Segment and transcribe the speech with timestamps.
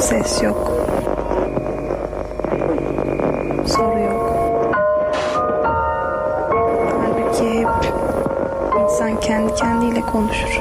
[0.00, 0.72] Ses yok.
[3.66, 4.32] Soru yok.
[7.00, 7.68] Halbuki hep
[8.82, 10.60] insan kendi kendiyle konuşur.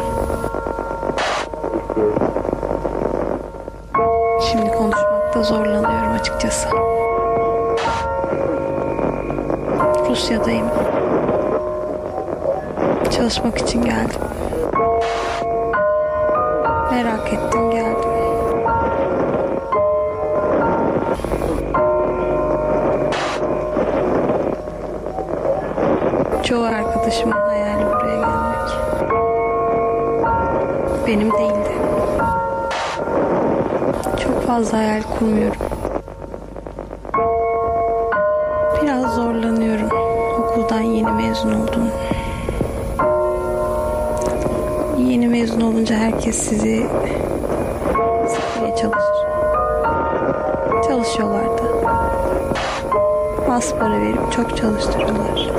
[4.51, 6.67] Şimdi konuşmakta zorlanıyorum açıkçası.
[10.09, 10.67] Rusya'dayım.
[13.11, 14.21] Çalışmak için geldim.
[16.91, 17.56] Merak ettim
[27.07, 28.69] arkadaşımın hayali buraya gelmek.
[31.07, 31.71] Benim değildi.
[34.23, 35.61] Çok fazla hayal kurmuyorum.
[38.81, 39.89] Biraz zorlanıyorum.
[40.39, 41.89] Okuldan yeni mezun oldum.
[44.97, 46.85] Yeni mezun olunca herkes sizi
[48.27, 49.17] sıkmaya çalışır.
[50.87, 51.63] Çalışıyorlar da.
[53.51, 55.51] Az para verip çok çalıştırıyorlar.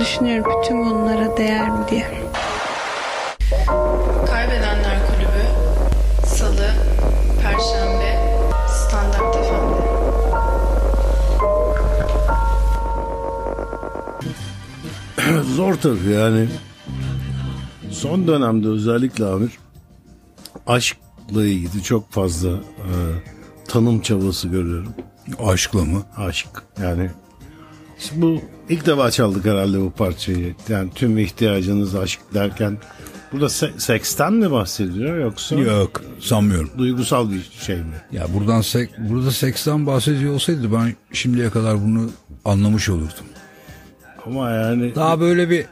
[0.00, 2.06] Düşünüyorum bütün bunlara değer mi diye.
[4.26, 5.44] Kaybedenler Kulübü
[6.26, 6.70] Salı,
[7.42, 9.90] Perşembe, Standart FM'de.
[15.56, 16.48] Zor tabii yani.
[17.90, 19.58] Son dönemde özellikle Amir
[20.66, 22.90] aşkla ilgili çok fazla e,
[23.68, 24.94] tanım çabası görüyorum.
[25.38, 26.02] Aşkla mı?
[26.16, 26.48] Aşk
[26.82, 27.10] yani.
[28.14, 30.54] Bu ilk defa çaldık herhalde bu parçayı.
[30.68, 32.78] Yani tüm ihtiyacınız aşk derken
[33.32, 36.70] burada se- seksten mi bahsediyor yoksa Yok sanmıyorum.
[36.78, 37.94] duygusal bir şey mi?
[38.12, 42.10] Ya buradan sek, burada seksten bahsediyor olsaydı ben şimdiye kadar bunu
[42.44, 43.26] anlamış olurdum.
[44.26, 45.64] Ama yani Daha böyle bir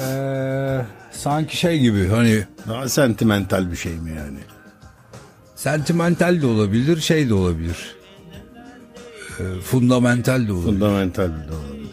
[0.00, 4.38] eee, sanki şey gibi hani daha sentimental bir şey mi yani?
[5.56, 7.96] sentimental de olabilir şey de olabilir.
[9.40, 10.72] Eee, fundamental de olabilir.
[10.72, 11.84] Fundamental de olabilir.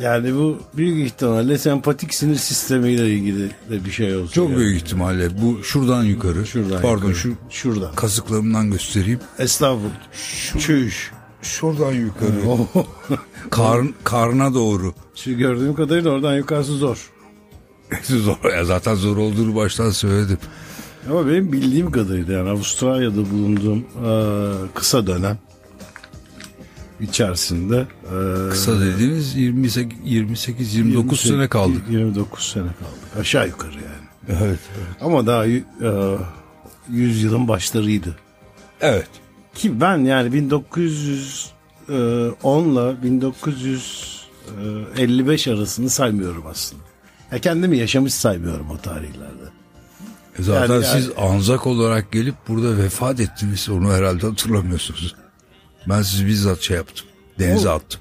[0.00, 4.32] Yani bu büyük ihtimalle sempatik sinir sistemiyle ilgili de bir şey olsun.
[4.32, 4.58] Çok yani.
[4.58, 6.46] büyük ihtimalle bu şuradan yukarı.
[6.46, 7.14] Şuradan Pardon yukarı.
[7.14, 7.94] şu Şuradan.
[7.94, 9.20] kasıklarımdan göstereyim.
[9.38, 9.90] Estağfurullah.
[10.58, 11.10] Çüş.
[11.42, 12.30] Şuradan yukarı.
[13.50, 14.94] Karn, karna doğru.
[15.14, 17.10] Şu gördüğüm kadarıyla oradan yukarısı zor.
[18.02, 20.38] zor ya zaten zor olduğunu baştan söyledim.
[21.10, 23.84] Ama benim bildiğim kadarıyla yani Avustralya'da bulunduğum e,
[24.74, 25.38] kısa dönem
[27.00, 31.82] içerisinde e, Kısa dediğiniz 28 28 29 sene kaldık.
[31.90, 33.18] 29 sene kaldık.
[33.20, 34.38] Aşağı yukarı yani.
[34.42, 34.58] Evet.
[35.00, 35.62] Ama daha e,
[36.90, 38.16] 100 yılın başlarıydı.
[38.80, 39.08] Evet.
[39.54, 46.82] Ki ben yani 1910 ile 1955 arasını saymıyorum aslında.
[47.32, 49.53] Ya kendimi yaşamış saymıyorum o tarihlerde.
[50.38, 53.68] E Zaten Yani- siz anzak olarak gelip burada vefat ettiniz.
[53.68, 55.14] Onu herhalde hatırlamıyorsunuz.
[55.88, 57.06] Ben sizi bizzat şey yaptım.
[57.38, 58.00] Denize O- attım.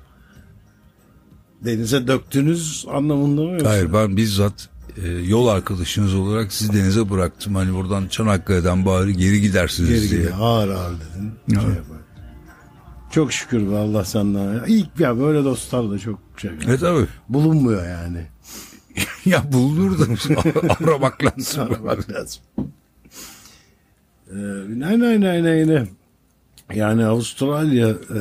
[1.66, 3.70] Denize döktünüz anlamında mı yoksa?
[3.70, 4.70] Hayır ben bizzat
[5.04, 7.56] e, yol arkadaşınız olarak sizi denize bıraktım.
[7.56, 10.34] Hani buradan Çanakkale'den bari geri gidersiniz Geri diye.
[10.34, 11.34] ağır ağır dedin.
[11.62, 11.98] Şey yapar.
[13.12, 14.64] çok şükür be Allah senden.
[14.68, 16.52] İlk ya böyle dostlar da çok şey.
[16.68, 17.06] E tabi.
[17.30, 18.28] Bulunmuyor yani.
[19.26, 20.04] ya bulunur da
[20.84, 21.70] aramak lazım.
[21.84, 22.42] Bak lazım.
[24.32, 24.36] Ee,
[24.68, 25.88] ne ne ne ne ne.
[26.76, 28.20] Yani Avustralya e,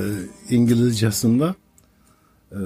[0.51, 1.55] İngilizcesinde
[2.53, 2.61] e,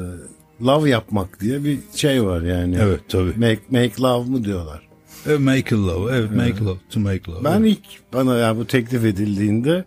[0.63, 2.77] love yapmak diye bir şey var yani.
[2.81, 3.33] Evet, tabii.
[3.37, 4.89] Make, make love mı diyorlar.
[5.27, 6.17] Evet, make a love.
[6.17, 6.79] Evet, make love.
[6.91, 7.45] To make love.
[7.45, 9.85] Ben ilk bana ya bu teklif edildiğinde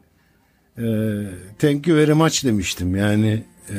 [0.78, 0.86] e,
[1.60, 2.96] thank you very much demiştim.
[2.96, 3.76] Yani e,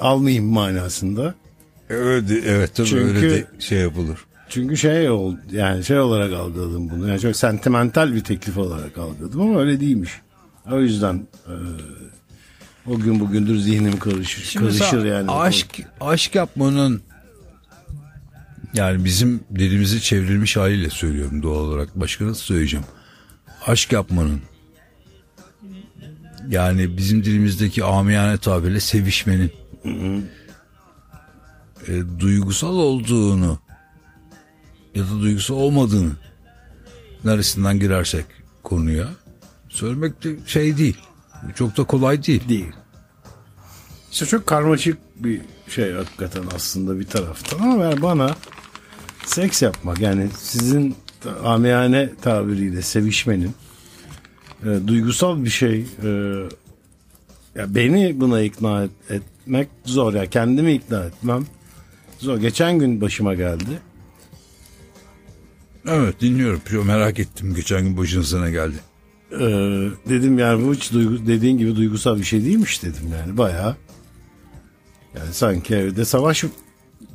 [0.00, 1.34] almayayım manasında.
[1.90, 4.18] Evet, evet tabii Çünkü- öyle de şey yapılır.
[4.48, 7.08] Çünkü şey oldu yani şey olarak algıladım bunu.
[7.08, 10.10] Yani çok sentimental bir teklif olarak algıladım ama öyle değilmiş.
[10.70, 11.54] O yüzden e,
[12.86, 14.42] o gün bugündür zihnim karışır.
[14.42, 15.30] Şimdi karışır yani.
[15.30, 17.02] Aşk, aşk yapmanın
[18.74, 22.00] yani bizim dilimizi çevrilmiş haliyle söylüyorum doğal olarak.
[22.00, 22.86] Başka nasıl söyleyeceğim?
[23.66, 24.40] Aşk yapmanın
[26.48, 29.52] yani bizim dilimizdeki amiyane tabirle sevişmenin
[31.88, 33.58] e, duygusal olduğunu
[34.94, 36.12] ya da duygusal olmadığını
[37.24, 38.24] neresinden girersek
[38.62, 39.08] konuya
[39.68, 40.96] söylemek de şey değil.
[41.54, 42.48] Çok da kolay değil.
[42.48, 42.72] değil.
[44.12, 48.36] İşte çok karmaşık bir şey hakikaten aslında bir taraftan ama yani bana
[49.24, 50.96] seks yapmak yani sizin
[51.44, 53.54] amiyane tabiriyle sevişmenin
[54.62, 56.08] e, duygusal bir şey e,
[57.54, 61.46] ya beni buna ikna et- etmek zor ya kendimi ikna etmem
[62.18, 62.38] zor.
[62.38, 63.78] Geçen gün başıma geldi.
[65.88, 66.60] Evet dinliyorum.
[66.70, 67.54] Çok merak ettim.
[67.54, 68.76] Geçen gün başınıza geldi.
[69.32, 69.36] Ee,
[70.08, 73.76] dedim yani bu hiç duygu, dediğin gibi duygusal bir şey değilmiş dedim yani bayağı.
[75.18, 76.44] Yani sanki evde savaş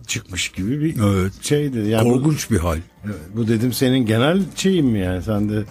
[0.08, 1.34] çıkmış gibi bir Evet.
[1.42, 1.80] şeydi.
[1.80, 2.78] Yani bu- Korkunç bir hal.
[3.06, 5.24] Evet, bu dedim senin genel şeyin mi yani?
[5.24, 5.64] Sende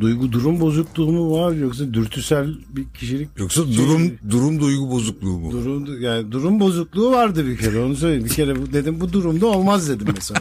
[0.00, 5.38] duygu durum bozukluğu mu var yoksa dürtüsel bir kişilik Yoksa şey- durum durum duygu bozukluğu
[5.38, 5.52] mu?
[5.52, 8.24] durum yani durum bozukluğu vardı bir kere onu söyleyeyim.
[8.24, 10.40] Bir kere dedim bu durumda olmaz dedim mesela.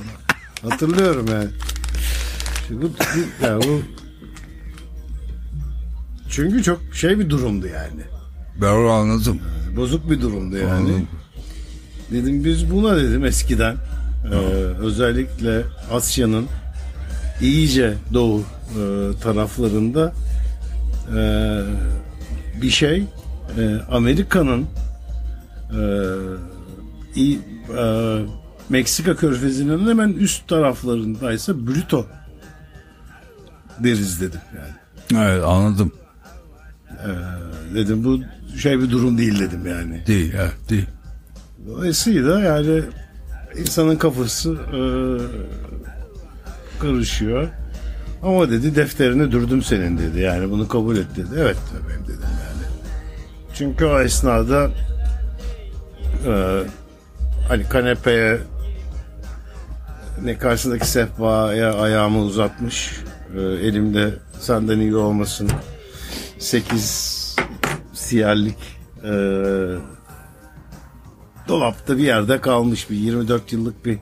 [0.70, 1.50] Hatırlıyorum yani.
[2.68, 2.88] Çünkü
[3.44, 3.82] yani bu
[6.30, 8.02] çünkü çok şey bir durumdu yani.
[8.62, 9.40] Ben onu anladım.
[9.76, 10.72] Bozuk bir durumdu yani.
[10.72, 11.08] Anladım.
[12.12, 13.76] Dedim biz buna dedim eskiden
[14.32, 14.36] e,
[14.80, 16.46] özellikle Asya'nın
[17.42, 20.14] iyice doğu e, taraflarında
[21.18, 21.22] e,
[22.62, 23.04] bir şey
[23.58, 24.66] e, Amerika'nın
[25.72, 27.22] e,
[27.78, 28.20] e,
[28.70, 32.06] Meksika körfezinin hemen üst taraflarındaysa Brito
[33.80, 35.24] deriz dedim yani.
[35.24, 35.92] Evet anladım.
[37.76, 38.20] Dedim bu
[38.58, 40.04] şey bir durum değil dedim yani.
[40.08, 40.88] Değil evet değil.
[41.68, 42.82] Dolayısıyla yani
[43.58, 44.82] insanın kafası e,
[46.80, 47.50] karışıyor.
[48.24, 50.20] Ama dedi defterini dürdüm senin dedi.
[50.20, 51.30] Yani bunu kabul et dedi.
[51.38, 51.58] Evet
[51.90, 52.68] benim dedim yani.
[53.54, 54.72] Çünkü o esnada
[56.28, 56.64] e,
[57.48, 58.38] hani kanepeye
[60.24, 63.02] ne karşısındaki sehpaya ayağımı uzatmış.
[63.38, 65.50] E, elimde senden iyi olmasın.
[66.40, 67.36] 8
[67.94, 68.58] siyerlik
[69.04, 69.12] e,
[71.48, 73.98] dolapta bir yerde kalmış bir 24 yıllık bir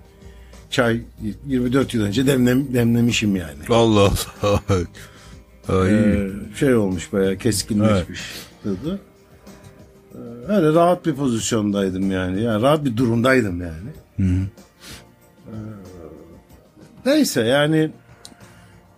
[0.75, 1.01] çay
[1.47, 3.59] 24 yıl önce demlem, demlemişim yani.
[3.69, 4.11] Allah
[4.41, 4.61] Allah.
[5.69, 8.21] Ay, Ee, şey olmuş bayağı keskinleşmiş
[8.63, 8.99] tadı.
[10.13, 10.17] Ee,
[10.47, 12.41] öyle rahat bir pozisyondaydım yani.
[12.41, 13.89] Yani rahat bir durumdaydım yani.
[14.19, 14.23] Ee,
[17.05, 17.91] neyse yani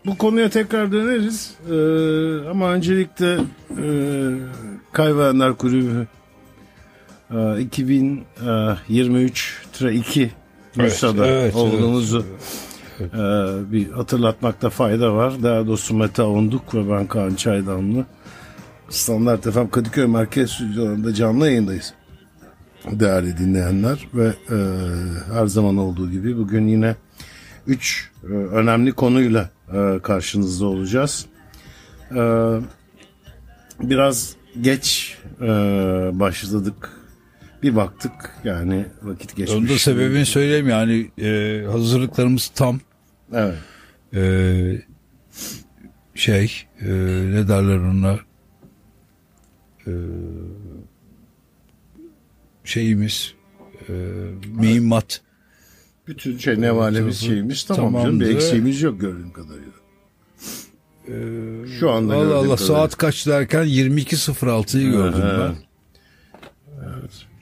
[0.05, 1.53] bu konuya tekrar döneriz.
[1.71, 1.75] Ee,
[2.49, 3.39] ama öncelikle e,
[4.91, 6.07] Kaybedenler Kulübü
[7.31, 10.31] e, 2023 2
[10.77, 12.25] Bursa'da evet, olduğumuzu
[12.99, 13.07] e,
[13.71, 15.43] bir hatırlatmakta fayda var.
[15.43, 18.05] Daha doğrusu Mete Onduk ve ben Kaan Çaydanlı.
[18.89, 21.93] Standart FM Kadıköy Merkez Stüdyolarında canlı yayındayız.
[22.91, 24.57] Değerli dinleyenler ve e,
[25.33, 26.95] her zaman olduğu gibi bugün yine
[27.67, 28.11] 3
[28.51, 31.25] önemli konuyla e, karşınızda olacağız.
[32.11, 32.21] E,
[33.79, 35.47] biraz geç e,
[36.13, 36.96] başladık.
[37.63, 38.11] Bir baktık
[38.43, 39.57] yani vakit geçmiş.
[39.57, 42.79] Onun da sebebini söyleyeyim yani e, hazırlıklarımız tam
[43.33, 43.55] Evet.
[44.13, 44.21] e,
[46.15, 46.51] şey
[46.81, 46.87] e,
[47.31, 48.19] ne derler ona
[49.87, 49.91] e,
[52.63, 53.33] şeyimiz
[53.89, 53.93] e,
[54.47, 55.21] mühimmat
[56.07, 58.33] Bütün şey nevalemiz şeyimiz tamam canım bir Tamamdı.
[58.37, 59.71] eksiğimiz yok gördüğüm kadarıyla.
[61.79, 62.57] Şu anda Allah Allah kadarıyla.
[62.57, 65.55] saat kaç derken 22.06'yı gördüm ben.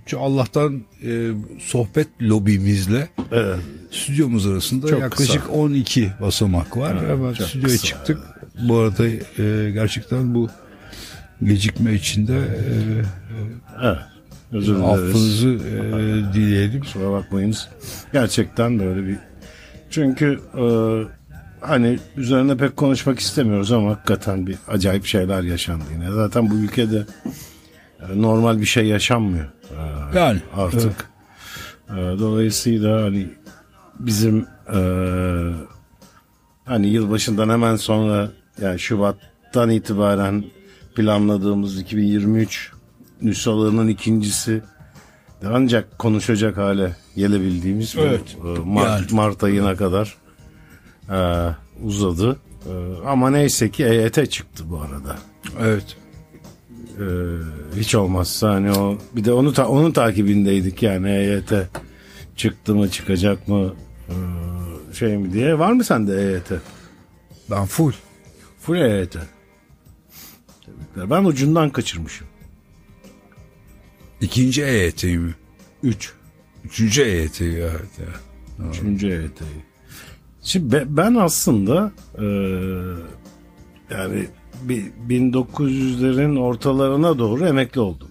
[0.06, 3.60] Şu Allah'tan e, sohbet lobimizle Evet.
[3.92, 5.54] stüdyomuz arasında Çok yaklaşık kısa.
[5.54, 7.10] 12 basamak var.
[7.10, 8.20] Hemen çok stüdyoya kısa, çıktık.
[8.70, 10.50] Bu arada e, gerçekten bu
[11.44, 12.72] gecikme içinde e,
[13.84, 13.98] evet.
[14.52, 14.90] Özür dileriz.
[14.90, 16.82] affınızı e, dileyelim.
[16.82, 17.68] Kusura bakmayınız.
[18.14, 19.18] Gerçekten böyle bir
[19.90, 20.64] çünkü e,
[21.62, 26.12] hani üzerine pek konuşmak istemiyoruz ama hakikaten bir acayip şeyler yaşandı yine.
[26.12, 27.06] Zaten bu ülkede
[28.00, 29.46] e, normal bir şey yaşanmıyor.
[29.72, 31.10] E, Yani, artık.
[31.90, 33.30] E, dolayısıyla hani
[34.00, 34.80] bizim e,
[36.66, 38.32] hani yılbaşından hemen sonra
[38.62, 40.44] yani Şubat'tan itibaren
[40.96, 42.72] planladığımız 2023
[43.22, 44.62] nüshalarının ikincisi
[45.42, 48.38] de ancak konuşacak hale gelebildiğimiz bu, Evet.
[48.44, 49.06] e, Mart, Yani.
[49.12, 50.16] Mart ayına kadar
[51.12, 51.50] e,
[51.84, 52.38] uzadı.
[52.66, 52.74] E,
[53.08, 55.16] ama neyse ki EYT çıktı bu arada.
[55.62, 55.98] Evet.
[57.00, 57.06] E,
[57.80, 61.52] hiç olmazsa hani o bir de onu ta- onun takibindeydik yani EYT
[62.36, 63.74] çıktı mı çıkacak mı
[64.10, 64.16] e,
[64.94, 65.60] şey mi diye.
[65.60, 66.52] Var mı sende EYT?
[67.52, 67.92] Ben full.
[68.62, 69.12] Full EYT.
[70.66, 71.10] Tebrikler.
[71.10, 72.28] Ben ucundan kaçırmışım.
[74.22, 75.36] İkinci EYT mi?
[75.84, 76.14] 3.
[76.64, 78.00] Üçüncü EYT evet.
[78.00, 78.68] ya.
[78.70, 79.66] Üçüncü EYT'yi.
[80.42, 82.26] Şimdi be- ben aslında e,
[83.94, 84.28] yani
[85.10, 88.08] 1900'lerin ortalarına doğru emekli oldum.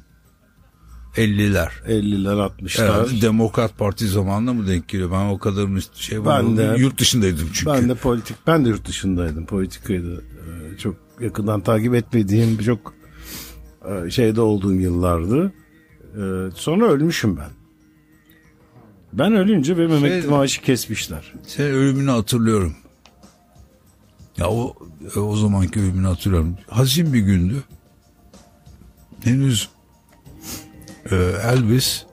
[1.17, 1.69] 50'ler.
[1.89, 2.83] 50'ler 60'lar.
[2.83, 5.11] Herhalde Demokrat Parti zamanında mı denk geliyor?
[5.13, 7.71] Ben o kadarını şey Ben de- yurt dışındaydım çünkü.
[7.71, 9.47] Ben de politik, ben de yurt dışındaydım.
[9.47, 12.95] Politikayı da e, çok yakından takip etmediğim çok
[14.07, 15.53] e, şeyde olduğum yıllardı.
[16.15, 16.23] E,
[16.55, 17.51] sonra ölmüşüm ben.
[19.13, 21.33] Ben ölünce benim emekli Şey- maaşı kesmişler.
[21.47, 22.75] Senin ölümünü hatırlıyorum.
[24.39, 24.77] Ya o
[25.17, 26.57] e, o zamanki ölümünü hatırlıyorum.
[26.69, 27.63] Hazin bir gündü.
[29.25, 29.69] Henüz
[31.11, 32.05] e, Elvis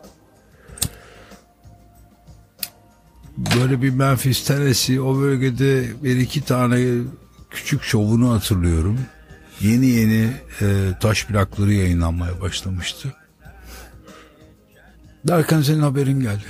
[3.38, 6.98] böyle bir Memphis Tennessee o bölgede bir iki tane
[7.50, 9.00] küçük şovunu hatırlıyorum.
[9.62, 13.14] Yeni yeni e, taş plakları yayınlanmaya başlamıştı.
[15.28, 16.46] Derken senin haberin geldi.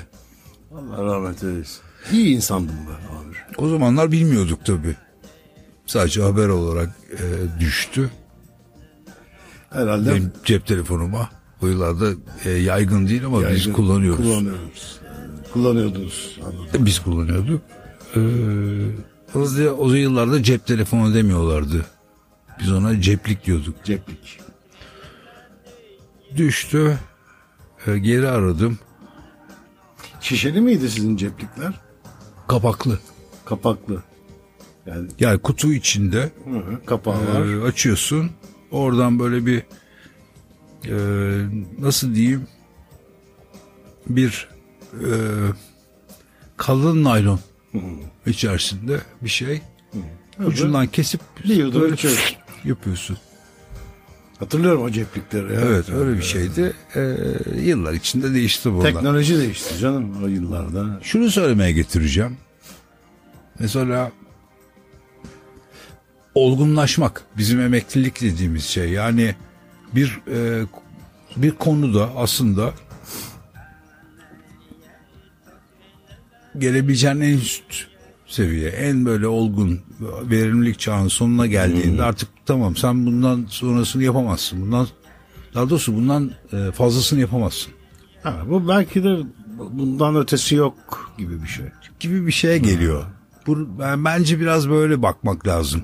[0.76, 1.82] Allah rahmet eylesin.
[2.12, 3.36] İyi insandım ben abi.
[3.58, 4.96] O zamanlar bilmiyorduk tabii.
[5.92, 8.10] Sadece haber olarak e, düştü.
[9.70, 11.30] Herhalde Benim cep telefonuma.
[11.62, 12.12] O yıllarda
[12.46, 14.26] e, yaygın değil ama biz yaygın kullanıyoruz.
[14.26, 15.00] Kullanıyoruz.
[15.04, 16.40] Ee, Kullanıyordunuz.
[16.46, 16.86] Anladım.
[16.86, 17.62] Biz kullanıyorduk.
[18.16, 18.20] Ee,
[19.34, 21.86] da- o yıllarda cep telefonu demiyorlardı.
[22.60, 23.76] Biz ona ceplik diyorduk.
[23.84, 24.40] Ceplik.
[26.38, 26.98] Düştü.
[27.88, 28.80] Ee, geri aradım.
[30.22, 31.74] Şişeli miydi sizin ceplikler?
[32.48, 33.00] Kapaklı.
[33.46, 34.04] Kapaklı.
[34.86, 37.46] Yani Yani kutu içinde hı hı, kapağı var.
[37.46, 38.32] e, açıyorsun.
[38.72, 39.64] Oradan böyle bir
[40.86, 40.96] e,
[41.80, 42.48] nasıl diyeyim
[44.10, 44.50] bir
[44.94, 45.10] e,
[46.58, 47.40] kalın naylon
[48.26, 49.62] içerisinde bir şey.
[50.46, 52.36] Ucundan kesip Bir yudum böyle içiyorsun.
[52.66, 53.18] yapıyorsun.
[54.40, 55.54] Hatırlıyorum o ceplikleri.
[55.54, 55.62] ya.
[55.62, 56.74] Evet öyle bir şeydi.
[56.96, 57.16] Ee,
[57.62, 58.86] yıllar içinde değişti bunlar.
[58.94, 61.00] Teknoloji değişti canım o yıllarda.
[61.04, 62.38] Şunu söylemeye getireceğim.
[63.60, 64.12] Mesela
[66.36, 68.90] olgunlaşmak bizim emeklilik dediğimiz şey.
[68.90, 69.36] Yani
[69.96, 70.66] bir e,
[71.36, 72.74] bir konuda aslında
[76.58, 77.64] gelebileceğin en üst
[78.28, 79.80] seviye, en böyle olgun
[80.24, 84.62] verimlilik çağının sonuna geldiğinde artık tamam sen bundan sonrasını yapamazsın.
[84.62, 84.88] Bundan
[85.54, 87.74] daha doğrusu bundan e, fazlasını yapamazsın.
[88.24, 89.18] Ha, bu belki de
[89.72, 91.66] bundan ötesi yok gibi bir şey.
[92.00, 93.06] gibi bir şeye geliyor.
[93.48, 95.82] Bu, ben, bence biraz böyle bakmak lazım.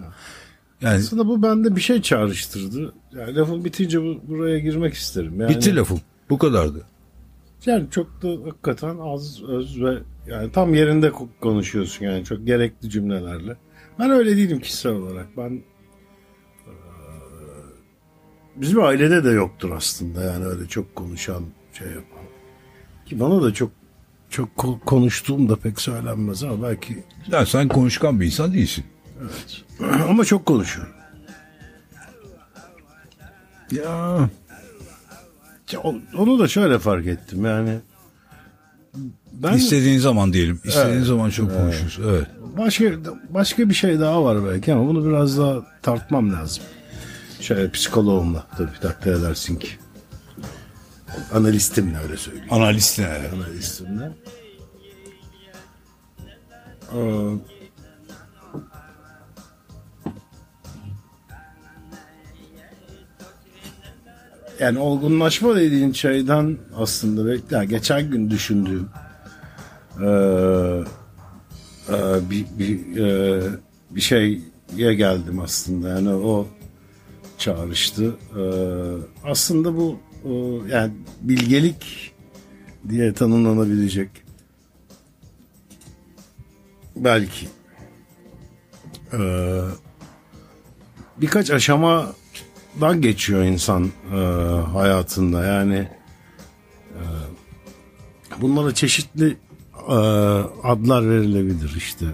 [0.82, 2.94] Yani Aslında bu bende bir şey çağrıştırdı.
[3.16, 5.42] Yani lafın bitince bu, buraya girmek isterim.
[5.42, 6.02] Yani, bitti lafım.
[6.30, 6.86] Bu kadardı.
[7.66, 12.90] Yani çok da hakikaten az öz ve yani tam yerinde ko- konuşuyorsun yani çok gerekli
[12.90, 13.58] cümlelerle.
[14.00, 15.28] Ben öyle değilim kişisel olarak.
[15.38, 15.62] Ben
[18.56, 21.44] bizim ailede de yoktur aslında yani öyle çok konuşan
[21.74, 22.24] şey yapan.
[23.06, 23.72] Ki bana da çok
[24.30, 28.84] çok ko- konuştuğum da pek söylenmez ama belki Ya sen konuşkan bir insan değilsin.
[30.10, 30.94] ama çok konuşuyorum.
[33.72, 34.30] Ya
[36.18, 37.80] Onu da şöyle fark ettim yani.
[39.34, 40.62] Ben istediğin zaman diyelim.
[40.64, 41.06] İstediğin Evet.
[41.06, 42.04] zaman çok konuşursun.
[42.10, 42.28] Evet.
[42.58, 42.86] başka
[43.30, 46.64] başka bir şey daha var belki ama bunu biraz daha tartmam lazım.
[47.42, 49.70] Şöyle psikoloğumla tabii takdir edersin ki.
[51.34, 52.48] Analistimle öyle söyleyeyim.
[52.54, 53.28] Analist yani.
[53.36, 54.12] Analistimle.
[56.96, 56.98] Ee,
[64.60, 68.90] yani olgunlaşma dediğin şeyden aslında ya geçen gün düşündüğüm
[70.02, 70.84] eee,
[71.90, 73.42] eee, bir bir eee,
[73.92, 76.48] bir şeye geldim aslında yani o
[77.38, 78.16] çağrıştı.
[78.38, 78.44] Eee,
[79.24, 82.14] aslında bu eee, yani bilgelik
[82.90, 84.10] diye tanımlanabilecek
[86.96, 87.48] belki
[89.14, 89.62] eee,
[91.18, 91.52] birkaç
[92.78, 94.20] aşamadan geçiyor insan eee,
[94.74, 95.46] hayatında.
[95.46, 95.76] Yani
[96.96, 97.02] eee,
[98.42, 99.38] bunlara çeşitli
[99.90, 99.96] eee,
[100.64, 102.06] adlar verilebilir işte.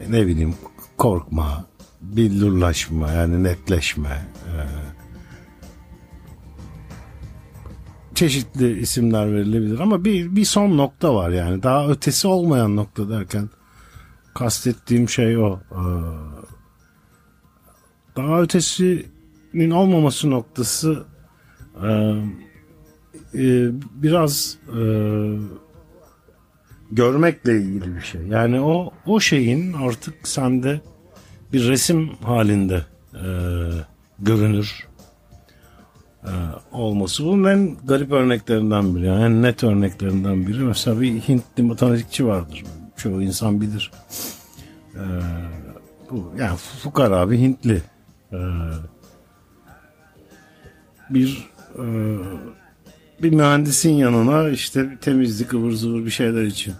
[0.00, 0.54] E, ne bileyim
[0.98, 1.64] korkma
[2.00, 4.66] billurlaşma yani netleşme eee,
[8.14, 9.78] çeşitli isimler verilebilir.
[9.80, 11.62] Ama bir bir son nokta var yani.
[11.62, 13.50] Daha ötesi olmayan nokta derken
[14.34, 15.60] kastettiğim şey o.
[15.72, 15.78] Ee,
[18.16, 18.40] daha
[19.54, 21.04] ötesinin olmaması noktası
[21.82, 21.88] e,
[23.34, 23.70] e,
[24.02, 24.80] biraz e,
[26.90, 30.80] görmekle ilgili bir şey yani o o şeyin artık sende
[31.52, 32.84] bir resim halinde
[33.14, 33.26] e,
[34.18, 34.86] görünür
[36.24, 36.32] e,
[36.72, 37.24] olması.
[37.24, 39.06] Bunun en garip örneklerinden biri.
[39.06, 40.58] Yani en net örneklerinden biri.
[40.58, 42.64] Mesela bir Hintli matematikçi vardır.
[42.96, 43.90] Çoğu insan bilir.
[44.94, 45.02] E,
[46.10, 47.82] bu yani fukara bir Hintli.
[48.32, 48.38] E,
[51.14, 51.84] bir e,
[53.22, 56.74] bir mühendisin yanına işte temizlik ıvır zıvır bir şeyler için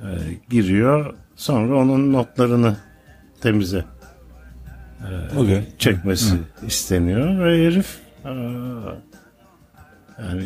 [0.00, 0.08] e,
[0.50, 1.14] giriyor.
[1.36, 2.76] Sonra onun notlarını
[3.40, 3.84] temize
[5.36, 5.64] Okay.
[5.78, 8.30] çekmesi isteniyor ve herif aa,
[10.18, 10.44] yani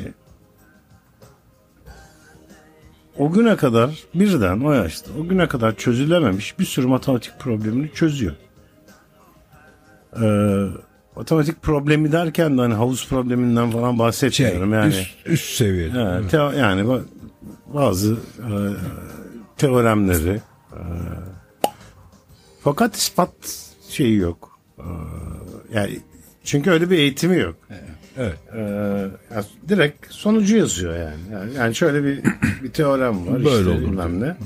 [3.19, 8.35] o güne kadar birden o yaşta o güne kadar çözülememiş bir sürü matematik problemini çözüyor.
[10.23, 10.67] Ee,
[11.17, 14.89] matematik problemi derken de hani havuz probleminden falan Şey, bahsetmiyorum yani.
[14.89, 15.99] üst, üst seviyede.
[15.99, 17.03] Ha, teo- yani ba-
[17.75, 18.51] bazı e,
[19.57, 20.41] teoremleri
[20.73, 20.81] e,
[22.61, 23.31] fakat ispat
[23.89, 24.59] şeyi yok.
[24.79, 24.85] E,
[25.75, 25.99] yani
[26.45, 27.57] çünkü öyle bir eğitimi yok.
[28.17, 28.39] Evet.
[28.55, 28.61] E,
[29.35, 31.21] ya direkt sonucu yazıyor yani.
[31.33, 32.21] Yani, yani şöyle bir
[32.63, 33.45] bir teorem var.
[33.45, 34.37] Böyle işte olur bilmem ne.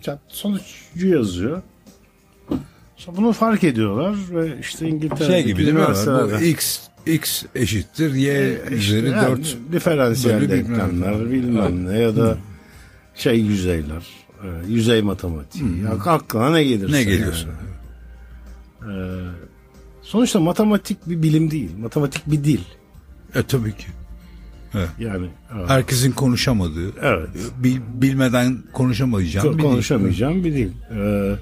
[0.00, 1.62] Çat, sonucu yazıyor.
[3.16, 5.80] Bunu fark ediyorlar ve işte İngiltere'deki Şey gibi değil mi?
[6.40, 12.38] Bu x x eşittir y işte üzeri yani 4 diferansiyel denklemler bilmem ne ya da
[13.14, 14.06] şey yüzeyler
[14.44, 17.46] e, yüzey matematiği ya aklına ne gelirse ne geliyorsa.
[17.48, 17.70] yani.
[18.92, 18.94] E,
[20.02, 22.60] sonuçta matematik bir bilim değil matematik bir dil
[23.34, 23.86] E tabii ki.
[24.98, 27.28] yani e, Herkesin konuşamadığı, evet
[27.62, 29.62] bil- bilmeden konuşamayacağım ko- bir dil.
[29.62, 31.32] konuşamayacağım bir dil E,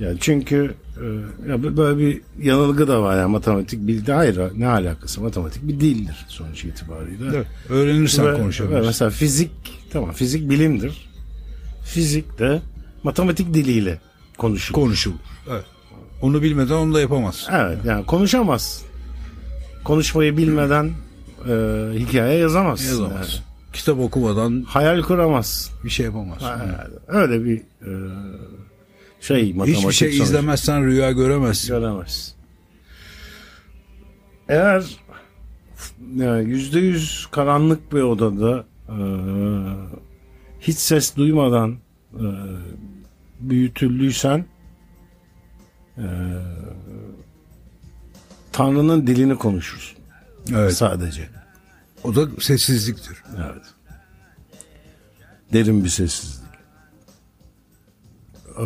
[0.00, 1.04] yani çünkü e,
[1.50, 6.24] ya böyle bir yanılgı da var yani matematik bir hayır ne alakası matematik bir dildir
[6.28, 8.86] sonuç itibariyle Evet, Öğrenirsen Ve- ve konuşabilirsin.
[8.86, 9.50] mesela fizik
[9.92, 11.10] tamam fizik bilimdir.
[11.84, 12.62] Fizik de
[13.02, 14.00] matematik diliyle
[14.38, 14.74] konuşulur.
[14.80, 15.16] Konuşulur.
[15.50, 15.64] Evet.
[16.22, 17.52] Onu bilmeden onu da yapamazsın.
[17.52, 18.82] evet yani konuşamaz.
[19.84, 20.90] Konuşmayı bilmeden
[21.48, 21.52] e,
[21.98, 22.84] hikaye yazamaz.
[22.84, 23.16] Yazamazsın.
[23.34, 23.44] Yani.
[23.72, 25.70] Kitap okumadan Hayal kuramaz.
[25.84, 26.46] bir şey yapamazsın.
[26.46, 26.72] Yani
[27.08, 27.90] öyle bir e,
[29.20, 30.28] şey matematik Hiçbir şey sonuç.
[30.28, 31.68] izlemezsen rüya göremezsin.
[31.68, 32.34] göremez.
[34.48, 34.84] Eğer
[36.16, 38.96] yani yüzde yüz karanlık bir odada e,
[40.60, 41.76] hiç ses duymadan
[42.14, 42.24] e,
[43.40, 44.44] büyütüldüysen
[45.98, 46.04] e,
[48.52, 49.98] Tanrı'nın dilini konuşursun
[50.50, 50.76] Evet.
[50.76, 51.28] sadece.
[52.04, 53.22] O da sessizliktir.
[53.36, 53.64] Evet.
[55.52, 56.39] Derin bir sessizlik.
[58.60, 58.64] Ee,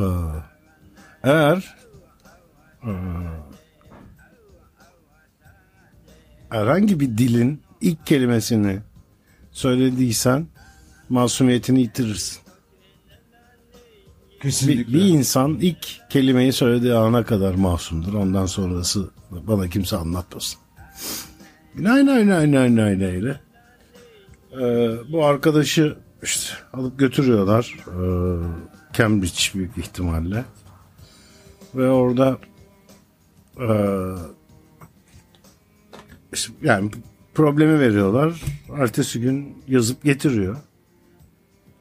[1.24, 1.76] Eğer
[2.87, 2.90] ee,
[6.50, 8.80] herhangi bir dilin ilk kelimesini
[9.50, 10.46] söylediysen
[11.09, 12.40] masumiyetini yitirirsin.
[14.44, 18.14] Bir, bir insan ilk kelimeyi söylediği ana kadar masumdur.
[18.14, 20.61] Ondan sonrası bana kimse anlatmasın.
[21.78, 23.40] Nay nay nay nay nay nay ile.
[24.52, 27.76] Ee, bu arkadaşı işte alıp götürüyorlar.
[27.88, 30.44] Ee, Cambridge büyük ihtimalle.
[31.74, 32.38] Ve orada
[36.33, 36.90] işte yani
[37.35, 38.42] problemi veriyorlar.
[38.78, 40.57] Ertesi gün yazıp getiriyor.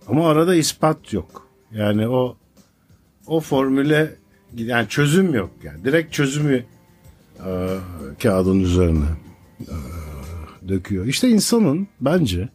[0.07, 1.47] Ama arada ispat yok.
[1.71, 2.37] Yani o
[3.27, 4.15] o formüle
[4.55, 5.85] yani çözüm yok yani.
[5.85, 6.65] Direkt çözümü
[7.45, 7.77] ee,
[8.23, 9.05] kağıdın üzerine
[9.61, 9.65] ee,
[10.67, 11.05] döküyor.
[11.05, 12.49] İşte insanın bence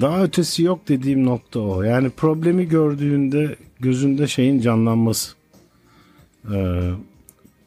[0.00, 1.82] daha ötesi yok dediğim nokta o.
[1.82, 5.32] Yani problemi gördüğünde gözünde şeyin canlanması.
[6.52, 6.90] Ee,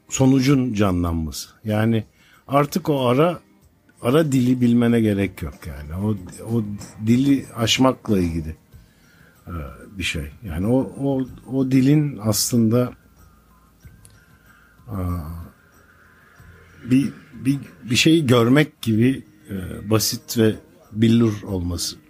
[0.09, 1.49] sonucun canlanması.
[1.63, 2.03] Yani
[2.47, 3.39] artık o ara
[4.01, 6.05] ara dili bilmene gerek yok yani.
[6.05, 6.15] O
[6.55, 6.63] o
[7.07, 8.55] dili aşmakla ilgili
[9.47, 9.53] e,
[9.97, 10.31] bir şey.
[10.45, 11.21] Yani o o
[11.53, 12.93] o dilin aslında
[14.87, 15.19] aa,
[16.91, 17.59] bir bir
[17.89, 20.55] bir şeyi görmek gibi e, basit ve
[20.91, 22.02] billur olması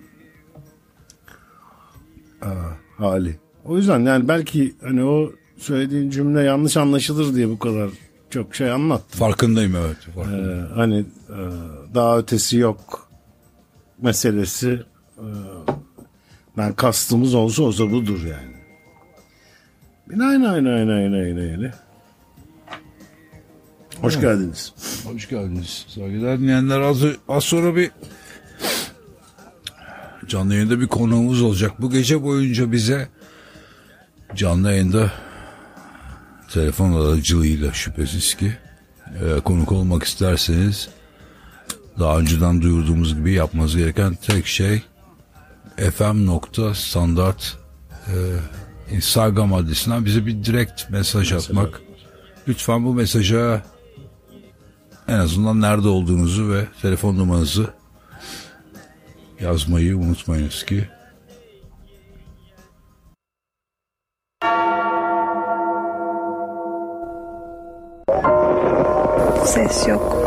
[2.97, 3.35] hali.
[3.65, 7.89] O yüzden yani belki hani o söylediğin cümle yanlış anlaşılır diye bu kadar
[8.29, 9.19] çok şey anlattım.
[9.19, 9.97] Farkındayım evet.
[10.15, 10.65] farkındayım.
[10.65, 11.39] Ee, hani e,
[11.95, 13.09] daha ötesi yok
[14.01, 14.83] meselesi
[15.17, 15.27] e,
[16.57, 18.53] ben kastımız olsa olsa budur yani.
[20.11, 21.73] Aynen aynen aynen aynen aynen.
[24.01, 24.73] Hoş geldiniz.
[25.05, 25.85] Hoş geldiniz.
[25.87, 27.91] Saygıdeğer dinleyenler az, az sonra bir
[30.27, 31.71] canlı yayında bir konuğumuz olacak.
[31.79, 33.09] Bu gece boyunca bize
[34.35, 35.11] canlı yayında
[36.53, 38.53] telefon aracılığıyla şüphesiz ki
[39.21, 40.89] e, konuk olmak isterseniz
[41.99, 44.81] daha önceden duyurduğumuz gibi yapmanız gereken tek şey
[45.77, 47.57] fm.standart
[48.07, 48.15] e,
[48.95, 51.81] Instagram adresinden bize bir direkt mesaj atmak.
[52.47, 53.63] Lütfen bu mesaja
[55.07, 57.69] en azından nerede olduğunuzu ve telefon numaranızı
[59.43, 60.87] yazmayı unutmayınız ki
[69.45, 70.17] Ses yok.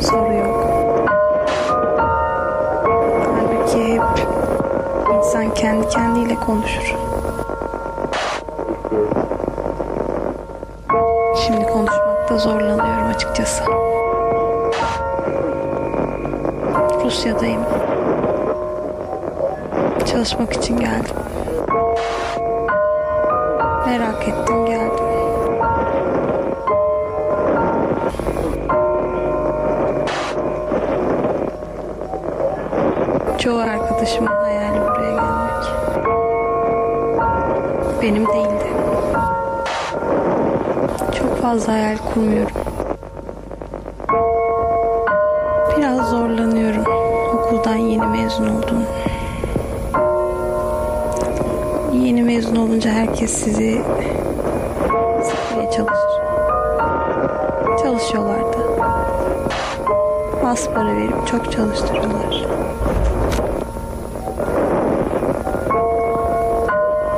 [0.00, 0.68] Soru yok.
[3.34, 4.28] Halbuki hep
[5.16, 6.94] insan kendi kendiyle konuşur.
[11.46, 13.81] Şimdi konuşmakta zorlanıyorum açıkçası.
[17.12, 17.60] Rusya'dayım.
[20.12, 21.16] Çalışmak için geldim.
[23.86, 25.04] Merak ettim geldim.
[33.38, 35.64] Çoğu arkadaşımın hayali buraya gelmek.
[38.02, 38.66] Benim değildi.
[41.18, 42.61] Çok fazla hayal kurmuyorum.
[53.44, 53.82] Sizi
[55.22, 56.22] sıkmaya çalışır.
[57.82, 58.62] Çalışıyorlar da.
[60.46, 62.46] Az para verip çok çalıştırıyorlar.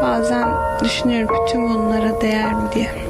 [0.02, 0.48] Bazen
[0.84, 3.03] düşünüyorum bütün bunlara değer mi diye.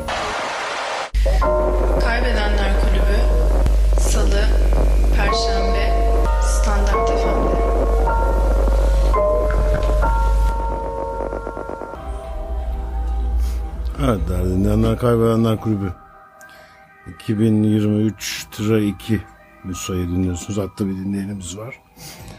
[14.74, 15.92] Dinleyenler kaybedenler kulübü.
[17.14, 19.20] 2023 tıra 2
[19.64, 20.58] Musa'yı dinliyorsunuz.
[20.58, 21.80] Hatta bir dinleyenimiz var.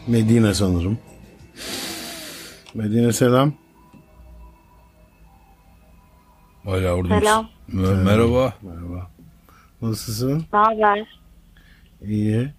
[0.08, 0.98] Medine sanırım.
[2.74, 3.54] Medine selam.
[6.64, 7.24] Hala oradayız.
[7.24, 7.50] Selam.
[7.74, 8.54] Me- Merhaba.
[8.62, 9.12] Merhaba.
[9.82, 10.46] Nasılsın?
[10.54, 11.08] Ne haber?
[12.02, 12.54] İyi.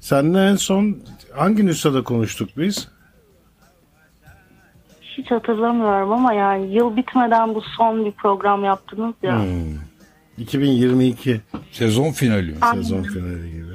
[0.00, 0.98] Seninle en son
[1.34, 2.88] hangi nüshada konuştuk biz?
[5.18, 9.38] Hiç hatırlamıyorum ama yani yıl bitmeden bu son bir program yaptınız ya.
[9.38, 9.78] Hmm.
[10.38, 11.40] 2022
[11.72, 12.54] Sezon finali.
[12.74, 13.74] sezon finali gibi.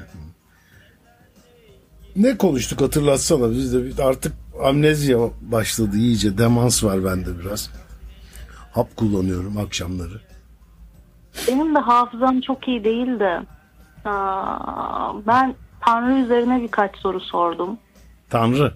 [2.15, 3.51] Ne konuştuk hatırlatsana.
[3.51, 6.37] Bizde bir- artık amnezya başladı iyice.
[6.37, 7.71] Demans var bende biraz.
[8.71, 10.21] Hap kullanıyorum akşamları.
[11.47, 13.39] Benim de hafızam çok iyi değil de
[14.05, 17.77] aa, ben Tanrı üzerine birkaç soru sordum.
[18.29, 18.73] Tanrı.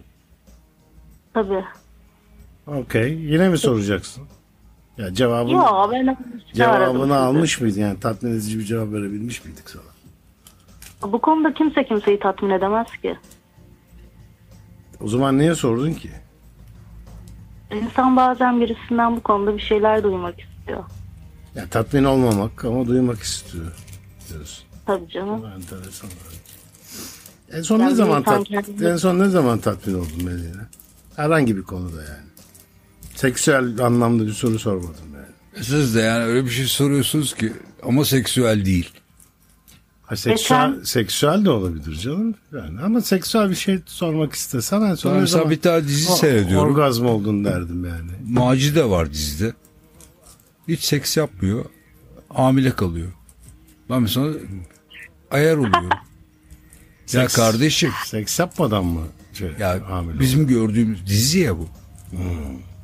[1.34, 1.64] Tabii.
[2.68, 3.14] Okey.
[3.14, 4.24] Yine mi soracaksın?
[4.98, 6.18] Ya cevabını, Yo ben de
[6.54, 7.82] cevabını almış mıydın?
[7.82, 11.12] Yani tatmin edici bir cevap verebilmiş miydik sana?
[11.12, 13.18] Bu konuda kimse kimseyi tatmin edemez ki.
[15.02, 16.12] O zaman niye sordun ki?
[17.72, 20.84] İnsan bazen birisinden bu konuda bir şeyler duymak istiyor.
[21.56, 23.66] Ya tatmin olmamak ama duymak istiyor
[24.30, 24.66] diyorsun.
[24.86, 25.46] Tabii canım.
[25.46, 26.10] Enteresan.
[27.52, 30.62] En son Yani ne zaman tat, kendini- en son ne zaman tatmin oldun Medine?
[31.16, 32.33] Herhangi bir konuda yani.
[33.16, 35.66] Seksüel anlamda bir soru sormadım yani.
[35.66, 38.90] Siz de yani öyle bir şey soruyorsunuz ki ama seksüel değil.
[40.04, 42.36] Ha, seksüel, Geçen- seksüel de olabilir canım.
[42.54, 45.84] Yani ama seksüel bir şey sormak istesen en son Ben ne mesela zaman bir tane
[45.88, 46.68] dizi O- seyrediyorum.
[46.72, 48.12] orgazm oldun derdim yani.
[48.28, 49.54] Macide var dizide.
[50.68, 51.66] Hiç seks yapmıyor.
[52.30, 53.12] Hamile kalıyor.
[53.90, 54.28] Ben mesela
[55.32, 55.90] ayar oluyorum.
[57.14, 59.02] ya Seks- kardeşim Seks yapmadan mı
[59.34, 61.68] şey, ya hamile bizim gördüğümüz dizi ya bu.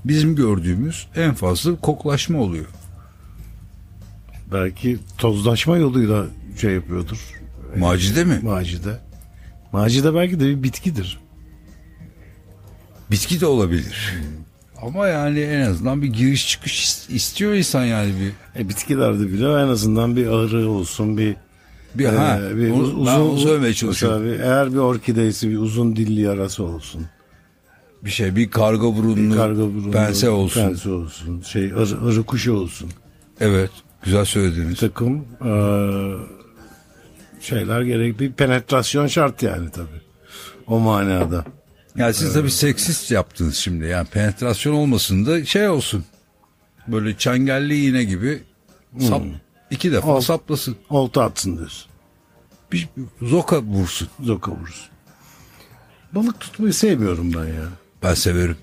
[0.05, 2.65] Bizim gördüğümüz en fazla koklaşma oluyor.
[4.53, 6.25] Belki tozlaşma yoluyla
[6.61, 7.17] şey yapıyordur.
[7.77, 8.39] Macide mi?
[8.43, 8.99] Macide.
[9.71, 11.19] Macide belki de bir bitkidir.
[13.11, 14.13] Bitki de olabilir.
[14.81, 18.61] Ama yani en azından bir giriş çıkış is- istiyor insan yani bir.
[18.61, 21.35] E, bitkilerde bile en azından bir ağrı olsun bir
[21.95, 24.27] Bir, e, ha, bir onu- uz- ben onu söylemeye çalışıyorum.
[24.43, 27.05] eğer bir orkideysi bir uzun dilli yarası olsun.
[28.05, 30.61] Bir şey bir karga burunlu, Bir karga burunlu pense olsun.
[30.61, 31.41] pense olsun.
[31.41, 32.89] Şey arı, arı kuşu olsun.
[33.39, 33.71] Evet
[34.03, 34.79] güzel Bir söylediniz.
[34.79, 35.51] takım e,
[37.41, 40.01] şeyler gerek bir penetrasyon şart yani tabii.
[40.67, 41.45] O manada.
[41.95, 43.85] Yani siz tabii seksist yaptınız şimdi.
[43.85, 46.03] Yani penetrasyon olmasın da şey olsun.
[46.87, 48.43] Böyle çengelli iğne gibi
[48.99, 49.21] sap,
[49.71, 50.75] iki defa Ol- saplasın.
[50.89, 51.89] Olta atsın diyorsun.
[52.71, 52.89] Bir
[53.21, 54.07] zoka vursun.
[54.23, 54.87] Zoka vurursun.
[56.15, 57.65] Balık tutmayı sevmiyorum ben ya.
[58.03, 58.57] Ben severim.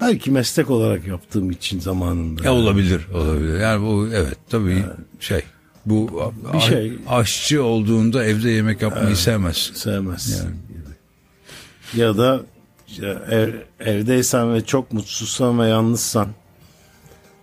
[0.00, 2.44] Belki meslek olarak yaptığım için zamanında.
[2.44, 3.58] Ya olabilir, olabilir.
[3.60, 4.84] Yani bu evet tabii
[5.20, 5.42] şey.
[5.86, 6.92] Bu Bir şey.
[7.08, 9.56] aşçı olduğunda evde yemek yapmayı sevmez.
[9.74, 10.42] Sevmez.
[10.42, 12.00] gibi.
[12.02, 12.40] Ya da
[13.30, 16.28] ev, evdeysen ve çok mutsuzsan ve yalnızsan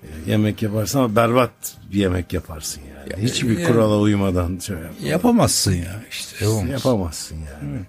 [0.04, 1.52] e, yemek yaparsan ama berbat
[1.92, 3.12] bir yemek yaparsın yani.
[3.22, 6.46] Ya, Hiçbir yani- kurala uymadan şey yap- Yapamazsın ya işte.
[6.46, 6.72] Yapamazsın.
[6.72, 7.80] yapamazsın yani.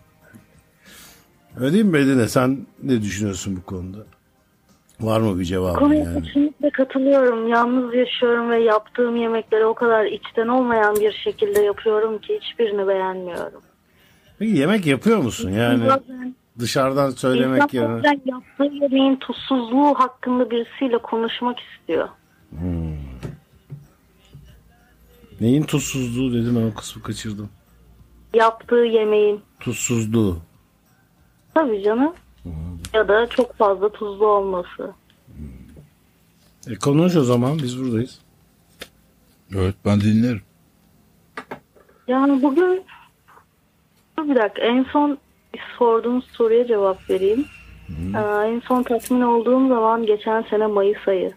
[1.60, 2.28] Öyle değil mi Medine?
[2.28, 3.98] Sen ne düşünüyorsun bu konuda?
[5.00, 6.22] Var mı bir cevabın Konuya yani?
[6.22, 7.48] kesinlikle katılıyorum.
[7.48, 13.60] Yalnız yaşıyorum ve yaptığım yemekleri o kadar içten olmayan bir şekilde yapıyorum ki hiçbirini beğenmiyorum.
[14.38, 15.50] Peki yemek yapıyor musun?
[15.50, 17.98] Yani Bazen dışarıdan söylemek yerine.
[17.98, 22.08] bazen yaptığı yemeğin tuzsuzluğu hakkında birisiyle konuşmak istiyor.
[25.40, 27.48] Neyin tuzsuzluğu dedim ben o kısmı kaçırdım.
[28.34, 29.40] Yaptığı yemeğin.
[29.60, 30.38] Tuzsuzluğu.
[31.56, 32.14] Tabii canım.
[32.94, 34.92] ya da çok fazla tuzlu olması.
[36.70, 38.18] E konuş o zaman biz buradayız.
[39.54, 40.42] Evet ben dinlerim.
[42.08, 42.84] Yani bugün
[44.18, 45.18] bir dakika en son
[45.78, 47.44] sorduğunuz soruya cevap vereyim.
[48.14, 51.32] Ee, en son tatmin olduğum zaman geçen sene Mayıs ayı.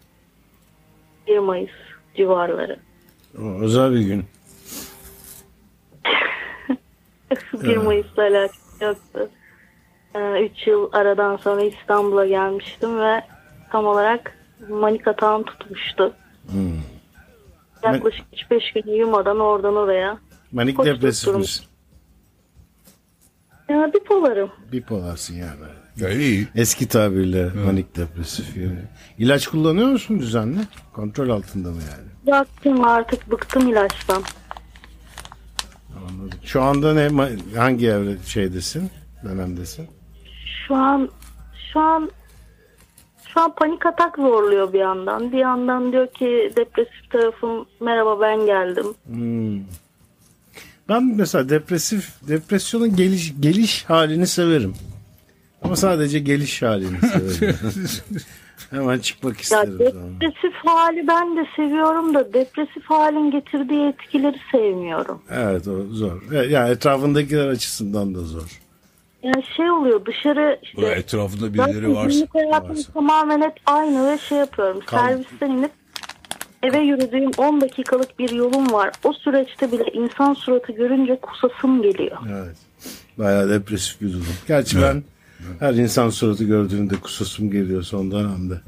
[1.28, 1.72] 1 Mayıs
[2.16, 2.80] civarları.
[3.38, 4.26] O, özel bir gün.
[7.64, 9.30] 1 Mayıs'la alakası yoktu.
[10.16, 13.22] 3 yıl aradan sonra İstanbul'a gelmiştim ve
[13.72, 14.38] tam olarak
[14.70, 16.14] manik atağım tutmuştu.
[16.52, 16.82] Hmm.
[17.84, 20.18] Yaklaşık 3-5 gün uyumadan oradan oraya.
[20.52, 21.66] Manik depresif misin?
[23.70, 24.52] Ya bipolarım.
[24.72, 25.60] Bipolarsın yani.
[25.98, 26.48] Ya iyi.
[26.56, 28.58] Eski tabirle manik depresif.
[28.58, 28.80] Yani.
[29.18, 30.60] İlaç kullanıyor musun düzenli?
[30.94, 32.10] Kontrol altında mı yani?
[32.28, 34.24] Bıraktım artık bıktım ilaçtan.
[35.98, 36.40] Anladım.
[36.44, 38.90] Şu anda ne hangi evre şeydesin?
[39.24, 39.88] Dönemdesin?
[40.70, 41.10] Şu an
[41.74, 42.12] şu an
[43.34, 45.32] şu an panik atak zorluyor bir yandan.
[45.32, 48.86] Bir yandan diyor ki depresif tarafım merhaba ben geldim.
[49.06, 49.60] Hmm.
[50.90, 54.74] Ben mesela depresif depresyonun geliş geliş halini severim.
[55.64, 56.98] Ama sadece geliş halini
[57.32, 57.56] severim.
[58.70, 59.78] Hemen çıkmak Ya isterim.
[59.78, 59.92] sonra.
[60.22, 65.22] depresif hali ben de seviyorum da depresif halin getirdiği etkileri sevmiyorum.
[65.32, 66.32] Evet o zor.
[66.32, 68.60] Yani etrafındakiler açısından da zor.
[69.24, 72.10] Yani şey oluyor dışarı Böyle işte etrafında birileri varsa.
[72.18, 72.94] günlük hayatım varsa.
[72.94, 74.80] tamamen hep aynı ve şey yapıyorum.
[74.86, 75.72] Kal- Servisten inip
[76.64, 78.92] eve yürüdüğüm 10 dakikalık bir yolum var.
[79.04, 82.18] O süreçte bile insan suratı görünce kusasım geliyor.
[82.32, 82.58] Evet.
[83.18, 84.26] Bayağı depresif bir durum.
[84.48, 85.04] Gerçi ben
[85.60, 88.62] her insan suratı gördüğümde kusasım geliyor son dönemde.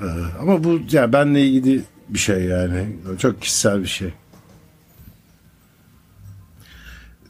[0.00, 0.04] Ee,
[0.40, 2.86] ama bu ya benle ilgili bir şey yani.
[3.18, 4.10] Çok kişisel bir şey.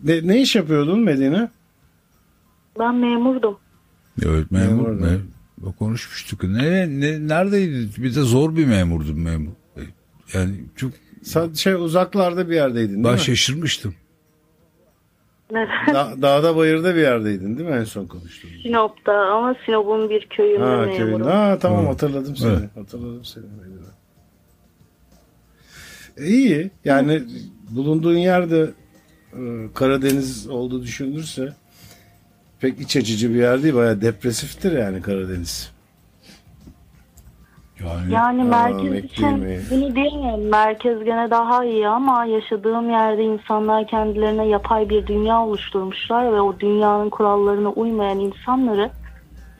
[0.05, 1.49] Ne, ne iş yapıyordun Medine?
[2.79, 3.59] Ben memurdum.
[4.27, 4.89] Evet memur.
[4.89, 5.21] Memur.
[5.63, 6.43] Me konuşmuştuk.
[6.45, 7.89] Ne, ne, neredeydi?
[7.99, 9.53] Bir de zor bir memurdum memur.
[9.77, 9.81] E,
[10.35, 10.91] Yani çok
[11.23, 13.19] Sen şey uzaklarda bir yerdeydin değil ben mi?
[13.21, 13.95] şaşırmıştım.
[15.51, 15.95] Neden?
[15.95, 18.63] Da- dağda bayırda bir yerdeydin değil mi en son konuştuğumuz?
[18.63, 20.97] Sinop'ta ama Sinop'un bir köyünde Ha memurum.
[20.97, 21.25] köyünde.
[21.25, 21.91] Ha tamam Evet.
[21.93, 22.51] hatırladım seni.
[22.53, 22.77] Evet.
[22.77, 23.45] Hatırladım seni.
[26.17, 26.71] E, iyi.
[26.85, 27.23] Yani
[27.71, 28.71] bulunduğun yerde
[29.33, 29.39] e,
[29.75, 31.53] Karadeniz olduğu düşünülürse
[32.61, 33.75] pek iç açıcı bir yer değil.
[33.75, 35.73] Bayağı depresiftir yani Karadeniz.
[37.85, 40.49] Yani, Yani merkez için bunu diyemem.
[40.49, 46.61] Merkez gene daha iyi ama yaşadığım yerde insanlar kendilerine yapay bir dünya oluşturmuşlar ve o
[46.61, 48.91] dünyanın kurallarına uymayan insanları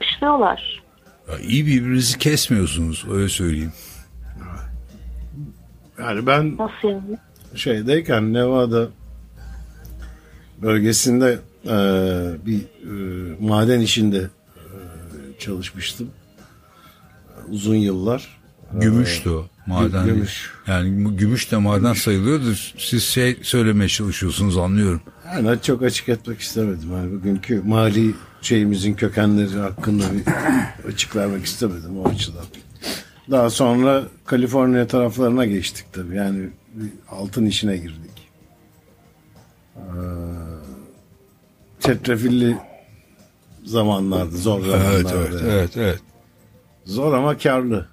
[0.01, 0.83] dışlıyorlar.
[1.31, 3.73] ya iyi birbirinizi kesmiyorsunuz öyle söyleyeyim.
[5.99, 7.17] Yani ben Nasıl yani?
[7.55, 8.87] şeydeyken Nevada
[10.61, 14.29] bölgesinde e, bir e, maden işinde e,
[15.39, 16.09] çalışmıştım.
[17.49, 18.37] Uzun yıllar.
[18.73, 19.45] Gümüştü o.
[19.67, 20.51] Maden gümüş.
[20.67, 22.55] Yani gümüş de maden sayılıyordu.
[22.77, 25.01] Siz şey söylemeye çalışıyorsunuz anlıyorum.
[25.35, 26.89] Yani çok açık etmek istemedim.
[26.91, 30.23] Yani bugünkü mali şeyimizin kökenleri hakkında bir
[30.93, 32.45] açık vermek istemedim o açıdan.
[33.31, 36.15] Daha sonra Kaliforniya taraflarına geçtik tabii.
[36.15, 36.49] Yani
[37.09, 38.31] altın işine girdik.
[39.75, 39.81] Ee,
[41.79, 42.57] çetrefilli
[43.65, 44.95] zamanlardı, zor zamanlardı.
[44.97, 46.01] Evet evet evet evet.
[46.85, 47.87] Zor ama karlı.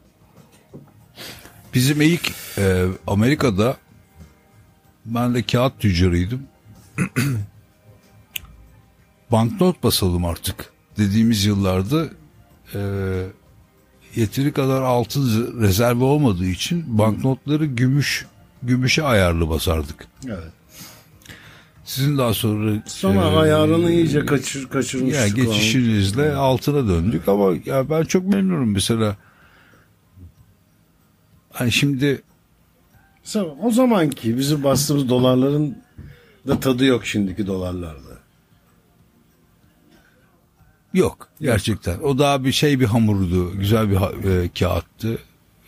[1.74, 3.76] Bizim ilk e, Amerika'da
[5.04, 6.42] ben de kağıt tüccarıydım.
[9.32, 12.08] Banknot basalım artık dediğimiz yıllarda
[12.74, 12.80] e,
[14.16, 18.26] yeteri kadar altın rezervi olmadığı için banknotları gümüş
[18.62, 20.06] gümüşe ayarlı basardık.
[20.26, 20.52] Evet.
[21.84, 25.20] Sizin daha sonra Sonra e, ayarını iyice kaçır, kaçırmıştık.
[25.20, 29.16] ya geçişinizle altına döndük ama ya ben çok memnunum mesela.
[31.52, 32.22] Hani şimdi
[33.24, 35.78] Mesela O zamanki bizim bastığımız dolarların
[36.46, 38.14] da tadı yok şimdiki dolarlarda.
[40.94, 41.98] Yok gerçekten.
[42.00, 43.58] O daha bir şey bir hamurdu.
[43.58, 43.96] Güzel bir
[44.30, 45.18] e, kağıttı.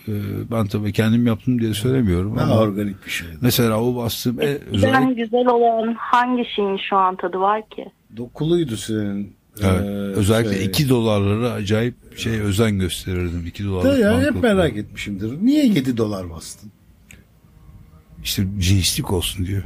[0.09, 0.12] E,
[0.51, 3.33] ben tabii kendim yaptım diye söylemiyorum Daha ama organik bir şeydi.
[3.40, 7.85] mesela o bastığım e, özellikle güzel olan hangi şeyin şu an tadı var ki?
[8.16, 9.33] Dokuluydu senin.
[9.62, 10.64] evet, Ee, özellikle şey.
[10.66, 13.45] 2 dolarlara acayip şey özen gösterirdim.
[13.47, 15.33] 2 Da dolarlık ya, hep merak etmişimdir.
[15.42, 16.71] Niye 7 dolar bastın?
[18.25, 19.62] İşte cinslik olsun diyor.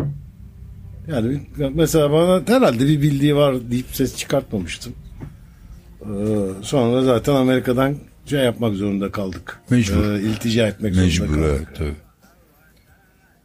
[1.09, 1.41] Yani
[1.75, 4.93] mesela bana herhalde bir bildiği var deyip ses çıkartmamıştım.
[6.03, 6.07] Ee,
[6.63, 7.95] sonra zaten Amerika'dan
[8.31, 9.61] şey yapmak zorunda kaldık.
[9.71, 10.13] Mecbur.
[10.13, 11.45] Ee, iltica etmek zorunda Mecbur kaldık.
[11.69, 11.95] evet tabii.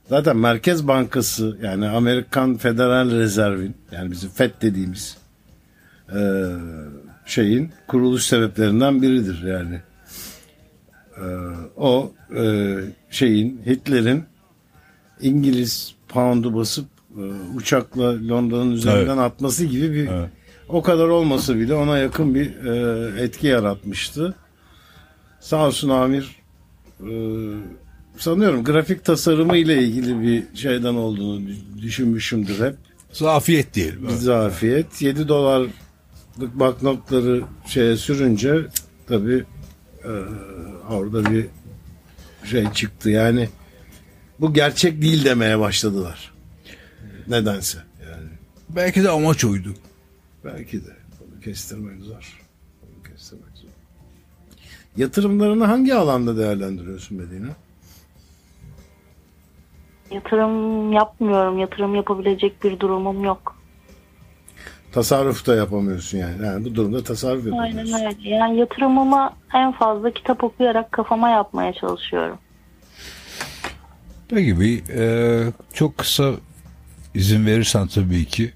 [0.09, 5.17] Zaten Merkez Bankası yani Amerikan Federal Rezerv'in yani bizim FED dediğimiz
[6.15, 6.19] e,
[7.25, 9.81] şeyin kuruluş sebeplerinden biridir yani.
[11.17, 11.21] Ee,
[11.77, 12.75] o e,
[13.09, 14.23] şeyin Hitler'in
[15.21, 16.85] İngiliz pound'u basıp
[17.17, 17.21] e,
[17.55, 20.29] uçakla Londra'nın üzerinden atması gibi bir Evet.
[20.69, 24.35] o kadar olmasa bile ona yakın bir e, etki yaratmıştı.
[25.39, 26.35] Sağ olsun Amir
[26.99, 27.11] e,
[28.17, 32.75] sanıyorum grafik tasarımı ile ilgili bir şeyden olduğunu dü- düşünmüşümdür hep.
[33.11, 34.03] Zafiyet diyelim.
[34.07, 35.01] Bir zafiyet.
[35.01, 35.73] 7 dolarlık
[36.39, 38.65] banknotları şeye sürünce
[39.07, 39.43] tabii
[40.03, 40.11] e,
[40.89, 41.45] orada bir
[42.45, 43.09] şey çıktı.
[43.09, 43.49] Yani
[44.39, 46.33] bu gerçek değil demeye başladılar.
[47.27, 47.77] Nedense
[48.09, 48.29] yani.
[48.69, 49.73] Belki de amaç oydu.
[50.45, 50.89] Belki de.
[51.19, 52.44] Bunu kestirmek zor.
[54.97, 57.49] Yatırımlarını hangi alanda değerlendiriyorsun Medine?
[60.11, 61.59] Yatırım yapmıyorum.
[61.59, 63.55] Yatırım yapabilecek bir durumum yok.
[64.91, 66.45] Tasarruf da yapamıyorsun yani.
[66.45, 67.93] Yani bu durumda tasarruf yapamıyorsun.
[67.93, 68.29] Aynen öyle.
[68.29, 72.37] Yani yatırımımı en fazla kitap okuyarak kafama yapmaya çalışıyorum.
[74.29, 76.31] Peki bir e, çok kısa
[77.13, 78.53] izin verirsen tabii ki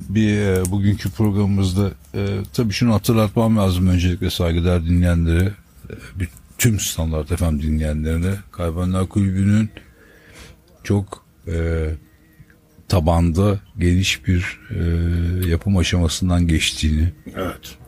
[0.00, 5.52] bir e, bugünkü programımızda e, tabii şunu hatırlatmam lazım öncelikle saygıdeğer dinleyenlere
[5.90, 6.24] e,
[6.58, 9.70] tüm standart efendim dinleyenlerine Kaybanlar Kulübü'nün
[10.84, 11.88] çok e,
[12.88, 14.80] tabanda geniş bir e,
[15.48, 17.78] yapım aşamasından geçtiğini Evet.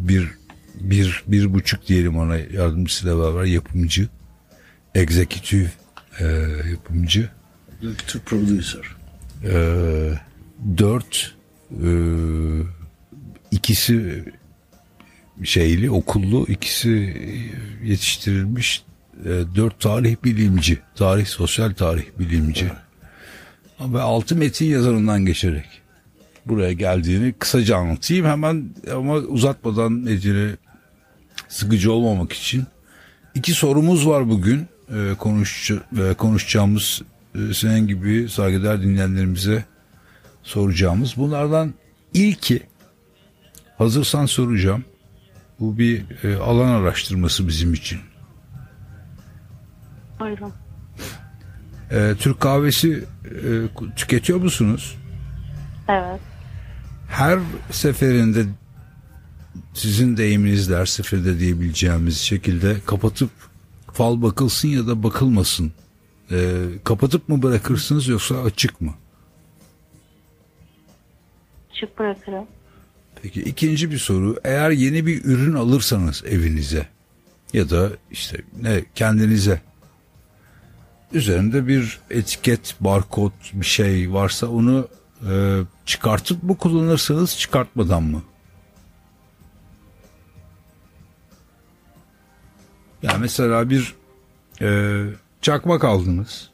[0.00, 0.28] bir
[0.80, 4.08] bir bir buçuk diyelim ona yardımcısıyla beraber yapımcı
[4.94, 5.70] executive
[6.20, 6.24] e,
[6.70, 7.28] yapımcı
[8.26, 8.96] producer.
[9.44, 10.29] e,
[10.78, 11.34] dört
[11.70, 11.90] e,
[13.50, 14.24] ikisi
[15.44, 17.16] şeyli okullu ikisi
[17.84, 18.82] yetiştirilmiş
[19.24, 22.72] e, dört tarih bilimci tarih sosyal tarih bilimci.
[23.80, 25.66] Ve altı metin yazarından geçerek
[26.46, 28.26] buraya geldiğini kısaca anlatayım.
[28.26, 30.56] Hemen ama uzatmadan Ece'ne
[31.48, 32.64] sıkıcı olmamak için.
[33.34, 37.02] İki sorumuz var bugün e, konuş, e, konuşacağımız
[37.34, 39.64] e, senin gibi saygıdeğer dinleyenlerimize
[40.42, 41.74] soracağımız bunlardan
[42.14, 42.62] ilki
[43.78, 44.84] hazırsan soracağım
[45.60, 48.00] bu bir e, alan araştırması bizim için
[50.20, 50.52] Buyurun.
[51.90, 53.50] E, Türk kahvesi e,
[53.96, 54.96] tüketiyor musunuz?
[55.88, 56.20] Evet.
[57.08, 57.38] her
[57.70, 58.44] seferinde
[59.74, 63.30] sizin deyiminizle her seferinde diyebileceğimiz şekilde kapatıp
[63.92, 65.72] fal bakılsın ya da bakılmasın.
[66.32, 68.94] Ee, kapatıp mı bırakırsınız yoksa açık mı?
[71.80, 72.46] Çık bırakırım.
[73.22, 74.36] Peki ikinci bir soru.
[74.44, 76.86] Eğer yeni bir ürün alırsanız evinize
[77.52, 79.60] ya da işte ne kendinize
[81.12, 84.88] üzerinde bir etiket, barkod bir şey varsa onu
[85.30, 88.22] e, çıkartıp mı kullanırsınız çıkartmadan mı?
[93.02, 93.94] Yani mesela bir
[94.60, 95.00] e,
[95.42, 96.50] çakmak aldınız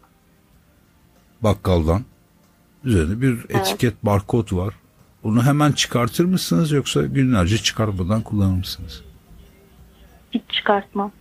[1.40, 2.04] bakkaldan.
[2.84, 4.74] Üzerinde bir etiket, barkod var.
[5.26, 9.02] Onu hemen çıkartır mısınız yoksa günlerce çıkarmadan kullanır mısınız?
[10.34, 11.12] Hiç çıkartmam.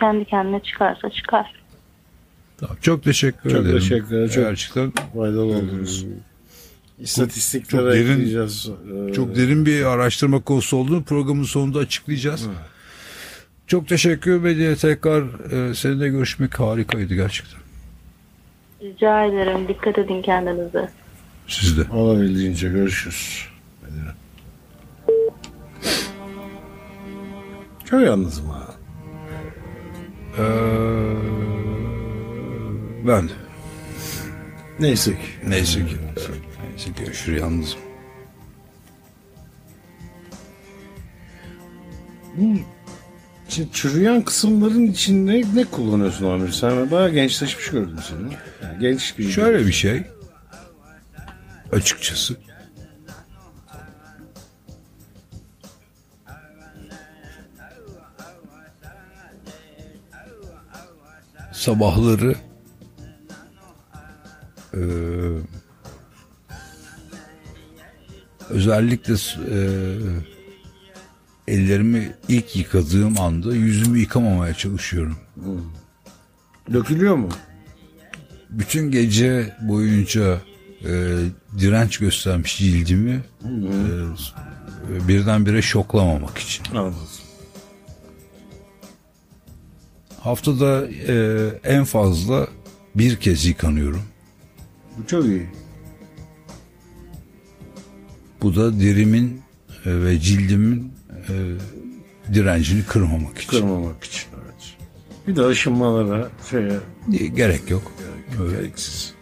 [0.00, 1.52] Kendi kendine çıkarsa çıkar.
[2.56, 3.78] Tamam, çok teşekkür Çok ederim.
[3.78, 4.28] teşekkür ederim.
[4.30, 6.04] Çok- Gerçekten Faydalı oldunuz.
[6.98, 8.70] İstatistiklere çok derin- ekleyeceğiz.
[9.08, 12.46] Ee, çok derin bir araştırma konusu olduğunu programın sonunda açıklayacağız.
[13.66, 14.76] Çok teşekkür ederim.
[14.80, 15.22] Tekrar
[15.70, 17.60] e, seninle görüşmek harikaydı gerçekten.
[18.82, 19.68] Rica ederim.
[19.68, 20.88] Dikkat edin kendinize.
[21.48, 21.90] Siz de.
[21.92, 23.48] Olabildiğince görüşürüz.
[23.82, 24.10] Medine.
[27.84, 28.74] Çok yalnızım ha.
[30.38, 30.42] Ee,
[33.06, 33.32] ben de.
[34.80, 35.48] Neyse ki.
[35.48, 35.96] Neyse ki.
[36.70, 37.78] Neyse ki görüşür yalnızım.
[43.48, 46.52] Şimdi çürüyen kısımların içinde ne kullanıyorsun Amir?
[46.52, 48.32] Sen bayağı gençleşmiş gördüm seni.
[48.62, 50.02] Yani genç bir Şöyle bir şey.
[51.72, 52.36] Açıkçası.
[61.52, 62.34] Sabahları
[64.74, 64.80] eee,
[68.50, 69.14] özellikle
[69.50, 69.98] eee,
[71.48, 75.16] ellerimi ilk yıkadığım anda yüzümü yıkamamaya çalışıyorum.
[76.72, 77.28] Dökülüyor mu?
[78.50, 80.38] bütün gece boyunca
[80.86, 81.18] e,
[81.58, 86.64] direnç göstermiş cildimi e, birdenbire şoklamamak için.
[86.74, 86.96] Anladım.
[90.20, 92.48] Haftada e, en fazla
[92.94, 94.02] bir kez yıkanıyorum.
[94.98, 95.46] Bu çok iyi.
[98.42, 99.42] Bu da derimin
[99.86, 100.92] e, ve cildimin
[101.28, 101.34] e,
[102.34, 103.50] direncini kırmamak için.
[103.50, 104.22] Kırmamak için.
[104.34, 104.76] Evet.
[105.28, 106.78] Bir de aşınmalara şeye
[107.34, 107.92] Gerek yok.
[108.40, 108.56] Evet.
[108.56, 109.13] gereksiz.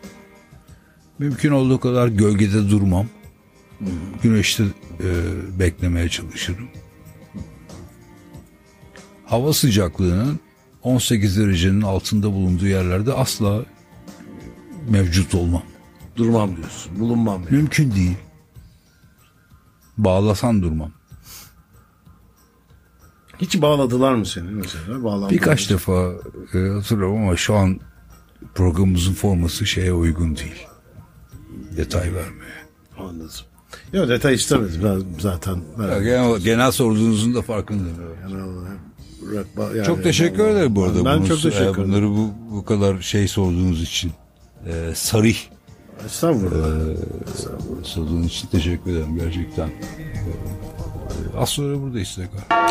[1.22, 3.06] Mümkün olduğu kadar gölgede durmam.
[4.22, 5.08] Güneşte e,
[5.58, 6.68] beklemeye çalışırım.
[9.24, 10.40] Hava sıcaklığının
[10.82, 13.64] 18 derecenin altında bulunduğu yerlerde asla
[14.88, 15.62] mevcut olmam.
[16.16, 17.00] Durmam diyorsun.
[17.00, 17.56] Bulunmam yani.
[17.56, 18.16] Mümkün değil.
[19.98, 20.92] Bağlasan durmam.
[23.38, 25.30] Hiç bağladılar mı seni mesela?
[25.30, 25.74] Birkaç mı?
[25.76, 26.12] defa
[26.54, 27.80] e, hatırlıyorum ama şu an
[28.54, 30.66] programımızın forması şeye uygun değil.
[31.76, 32.62] Detay vermeye.
[32.98, 33.30] Anladım.
[33.92, 34.80] Yok detay istemedim.
[34.84, 37.96] Ben zaten ben Ya genel, genel sorduğunuzun da farkındayım.
[38.28, 41.04] genel olarak yani- çok teşekkür ederim bu arada.
[41.04, 41.84] Ben bunu- çok teşekkür ederim.
[41.88, 44.12] Bunları bu, bu kadar şey sorduğunuz için.
[44.66, 45.36] E, sarih
[46.06, 46.96] Estağfurullah.
[47.82, 49.68] sorduğunuz için teşekkür ederim gerçekten.
[49.68, 52.62] E, e, az sonra buradayız tekrar.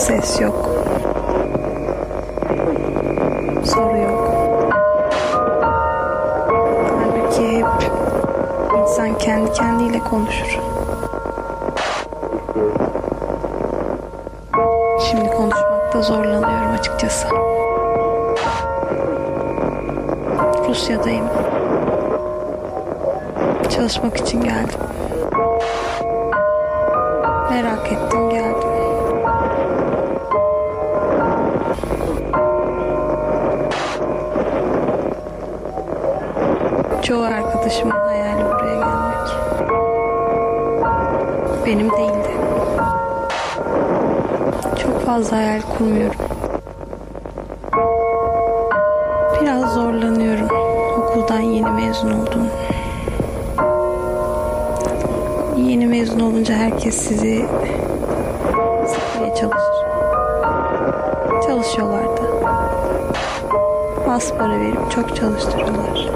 [0.00, 0.68] Ses yok.
[3.64, 4.32] Soru yok.
[6.98, 7.66] Halbuki hep
[8.80, 10.58] insan kendi kendiyle konuşur.
[15.00, 17.26] Şimdi konuşmakta zorlanıyorum açıkçası.
[20.68, 21.26] Rusya'dayım.
[23.68, 24.80] Çalışmak için geldim.
[27.50, 28.59] Merak ettim geldim.
[41.70, 42.30] Benim değildi.
[44.82, 46.20] Çok fazla hayal kurmuyorum.
[49.40, 50.48] Biraz zorlanıyorum.
[50.98, 52.46] Okuldan yeni mezun oldum.
[55.56, 57.46] Yeni mezun olunca herkes sizi
[58.86, 59.84] sıkmaya çalışır.
[61.46, 62.22] Çalışıyorlardı.
[64.08, 66.10] Az para verip çok çalıştırıyorlar.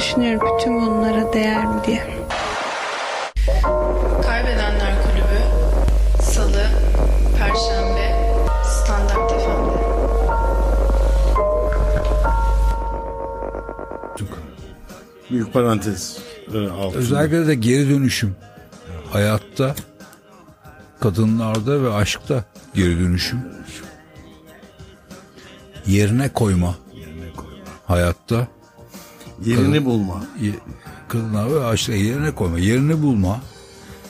[0.00, 2.06] Düşünüyorum bütün bunlara değer mi diye.
[4.22, 5.40] Kaybedenler Kulübü
[6.22, 6.66] Salı,
[7.38, 9.80] Perşembe, Standart FM'de.
[15.30, 16.18] Büyük parantez
[16.54, 16.98] e, altında.
[16.98, 18.36] Özellikle de geri dönüşüm.
[19.12, 19.74] Hayatta,
[21.00, 22.44] kadınlarda ve aşkta
[22.74, 23.40] geri dönüşüm.
[25.86, 26.74] Yerine koyma.
[27.86, 28.46] Hayatta,
[29.44, 30.24] Yerini bulma.
[30.40, 30.60] ye-
[31.54, 32.58] ve aşkta yerine koyma.
[32.58, 33.42] Yerini bulma.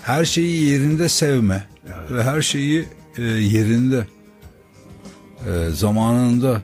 [0.03, 1.65] Her şeyi yerinde sevme.
[2.11, 2.85] Ve her şeyi
[3.19, 4.07] e, yerinde,
[5.47, 6.63] e, zamanında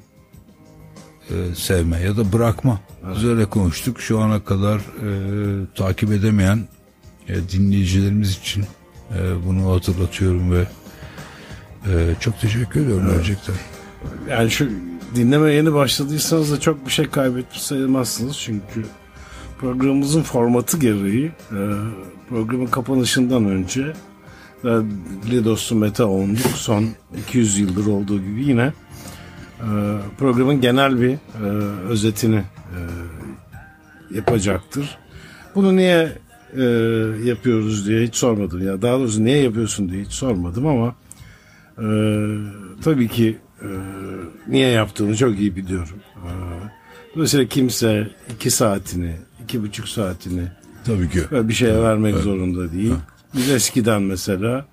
[1.30, 2.80] e, sevme ya da bırakma.
[3.16, 4.00] Biz öyle konuştuk.
[4.00, 5.10] Şu ana kadar e,
[5.74, 6.68] takip edemeyen
[7.28, 8.64] e, dinleyicilerimiz için
[9.18, 10.66] e, bunu hatırlatıyorum ve
[11.86, 13.54] e, çok teşekkür ediyorum gerçekten.
[14.30, 14.68] Yani şu
[15.16, 18.38] dinlemeye yeni başladıysanız da çok bir şey kaybetmiş sayılmazsınız.
[18.38, 18.86] Çünkü
[19.58, 21.58] programımızın formatı gereği e,
[22.28, 23.92] programın kapanışından önce
[24.64, 26.88] değerli dostum Mete Onduk son
[27.18, 28.72] 200 yıldır olduğu gibi yine
[29.60, 29.68] e,
[30.18, 31.18] programın genel bir e,
[31.88, 32.42] özetini
[34.14, 34.98] yapacaktır.
[35.54, 36.12] Bunu niye
[36.56, 36.62] e,
[37.24, 38.66] yapıyoruz diye hiç sormadım.
[38.66, 40.94] Ya daha doğrusu niye yapıyorsun diye hiç sormadım ama
[41.78, 41.86] e,
[42.84, 43.68] tabii ki e,
[44.48, 46.00] niye yaptığını çok iyi biliyorum.
[46.16, 46.30] E,
[47.14, 50.42] dolayısıyla kimse iki saatini, iki buçuk saatini
[50.84, 51.20] Tabii ki.
[51.48, 52.94] bir şeye vermek zorunda değil.
[53.34, 54.66] Biz eskiden mesela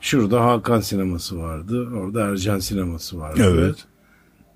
[0.00, 1.88] şurada Hakan sineması vardı.
[1.96, 3.40] Orada Ercan sineması vardı.
[3.44, 3.76] Evet.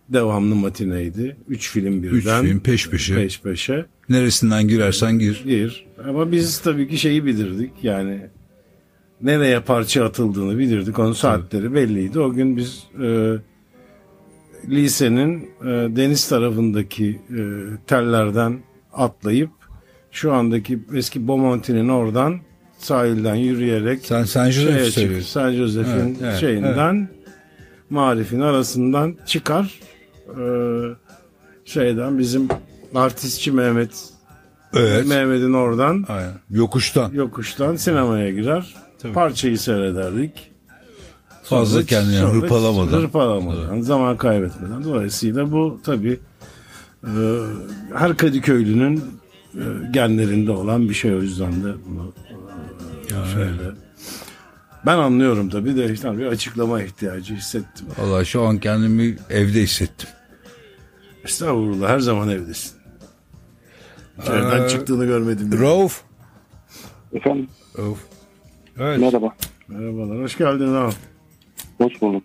[0.09, 1.37] Devamlı matineydi.
[1.49, 2.45] Üç film birden.
[2.45, 3.15] film peş peşe.
[3.15, 3.87] Peş peşe.
[4.09, 5.43] Neresinden girersen gir.
[5.47, 5.87] Bir.
[6.09, 7.71] Ama biz tabii ki şeyi bilirdik.
[7.83, 8.27] Yani
[9.23, 10.99] nereye parça atıldığını bilirdik.
[10.99, 12.21] Onun saatleri belliydi.
[12.21, 13.35] O gün biz e,
[14.69, 17.41] lisenin e, deniz tarafındaki e,
[17.87, 18.59] tellerden
[18.93, 19.51] atlayıp
[20.11, 22.41] şu andaki eski Bomonti'nin oradan
[22.79, 25.29] sahilden yürüyerek Sen San şeye Jose çık- seviyorsun.
[25.29, 27.09] San Jose'fin Evet, evet, şeyinden
[27.91, 29.81] marifin arasından çıkar
[30.29, 30.45] e,
[31.65, 32.49] şeyden bizim
[32.95, 33.91] artistçi Mehmet
[34.75, 35.07] Evet.
[35.07, 36.33] Mehmet'in oradan Aynen.
[36.51, 37.13] Yokuştan.
[37.13, 38.75] yokuştan sinemaya girer.
[39.15, 40.52] Parçayı seyrederdik.
[41.59, 42.99] Fazla kendini sonra hırpalamadan.
[43.01, 44.85] Hırpalamadan, zaman kaybetmeden.
[44.85, 46.21] Dolayısıyla bu tabii
[47.07, 47.09] Ee,
[47.95, 49.05] her Kadıköylünün
[49.55, 52.13] e, genlerinde olan bir şey o yüzden de bunu
[53.07, 53.53] e, şöyle.
[54.87, 57.87] Ben anlıyorum tabii de işte bir açıklama ihtiyacı hissettim.
[57.99, 60.09] Valla şu an kendimi evde hissettim.
[61.25, 62.73] Estağfurullah her zaman evdesin.
[64.23, 65.61] İçeriden Ee, çıktığını görmedim.
[65.61, 66.03] Rauf.
[67.13, 67.49] Efendim
[67.79, 67.99] Rauf.
[68.79, 68.99] Evet.
[69.01, 69.35] merhaba.
[69.69, 70.93] Merhabalar hoş geldin abi.
[71.83, 72.23] Hoş bulduk.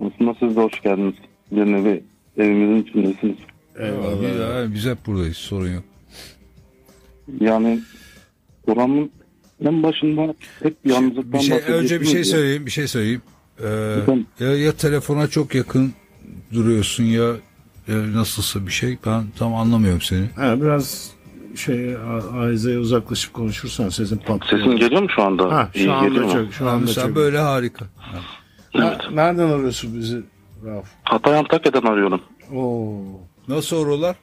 [0.00, 1.14] Aslında siz de hoş geldiniz.
[1.52, 2.04] Bir nevi
[2.36, 3.36] evimizin içindesiniz.
[3.78, 4.66] Eyvallah.
[4.68, 5.84] Biz, biz hep buradayız sorun yok.
[7.40, 7.80] Yani
[8.66, 9.10] programın
[9.64, 13.22] en başında hep yalnızlıktan Bir şey, önce bir şey söyleyeyim, bir şey söyleyeyim.
[13.62, 13.66] Ee,
[14.40, 15.92] ya, ya telefona çok yakın
[16.52, 17.26] duruyorsun ya,
[17.88, 18.98] ya nasılsa bir şey.
[19.06, 20.26] Ben tam anlamıyorum seni.
[20.36, 21.10] Ha, biraz
[21.56, 21.96] şey
[22.32, 24.64] Ayza'ya uzaklaşıp konuşursan sesin patlıyor.
[24.64, 25.52] Sesim geliyor mu şu anda?
[25.52, 26.32] Ha, İyi şu anda geliyor mu?
[26.32, 27.16] çok, şu anda Sen çok.
[27.16, 27.84] böyle harika.
[27.96, 28.18] Ha,
[28.74, 30.22] nereden arıyorsun bizi
[30.64, 30.88] Rauf?
[31.04, 32.22] Hatay Antakya'dan arıyorum.
[32.54, 32.92] Oo.
[33.48, 34.16] Nasıl oralar?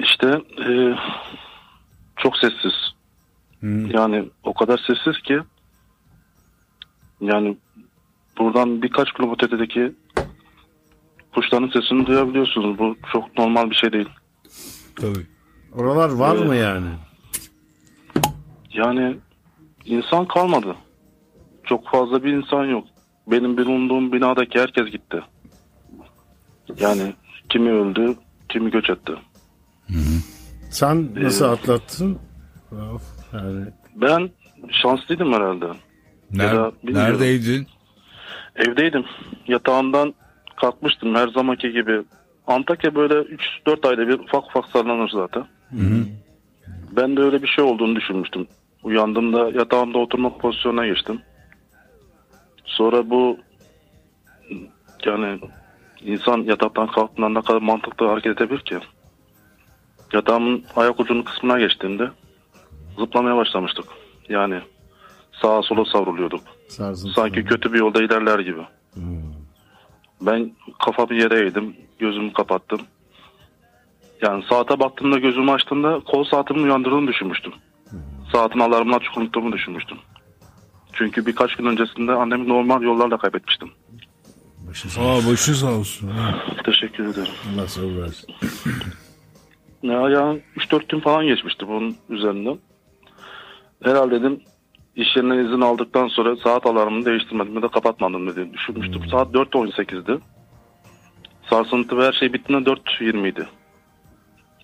[0.00, 0.26] İşte
[0.68, 0.94] e,
[2.16, 2.72] çok sessiz.
[3.94, 5.38] Yani o kadar sessiz ki
[7.20, 7.56] yani
[8.38, 9.92] buradan birkaç kilometre ötedeki
[11.34, 12.78] kuşların sesini duyabiliyorsunuz.
[12.78, 14.08] Bu çok normal bir şey değil.
[14.96, 15.26] Tabii.
[15.72, 16.46] Oralar var Evet.
[16.46, 16.88] mı yani?
[18.72, 19.16] Yani
[19.84, 20.76] insan kalmadı.
[21.66, 22.84] Çok fazla bir insan yok.
[23.26, 25.22] Benim bulunduğum binadaki herkes gitti.
[26.80, 27.12] Yani
[27.48, 28.14] kimi öldü,
[28.48, 29.12] kimi göç etti.
[30.70, 32.18] Sen nasıl Ee, atlattın?
[32.72, 33.02] Rauf,
[33.32, 34.30] yani Ben
[34.70, 35.66] şanslıydım herhalde.
[36.32, 37.66] Ner- neredeydin?
[38.56, 39.04] Evdeydim.
[39.48, 40.14] Yatağımdan
[40.56, 42.02] kalkmıştım her zamanki gibi.
[42.46, 45.44] Antakya böyle 3-4 ayda bir ufak ufak sallanır zaten.
[46.96, 48.46] Ben de öyle bir şey olduğunu düşünmüştüm.
[48.82, 51.20] Uyandığımda yatağımda oturma pozisyonuna geçtim.
[52.64, 53.38] Sonra bu
[55.06, 55.40] yani
[56.00, 58.78] insan yataktan kalktığında ne kadar mantıklı hareket edebilir ki?
[60.12, 62.10] Yatağımın ayak ucunun kısmına geçtiğimde
[62.98, 63.84] zıplamaya başlamıştık.
[64.28, 64.60] Yani
[65.42, 66.40] sağa sola savruluyorduk.
[66.68, 67.14] sarsıntı.
[67.14, 68.60] Sanki kötü bir yolda ilerler gibi.
[70.20, 70.52] Ben
[70.84, 71.76] kafamı yere eğdim.
[71.98, 72.80] Gözümü kapattım.
[74.22, 77.52] Yani saate baktığımda gözümü açtığımda kol saatimin uyandırdığını düşünmüştüm.
[78.32, 79.98] Saatin alarmını açık unuttuğumu düşünmüştüm.
[80.98, 83.70] Çünkü birkaç gün öncesinde annemi normal yollarla kaybetmiştim.
[84.68, 86.10] Başı sağ Aa başı sağ olsun.
[86.64, 87.32] Teşekkür ederim.
[87.54, 88.34] Allah sabır versin.
[89.82, 92.58] Ya, yani 3-4 gün falan geçmişti bunun üzerinden.
[93.82, 94.40] Herhalde dedim
[94.96, 99.02] iş yerinden izin aldıktan sonra saat alarmını değiştirmedim ya da kapatmadım diye düşünmüştüm.
[99.10, 100.18] Saat 4.18'di.
[101.50, 103.48] Sarsıntı ve her şey bittiğinde 4.20 idi.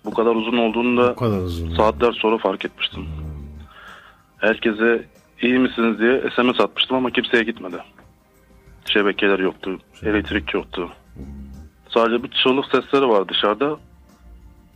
[0.05, 1.75] Bu kadar uzun olduğunu da Bu kadar uzun.
[1.75, 3.05] saatler sonra fark etmiştim.
[4.37, 5.05] Herkese
[5.41, 7.77] iyi misiniz diye SMS atmıştım ama kimseye gitmedi.
[8.85, 10.89] Şebekeler yoktu, elektrik yoktu.
[11.89, 13.77] Sadece bir çığlık sesleri var dışarıda.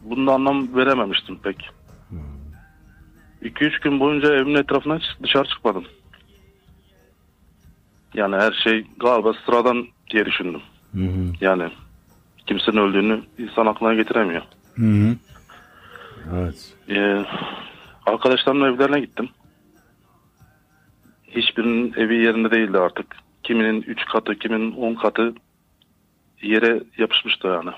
[0.03, 1.69] Bunda anlam verememiştim pek.
[3.43, 5.83] 2-3 gün boyunca evimin etrafına dışarı çıkmadım.
[8.13, 10.61] Yani her şey galiba sıradan diye düşündüm.
[10.93, 11.33] Hı hı.
[11.41, 11.69] Yani
[12.47, 14.41] kimsenin öldüğünü insan aklına getiremiyor.
[14.75, 15.15] Hı hı.
[16.35, 16.73] Evet.
[16.89, 17.25] Ee,
[18.05, 19.29] arkadaşlarımın evlerine gittim.
[21.35, 23.05] Hiçbirinin evi yerinde değildi artık.
[23.43, 25.33] Kiminin 3 katı, kiminin 10 katı
[26.41, 27.69] yere yapışmıştı yani.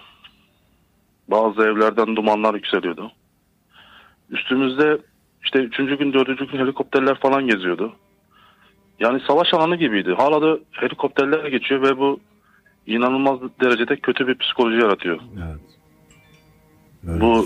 [1.28, 3.12] Bazı evlerden dumanlar yükseliyordu.
[4.30, 4.98] Üstümüzde
[5.44, 5.78] işte 3.
[5.78, 6.52] gün, 4.
[6.52, 7.96] gün helikopterler falan geziyordu.
[9.00, 10.14] Yani savaş alanı gibiydi.
[10.18, 12.20] Hala da helikopterler geçiyor ve bu
[12.88, 15.20] inanılmaz derecede kötü bir psikoloji yaratıyor.
[15.38, 15.62] Evet.
[17.08, 17.22] Evet.
[17.22, 17.46] Bu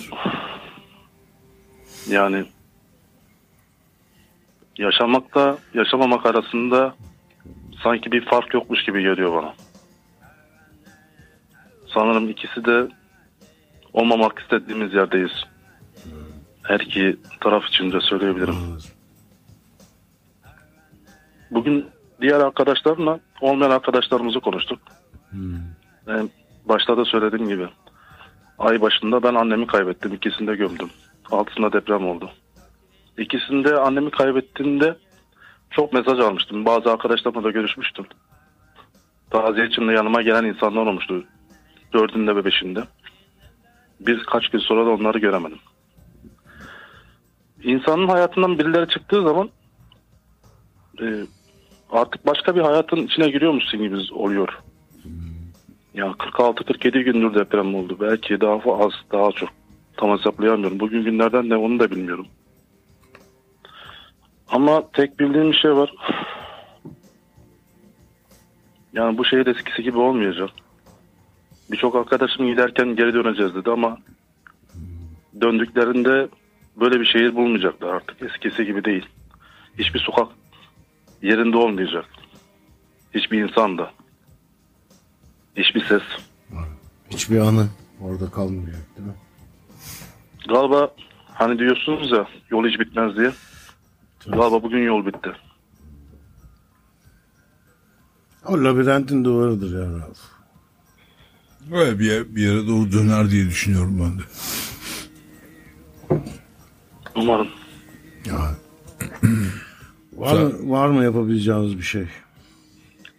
[2.10, 2.46] yani
[4.82, 6.96] yaşamakta yaşamamak arasında
[7.84, 9.54] sanki bir fark yokmuş gibi geliyor bana.
[11.94, 12.88] Sanırım ikisi de
[13.94, 15.32] olmamak istediğimiz yerdeyiz.
[16.64, 18.56] Her iki taraf için de söyleyebilirim.
[21.52, 21.86] Bugün
[22.22, 24.80] diğer arkadaşlarımla olmayan arkadaşlarımızı konuştuk.
[26.08, 26.30] En
[26.66, 27.68] başta da söylediğim gibi.
[28.60, 30.14] Ay başında ben annemi kaybettim.
[30.14, 30.90] İkisini de gömdüm.
[31.32, 32.32] Altısında deprem oldu.
[33.18, 34.98] İkisinde annemi kaybettiğimde
[35.72, 36.66] çok mesaj almıştım.
[36.66, 38.06] Bazı arkadaşlarımla da görüşmüştüm.
[39.30, 41.24] Taziye için de yanıma gelen insanlar olmuştu.
[41.94, 42.84] Dördünde ve beşinde.
[44.00, 45.60] Birkaç gün sonra da onları göremedim.
[47.64, 49.50] İnsanın hayatından birileri çıktığı zaman
[51.02, 51.06] e,
[51.92, 54.60] artık başka bir hayatın içine giriyormuşsun gibi oluyor.
[55.94, 57.98] Ya 46-47 gündür deprem oldu.
[58.02, 59.50] Belki daha az, daha çok.
[59.98, 60.80] Tam hesaplayamıyorum.
[60.80, 62.28] Bugün günlerden ne onu da bilmiyorum.
[64.52, 65.94] Ama tek bildiğim bir şey var.
[68.94, 70.50] Yani bu şehir eskisi gibi olmayacak.
[71.72, 73.98] birçok arkadaşım giderken geri döneceğiz dedi ama
[75.42, 76.30] döndüklerinde
[76.76, 78.22] böyle bir şehir bulmayacaklar artık.
[78.22, 79.06] Eskisi gibi değil.
[79.80, 80.28] Hiçbir sokak
[81.22, 82.06] yerinde olmayacak.
[83.16, 83.92] Hiçbir insan da.
[85.58, 86.02] Hiçbir ses.
[87.10, 87.68] Hiçbir anı
[88.02, 89.16] orada kalmayacak değil mi?
[90.48, 90.92] Galiba
[91.34, 93.32] hani diyorsunuz ya yol hiç bitmez diye.
[94.28, 95.32] Galiba bugün yol bitti.
[98.46, 100.18] O labirentin duvarıdır ya Rauf.
[101.72, 104.24] Öyle bir, yere, bir yere doğru döner diye düşünüyorum ben de.
[107.16, 107.48] Umarım.
[108.26, 108.56] Ya.
[110.14, 112.08] var, mı, var mı yapabileceğimiz bir şey?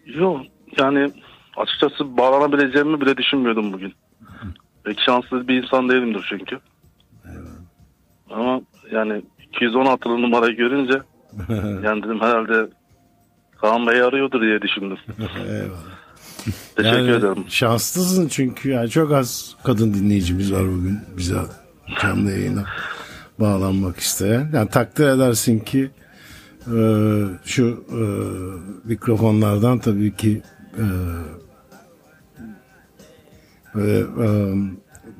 [0.06, 0.40] Yok
[0.78, 1.12] yani
[1.56, 3.94] açıkçası bağlanabileceğimi bile düşünmüyordum bugün.
[4.84, 6.60] Pek şanslı bir insan değilimdir çünkü.
[8.30, 8.60] Ama
[8.92, 9.22] yani
[9.52, 11.02] 216'lı numarayı görünce
[11.84, 12.70] yani dedim herhalde
[13.60, 14.98] Kaan Bey arıyordur diye düşündüm.
[15.48, 16.02] Eyvallah.
[16.76, 17.44] Teşekkür Yani ederim.
[17.48, 21.34] Şanslısın çünkü yani çok az kadın dinleyicimiz var bugün bize
[22.02, 22.64] canlı yayına
[23.40, 24.50] bağlanmak isteyen.
[24.54, 25.90] Yani takdir edersin ki
[26.66, 26.78] e,
[27.44, 28.02] şu e,
[28.88, 30.42] mikrofonlardan tabii ki
[30.78, 30.84] e,
[33.74, 34.54] böyle, e,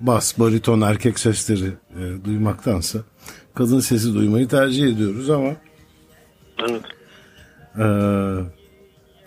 [0.01, 2.99] bas, bariton, erkek sesleri e, duymaktansa
[3.55, 5.51] kadın sesi duymayı tercih ediyoruz ama
[6.71, 6.83] Evet.
[7.79, 7.85] e,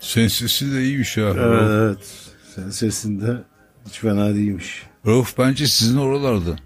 [0.00, 1.34] Senin sesi de iyiymiş ya.
[1.34, 1.70] Rauf.
[1.70, 3.42] evet senin sesin de
[3.88, 4.82] hiç fena değilmiş.
[5.06, 6.56] Rauf bence sizin oralarda.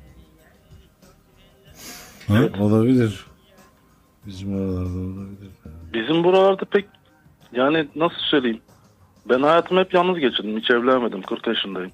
[2.29, 2.49] Ha?
[2.61, 3.27] Olabilir.
[4.27, 5.51] Bizim oralarda olabilir.
[5.95, 6.85] Bizim buralarda pek
[7.53, 8.61] yani nasıl söyleyeyim
[9.29, 10.59] ben hayatımı hep yalnız geçirdim.
[10.59, 11.23] Hiç evlenmedim.
[11.23, 11.93] 40 yaşındayım.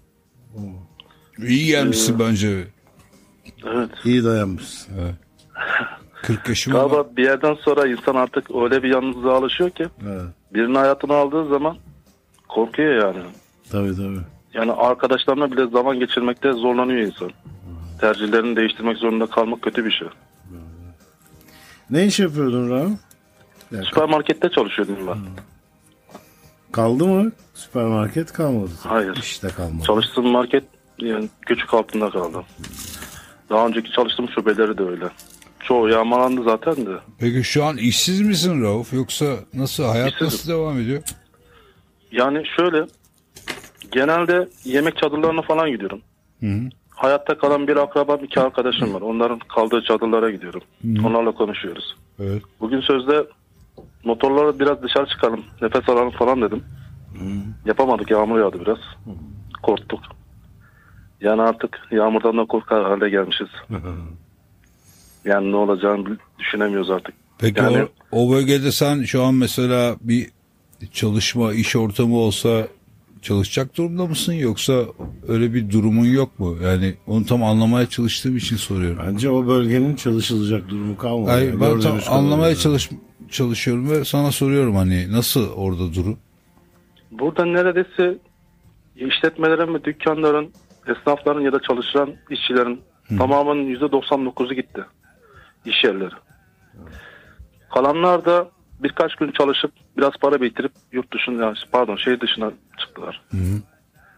[1.38, 2.64] İyi gelmişsin Ee, bence.
[3.66, 3.90] Evet.
[4.04, 4.94] İyi dayanmışsın.
[6.22, 10.22] 40 yaşım ama Galiba bir yerden sonra insan artık öyle bir yalnızlığa alışıyor ki Evet.
[10.54, 11.76] birinin hayatını aldığı zaman
[12.48, 13.22] korkuyor yani.
[13.70, 14.20] Tabii tabii.
[14.54, 17.30] Yani arkadaşlarına bile zaman geçirmekte zorlanıyor insan.
[18.00, 20.08] Tercihlerini değiştirmek zorunda kalmak kötü bir şey.
[21.90, 22.88] Ne iş yapıyordun Rav?
[23.72, 25.16] Ya, Süpermarkette çalışıyordum ben.
[26.72, 27.32] kaldı mı?
[27.54, 28.70] Süpermarket kalmadı.
[28.82, 28.92] tabii.
[28.92, 29.16] Hayır.
[29.16, 29.84] İşte kalmadı.
[29.86, 30.64] Çalıştığım market
[30.98, 32.42] yani küçük altında kaldı.
[33.50, 35.08] Daha önceki çalıştığım şubeleri de öyle.
[35.68, 36.90] Çoğu yağmalandı zaten de.
[37.18, 40.26] Peki şu an işsiz misin Rauf yoksa nasıl hayat İşsizim.
[40.26, 41.02] nasıl devam ediyor?
[42.12, 42.86] Yani şöyle
[43.92, 46.00] genelde yemek çadırlarına falan gidiyorum.
[46.90, 49.00] Hayatta kalan bir akrabam iki arkadaşım var.
[49.00, 50.62] Onların kaldığı çadırlara gidiyorum.
[51.04, 51.96] Onlarla konuşuyoruz.
[52.20, 52.42] Evet.
[52.60, 53.26] Bugün sözde
[54.04, 56.62] motorları biraz dışarı çıkalım, nefes alalım falan dedim.
[57.66, 58.78] Yapamadık, yağmur yağdı biraz.
[59.62, 60.00] Korktuk.
[61.20, 63.48] Yani artık yağmurdan da korkar hale gelmişiz.
[65.26, 67.14] Yani ne olacağını düşünemiyoruz artık.
[67.38, 70.30] Peki Yani- o, o bölgede sen şu an mesela bir
[70.92, 72.68] çalışma, iş ortamı olsa
[73.22, 74.84] çalışacak durumda mısın yoksa
[75.28, 76.56] öyle bir durumun yok mu?
[76.64, 78.98] Yani onu tam anlamaya çalıştığım için soruyorum.
[79.06, 81.30] Bence o bölgenin çalışılacak durumu kalmadı.
[81.30, 82.90] Ay, Yani ben tam anlamaya çalış,
[83.30, 86.18] çalışıyorum ve sana soruyorum hani nasıl orada durum?
[87.10, 88.18] Burada neredeyse
[88.96, 90.50] işletmelerin ve dükkanların,
[90.86, 92.80] esnafların ya da çalışan işçilerin
[93.18, 94.84] tamamının %99'u gitti.
[95.66, 96.10] İş yerleri.
[97.74, 98.48] Kalanlar da
[98.80, 102.50] birkaç gün çalışıp biraz para biriktirip yurt dışına, pardon şehir dışına
[102.80, 103.22] çıktılar.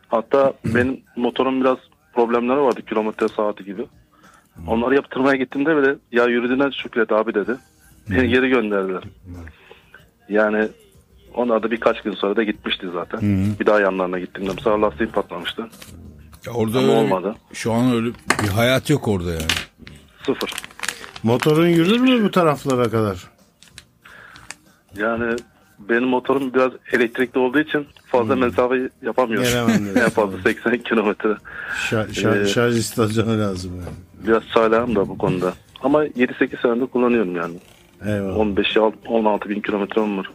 [0.08, 1.76] Hatta benim motorun biraz
[2.14, 3.86] problemleri vardı kilometre saati gibi.
[4.66, 7.56] Onları yaptırmaya gittiğimde bile ya yürüdüğüne şükret abi dedi.
[8.10, 9.02] Beni geri gönderdiler.
[10.28, 10.68] Yani
[11.34, 13.20] onlar da birkaç gün sonra da gitmişti zaten.
[13.60, 15.68] Bir daha yanlarına gittiğimde mesela lastiğim patlamıştı.
[16.46, 17.34] Ya orada Ama öyle- olmadı.
[17.52, 18.08] Şu an öyle
[18.42, 19.42] bir hayat yok orada yani.
[20.26, 20.50] Sıfır.
[21.22, 23.24] Motorun yürür mü bu taraflara kadar?
[24.96, 25.36] Yani
[25.78, 29.48] benim motorum biraz elektrikli olduğu için fazla mesafe yapamıyorum.
[29.48, 31.28] Gelemem en fazla 80 kilometre.
[31.90, 34.26] Şa- şa- Ee, şarj istasyonu lazım yani.
[34.28, 35.54] Biraz çaylağım da bu konuda.
[35.82, 37.56] Ama 7-8 senedir kullanıyorum yani.
[38.06, 38.36] Eyvallah.
[38.36, 40.30] 15-16 bin kilometrem var.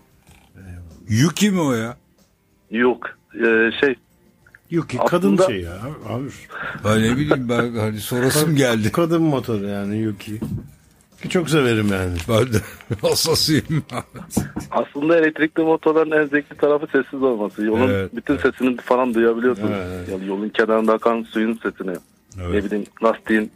[1.09, 1.97] Yuki mi o ya?
[2.71, 3.09] Yok.
[3.35, 3.95] Ee, şey
[4.73, 5.09] Yok ki Aslında-
[5.43, 5.77] kadın şey ya.
[6.09, 6.27] Abi.
[6.85, 8.91] Ben ne bileyim ben hani sorasım geldi.
[8.91, 10.39] Kadın motoru yani Yuki.
[11.21, 12.13] Ki çok severim yani.
[12.29, 12.57] Ben de
[13.01, 13.83] hassasıyım.
[14.71, 17.65] aslında elektrikli motorların en zevkli tarafı sessiz olması.
[17.65, 19.69] Yolun Evet, bütün sesini falan duyabiliyorsunuz.
[19.73, 20.09] Evet, evet.
[20.09, 21.91] Yani yolun kenarında akan suyun sesini.
[22.37, 22.65] Ne Evet.
[22.65, 23.51] bileyim lastiğin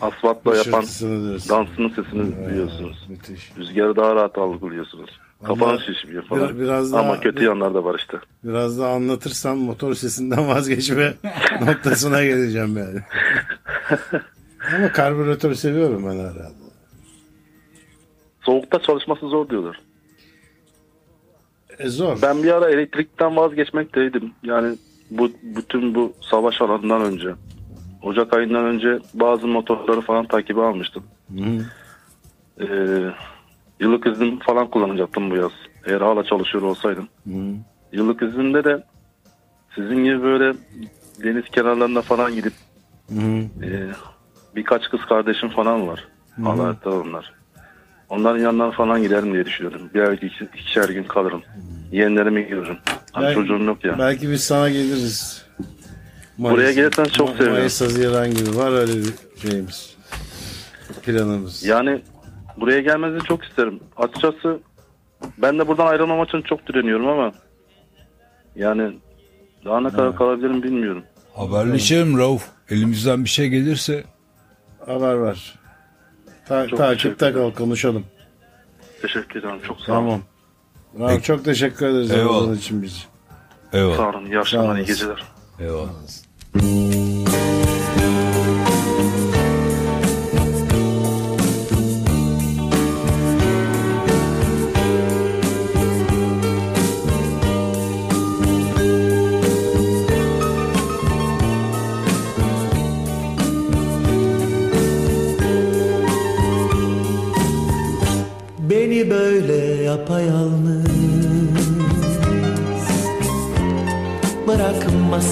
[0.00, 0.82] asfaltla yapan
[1.48, 3.06] dansının sesini duyuyorsunuz.
[3.08, 3.52] Müthiş.
[3.58, 5.10] Rüzgarı daha rahat algılıyorsunuz.
[5.46, 6.42] Kafanız şişmiyor falan.
[6.48, 8.18] biraz- biraz Ama daha- kötü yanlar da var işte.
[8.44, 11.14] Biraz daha anlatırsam motor sesinden vazgeçme
[11.66, 13.00] noktasına geleceğim yani.
[14.76, 16.48] Ama karbüratör seviyorum ben herhalde.
[18.42, 19.80] Soğukta çalışması zor diyorlar.
[21.78, 22.18] E zor.
[22.22, 24.32] Ben bir ara elektrikten vazgeçmekteydim.
[24.42, 24.76] Yani
[25.10, 27.34] bu bütün bu savaş alanından önce
[28.02, 31.04] Ocak ayından önce bazı motorları falan takibe almıştım.
[32.60, 32.66] Ee,
[33.82, 35.52] yıllık izin falan kullanacaktım bu yaz.
[35.86, 37.08] Eğer hala çalışıyor olsaydım.
[37.92, 38.84] Yıllık izinde de
[39.74, 40.54] sizin gibi böyle
[41.24, 42.52] deniz kenarlarında falan gidip
[43.62, 43.68] e,
[44.56, 46.08] birkaç kız kardeşim falan var.
[46.44, 47.32] Allah'ta onlar.
[48.08, 49.90] Onların yanına falan giderim diye düşünüyorum.
[49.94, 51.42] Bir ay iki, ikişer gün kalırım.
[51.92, 52.76] Yeğenlerimi görürüm.
[53.12, 53.98] Hani Belki- çocuğum yok ya.
[53.98, 55.46] Belki biz sana geliriz.
[56.38, 57.52] Buraya gelirsen çok Ma- sevinirim.
[57.52, 59.14] Mayıs Haziran gibi var öyle bir
[59.48, 59.96] şeyimiz.
[61.02, 61.64] Planımız.
[61.64, 62.02] Yani
[62.56, 63.80] buraya gelmenizi çok isterim.
[63.96, 64.60] Açıkçası
[65.38, 67.32] ben de buradan ayrılmam için çok direniyorum ama
[68.56, 68.98] yani
[69.64, 71.04] daha ne kadar kalabilirim bilmiyorum.
[71.34, 72.48] Haberleşelim Rauf.
[72.70, 74.04] Elimizden bir şey gelirse
[74.86, 75.54] Haber ver.
[76.46, 78.04] Ta- Çok takipte teşekkür kal konuşalım.
[79.02, 79.60] Teşekkür ederim.
[79.66, 80.22] Çok sağ olun.
[80.96, 81.10] Tamam.
[81.10, 82.56] Abi çok teşekkür ederiz Eyvallah.
[82.56, 83.00] için bizi.
[83.72, 83.96] eyvallah.
[83.96, 84.26] Sağ olun.
[84.26, 84.76] İyi akşamlar.
[84.78, 85.22] iyi geceler.
[85.60, 85.88] Eyvallah.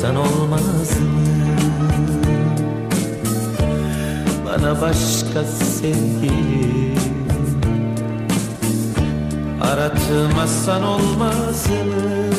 [0.01, 1.21] Bırakmasan olmaz mı?
[4.47, 6.95] Bana başka sevgili
[9.63, 12.31] Aratmasan olmaz mı?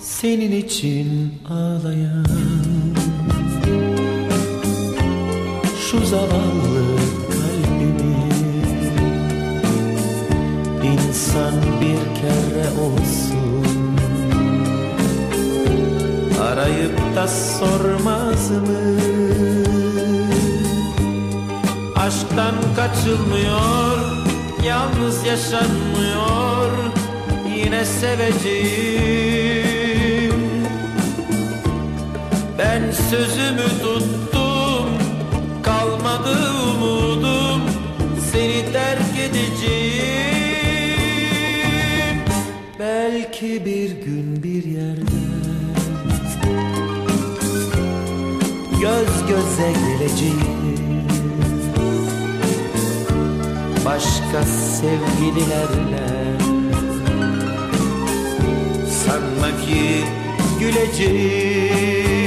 [0.00, 2.26] Senin için ağlayan
[5.90, 6.96] Şu zavallı
[7.28, 8.28] kalbimi
[10.84, 13.37] İnsan bir kere olsun
[16.58, 18.98] Arayıp da sormaz mı?
[21.96, 23.98] Aşktan kaçılmıyor
[24.64, 26.70] Yalnız yaşanmıyor
[27.56, 28.78] Yine seveceğim.
[32.58, 34.88] Ben sözümü tuttum
[35.62, 36.36] Kalmadı
[36.74, 37.62] umudum
[38.32, 39.78] Seni terk edeceğim.
[42.78, 44.07] Belki bir gün
[54.28, 56.06] Başka sevgililerle.
[58.90, 60.04] Sanma ki
[60.60, 62.17] güleceğiz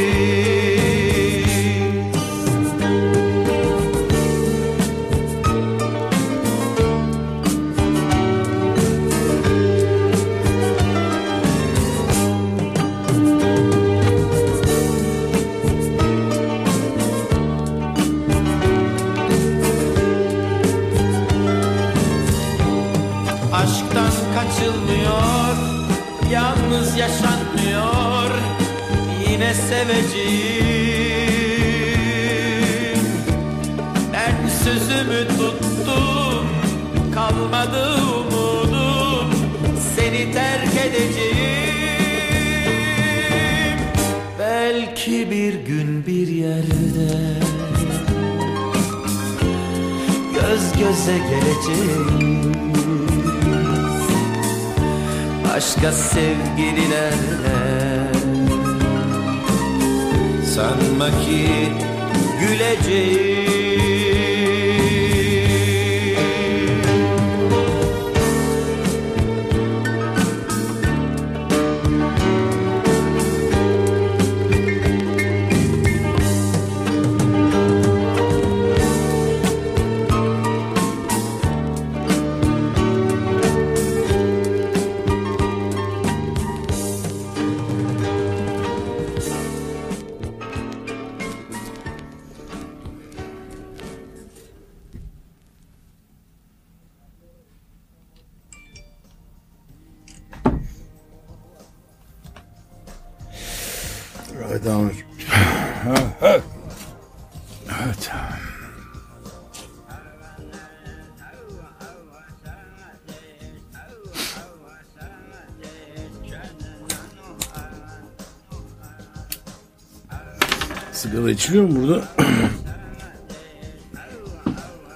[121.41, 122.07] Sigara içiliyor mu burada?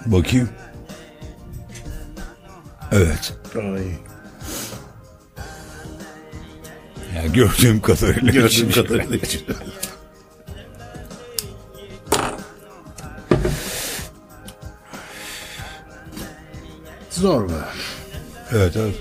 [0.05, 0.49] Bakayım.
[2.91, 3.33] Evet.
[3.55, 3.61] Ay.
[7.15, 8.31] Yani gördüğüm kadarıyla.
[8.31, 9.19] Gördüğüm kadarıyla.
[17.09, 17.53] Zor be.
[18.51, 18.95] Evet evet.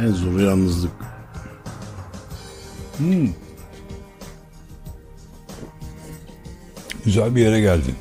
[0.00, 0.95] En zoru yalnızlık.
[7.04, 7.94] Güzel bir yere geldin.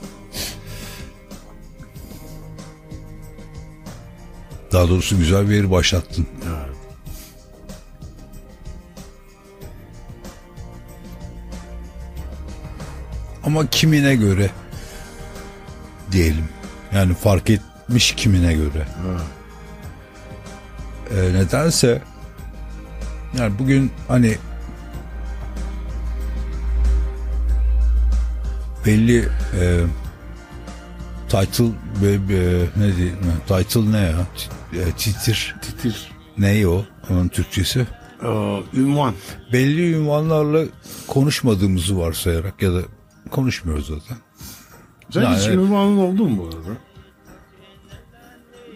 [4.71, 6.27] Daha doğrusu güzel bir yeri başlattın.
[13.43, 14.49] Ama kimine göre
[16.11, 16.49] diyelim.
[16.93, 18.87] Yani fark etmiş kimine göre.
[21.11, 22.01] Ee, nedense
[23.37, 24.37] yani bugün hani
[28.85, 29.29] belli
[29.61, 29.81] e,
[31.29, 31.69] title
[32.01, 33.17] ve e, ne diyeyim
[33.47, 34.27] title ne ya
[34.81, 36.11] e, titir Titir.
[36.37, 37.87] ne o onun Türkçesi
[38.23, 39.13] Aa, ünvan.
[39.53, 40.65] belli ünvanlarla
[41.07, 42.81] konuşmadığımızı varsayarak ya da
[43.31, 44.17] konuşmuyoruz zaten.
[45.09, 46.77] Sen Yani- hiç ünvanın oldu mu bu arada?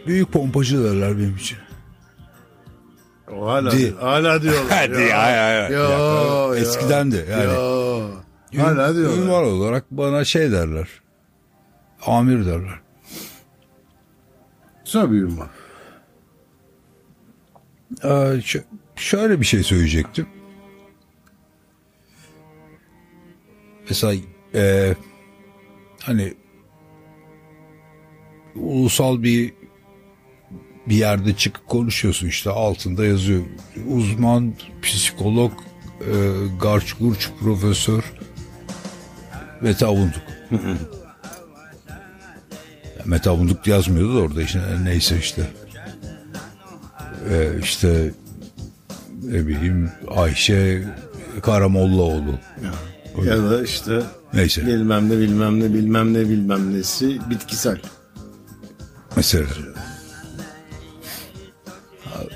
[0.07, 1.57] Büyük pompacı derler benim için.
[3.37, 3.93] O hala, Değil.
[4.01, 4.63] hala diyorlar.
[4.69, 5.69] Hadi ya, ya, ya.
[5.69, 6.55] Ya, Ya, ya.
[6.55, 7.43] eskiden de yani.
[7.43, 7.88] Ya.
[8.57, 9.23] Hala diyorlar.
[9.23, 10.87] Ünvan olarak bana şey derler.
[12.05, 12.79] Amir derler.
[14.85, 15.49] Güzel bir ünvan.
[18.03, 18.63] Ee, şö-
[18.95, 20.27] şöyle bir şey söyleyecektim.
[23.89, 24.21] Mesela
[24.55, 24.95] e,
[26.01, 26.33] hani
[28.55, 29.53] ulusal bir
[30.87, 33.41] bir yerde çıkıp konuşuyorsun işte altında yazıyor
[33.89, 35.51] uzman psikolog
[36.01, 36.13] e,
[36.61, 38.13] garç gurç profesör
[39.61, 40.21] Mete Avunduk.
[43.05, 45.41] Mete Avunduk yazmıyordu da orada işte neyse işte.
[47.29, 48.11] Ee, işte
[49.23, 50.83] ne bileyim Ayşe
[51.41, 52.39] Karamollaoğlu.
[53.25, 54.01] Ya da işte
[54.33, 54.65] Neyse.
[54.67, 57.77] bilmem ne bilmem ne bilmem ne bilmem nesi bitkisel.
[59.15, 59.45] Mesela.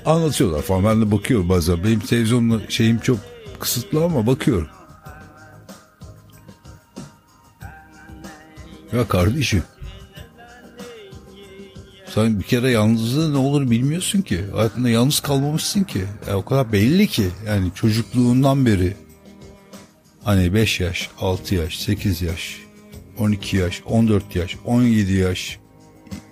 [0.05, 0.83] Anlatıyorlar falan.
[0.85, 1.83] Ben de bakıyorum bazen.
[1.83, 3.17] Benim televizyonla şeyim çok
[3.59, 4.67] kısıtlı ama bakıyorum.
[8.93, 9.63] Ya kardeşim.
[12.15, 14.41] Sen bir kere yalnızlığı ne olur bilmiyorsun ki.
[14.55, 16.03] Hayatında yalnız kalmamışsın ki.
[16.27, 17.27] Ya o kadar belli ki.
[17.47, 18.93] Yani çocukluğundan beri
[20.23, 22.57] hani 5 yaş, 6 yaş, 8 yaş,
[23.19, 25.59] 12 yaş, 14 yaş, 17 yaş,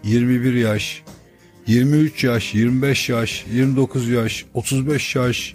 [0.04, 1.04] 21 yaş,
[1.68, 5.54] 23 yaş, 25 yaş, 29 yaş, 35 yaş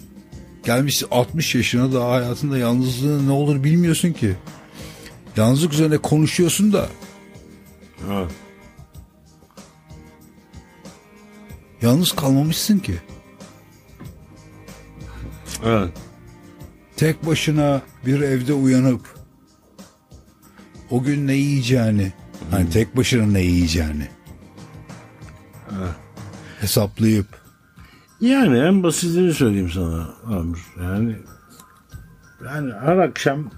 [0.65, 4.35] gelmişsin 60 yaşına da hayatında yalnızlığın ne olur bilmiyorsun ki.
[5.37, 6.89] Yalnızlık üzerine konuşuyorsun da
[8.07, 8.27] Ha.
[11.81, 13.01] yalnız kalmamışsın ki.
[15.65, 15.93] Evet.
[16.95, 19.15] Tek başına bir evde uyanıp
[20.91, 22.13] o gün ne yiyeceğini
[22.51, 24.07] hani tek başına ne yiyeceğini
[26.61, 27.27] hesaplayıp
[28.21, 30.57] Yani en basitini söyleyeyim sana Amr.
[30.81, 31.15] Yani
[32.45, 33.51] yani her akşam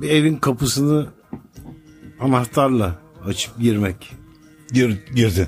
[0.00, 1.06] bir evin kapısını
[2.20, 2.94] anahtarla
[3.26, 4.12] açıp girmek.
[4.72, 5.46] gir, girdin.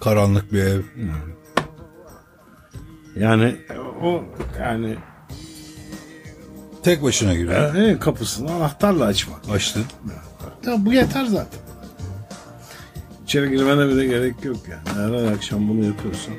[0.00, 0.82] Karanlık bir ev.
[3.16, 3.56] Yani
[4.02, 4.24] o
[4.60, 4.96] yani
[6.82, 7.74] Tek başına giriyor.
[7.74, 9.50] evin kapısını anahtarla açmak.
[9.50, 9.84] Açtın.
[10.66, 11.60] Ya bu yeter zaten.
[13.24, 15.14] İçeri girmene bile gerek yok yani.
[15.14, 16.34] Her akşam bunu yapıyorsan.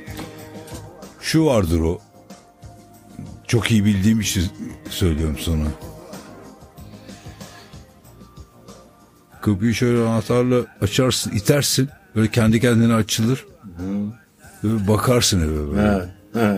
[1.22, 2.00] Şu vardır o.
[3.48, 4.42] Çok iyi bildiğim işi
[4.90, 5.66] söylüyorum sana.
[9.44, 11.90] Kapıyı şöyle anahtarla açarsın, itersin.
[12.16, 13.46] Böyle kendi kendine açılır.
[14.64, 15.82] Böyle bakarsın eve böyle.
[15.82, 16.58] Ha, ha.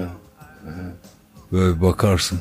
[1.52, 2.40] Böyle bakarsın.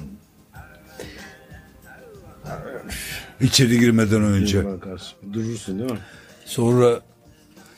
[3.40, 4.64] İçeri girmeden önce.
[4.64, 5.32] Bakarsın.
[5.32, 5.98] Durursun değil mi?
[6.44, 7.00] Sonra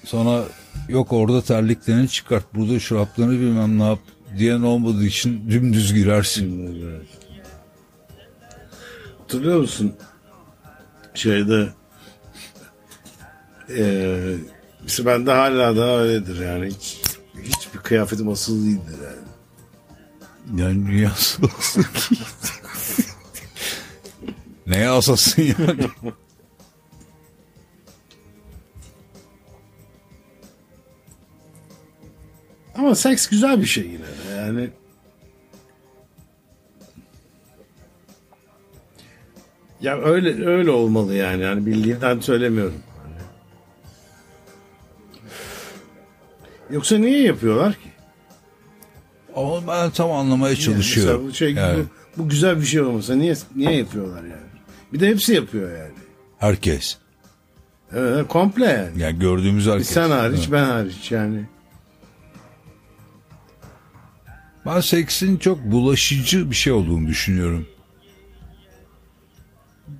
[0.05, 0.43] sana
[0.89, 3.99] yok orada terliklerini çıkart, burada şuraplarını bilmem ne yap
[4.39, 6.77] diyen olmadığı için dümdüz girersin.
[9.19, 9.95] Hatırlıyor musun?
[11.14, 11.69] Şeyde
[13.69, 14.37] eee
[14.87, 16.67] işte bende hala da öyledir yani.
[16.67, 17.01] Hiç,
[17.43, 19.27] hiçbir kıyafetim asılı değildir yani.
[20.62, 22.14] Yani niye asasın ki?
[24.67, 25.89] Neye asasın yani?
[32.75, 34.71] Ama seks güzel bir şey yine de yani.
[39.81, 41.43] Ya öyle öyle olmalı yani.
[41.43, 42.75] Yani bildiğinden söylemiyorum.
[46.71, 47.89] Yoksa niye yapıyorlar ki?
[49.37, 51.35] Ama ben tam anlamaya Yani çalışıyorum.
[51.35, 51.85] şey, Yani
[52.17, 54.47] bu, bu güzel bir şey olmasa niye niye yapıyorlar yani?
[54.93, 55.93] Bir de hepsi yapıyor yani.
[56.39, 56.99] herkes.
[57.93, 59.03] Evet, komple yani.
[59.03, 59.89] Yani gördüğümüz herkes.
[59.89, 60.53] Sen hariç Evet.
[60.53, 61.47] ben hariç yani.
[64.67, 67.67] Ben seksin çok bulaşıcı bir şey olduğunu düşünüyorum.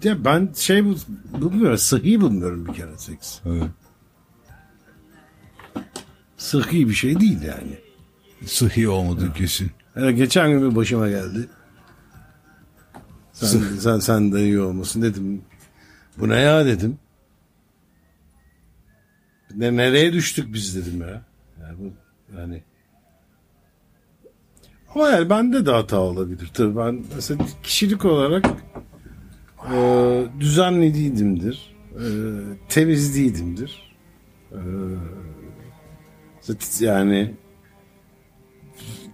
[0.03, 0.97] Ya ben şey bu,
[1.29, 3.39] bulmuyorum, sıhhi bulmuyorum bir kere seks.
[3.47, 3.62] Evet.
[6.37, 7.78] Sıhhi bir şey değil yani.
[8.47, 9.70] Sıhhi olmadığı kesin.
[9.97, 11.49] Yani geçen gün bir başıma geldi.
[13.32, 15.43] Sen, sen, sen de iyi olmasın dedim.
[16.18, 16.99] Bu ne ya dedim.
[19.55, 21.24] Ne, nereye düştük biz dedim ya.
[21.61, 21.93] Yani bu
[22.39, 22.62] yani
[24.95, 26.51] ama yani bende de hata olabilir.
[26.55, 28.47] Tabii ben mesela kişilik olarak
[29.72, 31.76] e, düzenli değilimdir.
[31.95, 32.05] E,
[32.68, 33.97] temiz değilimdir.
[34.53, 34.61] E,
[36.80, 37.34] yani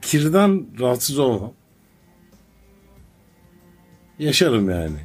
[0.02, 1.52] kirden rahatsız olmam.
[4.18, 4.98] Yaşarım yani.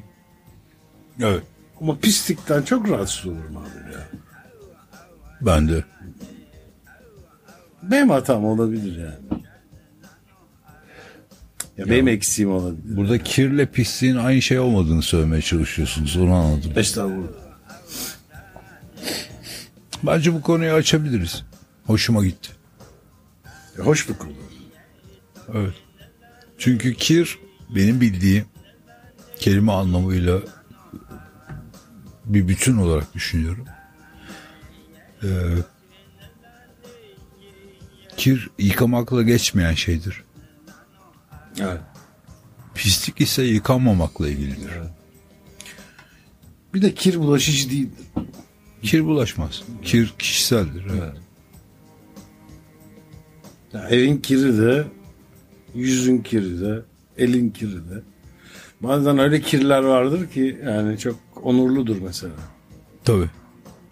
[1.19, 1.43] Evet.
[1.81, 4.07] Ama pislikten çok rahatsız olurum abi ya.
[5.41, 5.83] Ben de.
[7.83, 9.43] Benim hatam olabilir yani.
[11.77, 12.97] Ya, benim eksiğim olabilir.
[12.97, 16.17] Burada kirle pisliğin aynı şey olmadığını söylemeye çalışıyorsunuz.
[16.17, 16.71] Onu anladım.
[16.75, 17.27] Estağfurullah.
[20.03, 21.43] Bence bu konuyu açabiliriz.
[21.87, 22.51] Hoşuma gitti.
[23.79, 24.31] E, hoş bir konu.
[25.53, 25.73] Evet.
[26.57, 27.39] Çünkü kir
[27.75, 28.45] benim bildiğim
[29.39, 30.41] kelime anlamıyla
[32.25, 33.65] bir bütün olarak düşünüyorum.
[35.23, 35.27] Ee,
[38.17, 40.23] kir yıkamakla geçmeyen şeydir.
[41.59, 41.81] Evet.
[42.75, 44.71] Pislik ise yıkanmamakla ilgilidir.
[46.73, 47.89] Bir de kir bulaşıcı değil.
[48.81, 49.63] Kir bulaşmaz.
[49.83, 50.85] Kir kişiseldir.
[50.91, 51.26] Evet.
[53.77, 54.83] Ya evin kiri de,
[55.75, 56.81] yüzün kiri de,
[57.17, 58.01] elin kiri de.
[58.81, 62.33] Bazen öyle kirler vardır ki yani çok onurludur mesela.
[63.05, 63.29] Tabii.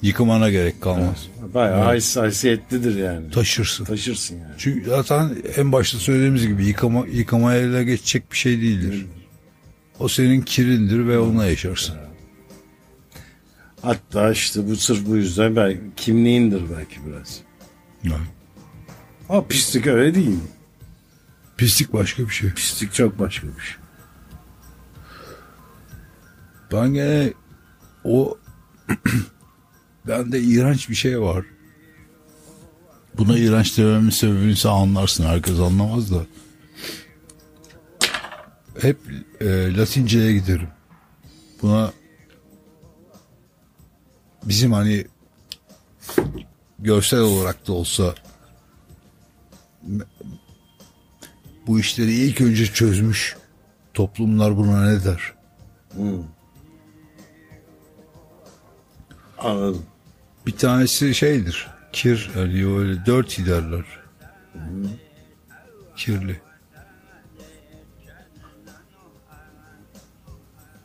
[0.01, 1.27] Yıkamana gerek kalmaz.
[1.53, 3.31] Bayağı hays haysiyetlidir yani.
[3.31, 3.85] Taşırsın.
[3.85, 4.53] Taşırsın yani.
[4.57, 9.05] Çünkü zaten en başta söylediğimiz gibi yıkama, yıkamaya ele geçecek bir şey değildir.
[9.99, 11.95] O senin kirindir ve onunla yaşarsın.
[13.81, 17.41] Hatta işte bu sırf bu yüzden belki kimliğindir belki biraz.
[18.03, 18.34] Evet.
[19.29, 20.39] Ama pislik öyle değil.
[21.57, 22.53] Pislik başka bir şey.
[22.53, 23.75] Pislik çok başka bir şey.
[26.71, 27.33] Ben gene
[28.03, 28.37] o
[30.07, 31.45] bende iğrenç bir şey var.
[33.17, 35.25] Buna iğrenç dememin sebebini sen anlarsın.
[35.25, 36.25] Herkes anlamaz da.
[38.81, 38.97] Hep
[39.41, 40.67] e, Latince'ye giderim.
[41.61, 41.93] Buna
[44.43, 45.07] bizim hani
[46.79, 48.15] görsel olarak da olsa
[51.67, 53.37] bu işleri ilk önce çözmüş
[53.93, 55.33] toplumlar buna ne der?
[59.37, 59.85] Anladım.
[60.45, 61.67] Bir tanesi şeydir.
[61.91, 63.85] Kir hani öyle dört derler.
[65.95, 66.41] Kirli.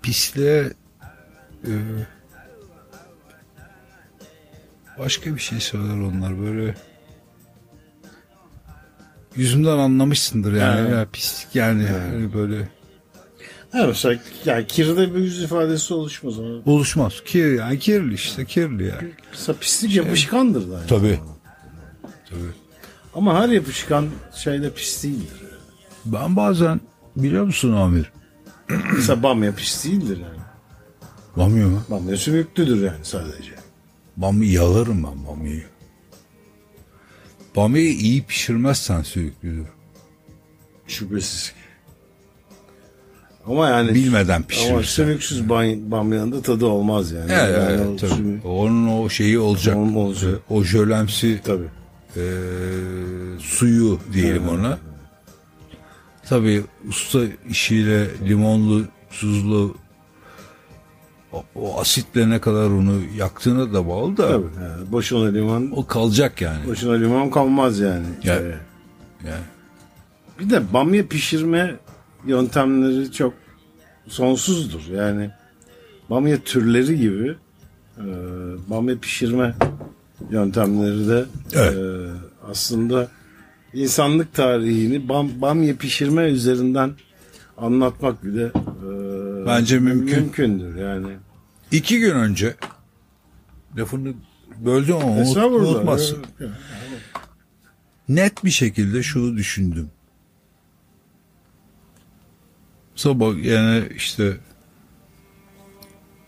[0.02, 0.72] Pisliğe
[1.66, 1.72] e,
[4.98, 6.74] başka bir şey söyler onlar böyle
[9.36, 10.96] yüzümden anlamışsındır yani Ha.
[10.96, 12.68] ya pislik yani hani böyle
[13.72, 16.48] Ha mesela yani kirde bir yüz ifadesi oluşmaz ama.
[16.66, 17.12] oluşmaz.
[17.24, 19.12] Kir yani kirli işte kirli yani.
[19.32, 20.74] Mesela pislik yapışkandır da.
[20.74, 20.86] Yani.
[20.86, 21.18] Tabii.
[22.30, 22.40] Tabii.
[23.14, 25.40] Ama her yapışkan şeyde pis değildir.
[26.04, 26.80] Ben bazen
[27.16, 28.12] biliyor musun Amir?
[28.94, 30.40] Mesela bamya pis değildir yani.
[31.36, 31.82] Bamya mı?
[31.90, 33.52] Bamya sümüklüdür yani sadece.
[34.16, 35.64] Bamya yalarım ben bamyayı.
[37.56, 39.66] Bamyayı iyi pişirmezsen sürüklüdür.
[40.86, 41.52] Şüphesiz.
[43.46, 44.82] Ama yani Bilmeden ama pişirirsen.
[44.82, 47.32] sümüksüz bam- bamyanın da tadı olmaz yani.
[47.32, 48.10] Evet, yani evet, o tabii.
[48.14, 49.76] sümük- Onun o şeyi olacak.
[49.76, 50.40] Onun olacak.
[50.50, 51.64] O jölemsi Tabii.
[52.16, 52.22] e,
[53.40, 54.78] suyu diyelim ona.
[56.28, 58.84] Tabii usta işiyle limonlu,
[59.20, 59.76] tuzlu
[61.32, 64.46] o, o asitle ne kadar onu yaktığına da bağlı da Tabii.
[64.62, 66.66] Yani boşuna limon o kalacak yani.
[66.66, 68.06] boşuna limon kalmaz yani.
[68.24, 68.56] Ya- Şeye.
[69.26, 69.44] yani.
[70.38, 71.76] Bir de bamya pişirme
[72.26, 73.34] yöntemleri çok
[74.08, 74.80] sonsuzdur.
[74.94, 75.30] Yani
[76.10, 77.36] bamya türleri gibi
[77.98, 78.04] e,
[78.70, 79.54] bamya pişirme
[80.30, 81.24] yöntemleri de
[81.54, 81.74] Evet.
[81.78, 82.10] e,
[82.50, 83.08] aslında
[83.74, 86.90] insanlık tarihini bam, bamya pişirme üzerinden
[87.58, 88.50] anlatmak bile e,
[89.46, 90.18] Bence mümkün.
[90.22, 91.16] mümkündür yani.
[91.72, 92.54] İki gün önce
[93.76, 94.14] lafını
[94.58, 96.24] böldüm ama unut- unutmazsın.
[96.40, 96.50] Evet,
[98.08, 99.90] net bir şekilde şunu düşündüm.
[102.94, 104.36] Sabah yani işte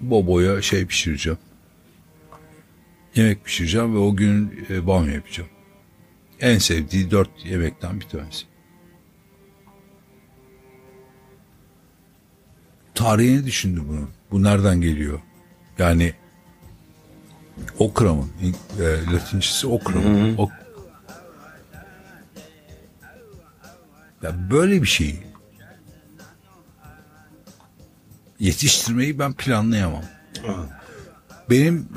[0.00, 1.38] Bobo'ya şey pişireceğim.
[3.14, 5.48] Yemek pişireceğim ve o gün e, bamya yapacağım.
[6.40, 8.44] En sevdiği dört yemekten bir tanesi.
[12.94, 14.08] Tarihini düşündü bunu.
[14.30, 15.20] Bu nereden geliyor?
[15.78, 16.14] Yani
[17.78, 18.28] okra mı?
[18.80, 20.34] E, Latincesi okra mı?
[20.38, 20.52] Ok-
[24.22, 25.20] ya böyle bir şeyi
[28.40, 30.04] yetiştirmeyi ben planlayamam.
[31.50, 31.88] Benim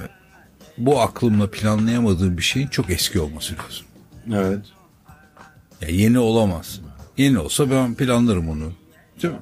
[0.78, 3.86] bu aklımla planlayamadığım bir şeyin çok eski olması lazım.
[4.34, 4.66] Evet.
[5.82, 6.82] Ya yeni olamaz.
[7.18, 8.72] Yeni olsa ben planlarım onu.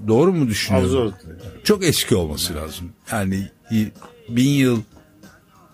[0.07, 0.95] Doğru mu düşünüyorum?
[0.95, 1.15] Oldu.
[1.63, 2.91] Çok eski olması lazım.
[3.11, 3.47] Yani
[4.30, 4.82] bin yıl,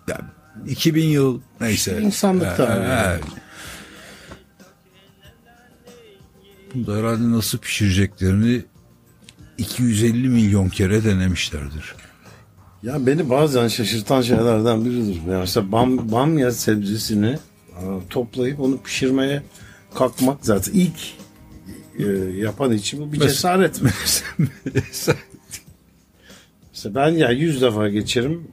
[0.07, 0.21] ya
[0.67, 2.01] 2000 yıl neyse.
[2.01, 2.87] İnsanlık Ha, tarihi.
[3.13, 3.23] evet.
[6.73, 8.61] Bunu da herhalde nasıl pişireceklerini
[9.57, 11.95] 250 milyon kere denemişlerdir.
[12.83, 15.15] Ya beni bazen şaşırtan şeylerden biridir.
[15.15, 17.37] Yani mesela bam, bamya sebzesini
[18.09, 19.43] toplayıp onu pişirmeye
[19.95, 20.99] kalkmak zaten ilk
[21.99, 22.03] e,
[22.37, 23.81] yapan için bu bir cesaret.
[24.73, 25.17] mesela
[26.85, 28.47] ben ya yüz defa geçerim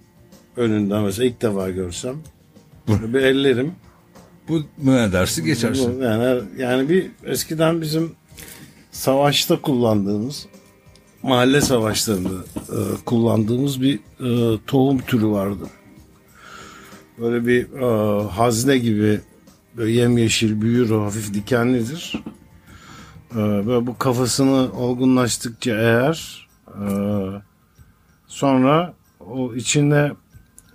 [0.57, 2.17] önünden mesela ilk defa görsem
[2.89, 3.73] böyle bir ellerim.
[4.49, 5.99] Bu bu ne dersi geçersin.
[5.99, 8.13] Bu Yani, yani bir eskiden bizim
[8.93, 10.47] savaşta kullandığımız
[11.23, 15.65] mahalle savaşlarında e, kullandığımız bir e, tohum türü vardı.
[17.19, 19.21] Böyle bir e, hazne gibi
[19.77, 22.23] böyle yemyeşil büyür o hafif dikenlidir.
[23.37, 26.87] Böyle bu kafasını olgunlaştıkça eğer e,
[28.27, 30.13] sonra o içine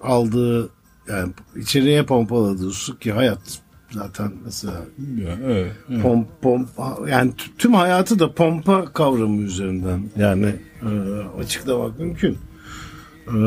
[0.04, 0.70] aldığı
[1.10, 4.82] yani içeriye pompaladığı su ki hayat zaten mesela
[5.18, 6.02] Ya, evet, evet.
[6.04, 6.70] pomp pomp
[7.10, 10.90] yani tüm hayatı da pompa kavramı üzerinden yani e,
[11.42, 12.38] açıklamak mümkün.
[13.28, 13.38] E,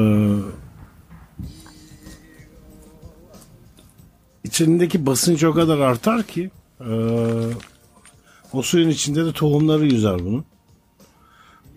[4.44, 6.50] içindeki basınç o kadar artar ki
[6.80, 6.90] e,
[8.54, 10.44] o suyun içinde de tohumları yüzer bunun.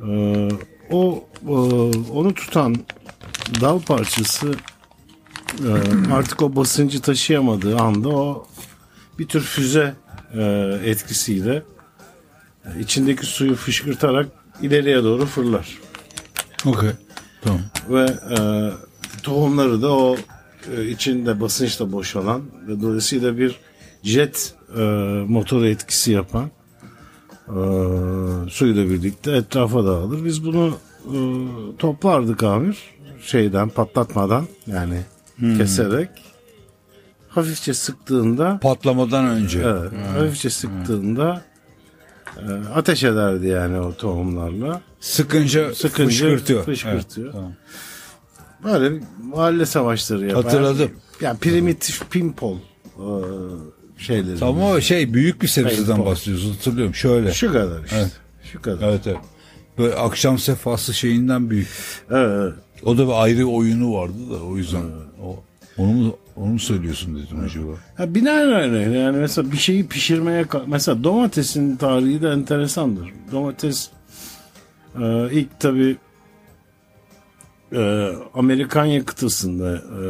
[0.08, 0.50] E,
[0.92, 1.52] o e,
[2.12, 2.76] onu tutan
[3.62, 4.56] dal parçası
[5.60, 5.72] e,
[6.14, 8.48] artık o basıncı taşıyamadığı anda o
[9.20, 9.96] bir tür füze
[10.34, 10.44] e,
[10.86, 11.64] etkisiyle
[12.66, 14.28] e, içindeki suyu fışkırtarak
[14.62, 15.78] ileriye doğru fırlar.
[16.66, 16.90] Okey.
[17.42, 17.62] Tamam.
[17.90, 18.06] Ve
[18.38, 18.38] e,
[19.24, 20.18] tohumları da o
[20.76, 23.60] e, içinde basınçla boşalan ve dolayısıyla bir
[24.04, 24.82] jet e,
[25.28, 26.52] motoru etkisi yapan
[28.50, 30.26] suyla birlikte etrafa dağılır.
[30.26, 31.18] Biz bunu e,
[31.80, 32.78] toplardık Amir
[33.22, 35.02] şeyden patlatmadan yani
[35.58, 36.10] keserek
[37.30, 39.60] hafifçe sıktığında Patlamadan önce.
[39.60, 41.42] Evet, hafifçe sıktığında
[42.38, 42.46] e,
[42.76, 44.82] ateş ederdi yani o tohumlarla.
[45.00, 46.64] Sıkınca, Sıkınca fışkırtıyor.
[46.64, 47.28] fışkırtıyor.
[47.28, 47.54] Evet, tamam.
[48.64, 50.44] Böyle bir mahalle savaşları yapan.
[50.44, 50.92] Hatırladım.
[51.22, 52.58] Yani primitif pimpol
[52.98, 53.08] e,
[53.98, 54.40] şeyleri.
[54.40, 57.34] Tamam o şey büyük bir sebzeden bahsediyorsun hatırlıyorum şöyle.
[57.34, 57.96] Şu kadar işte.
[57.98, 58.12] Evet.
[58.52, 58.90] Şu kadar.
[58.90, 59.18] Evet evet.
[59.78, 61.68] Böyle akşam sefası şeyinden büyük.
[62.12, 62.54] Evet, evet.
[62.84, 64.84] O da bir ayrı oyunu vardı da o yüzden.
[65.24, 65.44] O,
[65.78, 67.72] onu mu, onu mu söylüyorsun dedim acaba?
[67.96, 73.14] Ha, binaenaleyh yani mesela bir şeyi pişirmeye mesela domatesin tarihi de enteresandır.
[73.32, 73.90] Domates
[75.02, 75.98] e, ilk tabi
[77.74, 80.02] e, Amerikanya kıtasında e,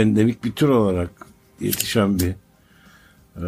[0.00, 1.25] endemik bir tür olarak
[1.60, 2.34] yetişen bir
[3.36, 3.46] e,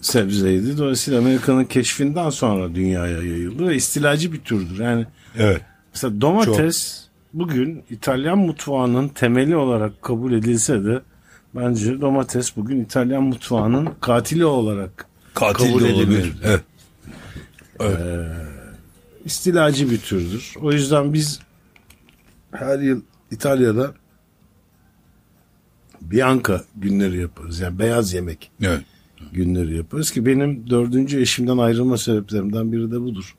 [0.00, 0.78] sebzeydi.
[0.78, 4.80] Dolayısıyla Amerika'nın keşfinden sonra dünyaya yayıldı ve istilacı bir türdür.
[4.80, 5.06] Yani
[5.38, 5.60] Evet.
[5.94, 11.00] Mesela domates bugün İtalyan mutfağının temeli olarak kabul edilse de
[11.54, 16.32] bence domates bugün İtalyan mutfağının katili olarak Katil kabul edilir.
[16.44, 16.62] Evet.
[19.24, 20.54] istilacı bir türdür.
[20.62, 21.40] O yüzden biz
[22.52, 23.94] her yıl İtalya'da
[26.10, 27.60] Bianca günleri yaparız.
[27.60, 28.82] Yani beyaz yemek Evet.
[29.32, 33.36] günleri yaparız ki benim dördüncü eşimden ayrılma sebeplerimden biri de budur.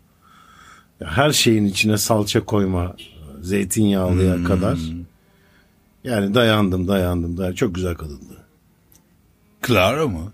[0.99, 2.95] Ya her şeyin içine salça koyma,
[3.41, 4.79] zeytinyağlıya kadar.
[6.03, 7.55] Yani dayandım, dayandım, dayandım.
[7.55, 8.37] Çok güzel kadındı.
[9.67, 10.31] Clara mı?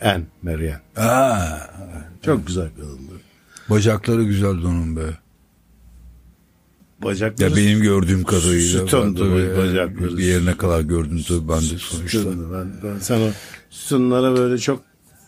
[0.00, 0.80] En, Meryem.
[0.96, 1.58] Aa,
[2.24, 3.12] Çok güzel kadındı.
[3.70, 5.18] bacakları güzel onun be.
[7.02, 8.80] Bacakları Ya benim gördüğüm kadarıyla.
[8.80, 10.18] Sütundu tabii, bu bacakları.
[10.18, 12.18] Bir yerine kadar gördüm tabii ben de sonuçta.
[12.18, 12.52] sütundu.
[12.52, 13.30] Ben, ben, sen o
[13.70, 14.82] sütunlara böyle çok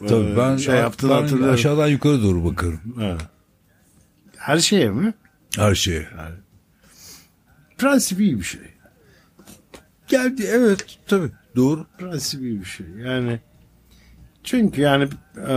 [0.08, 1.54] Tabii e, ben, şey yaptığını ben hatırlıyorum.
[1.54, 2.80] aşağıdan yukarı doğru bakarım.
[2.96, 3.18] Ha.
[4.36, 5.14] Her şeye mi?
[5.56, 6.08] Her şeye.
[7.78, 8.60] Prensip iyi bir şey.
[10.08, 11.30] Geldi evet tabii.
[11.56, 11.86] Doğru.
[11.98, 12.86] Prensibi bir şey.
[13.04, 13.40] Yani
[14.44, 15.04] çünkü yani
[15.48, 15.54] e,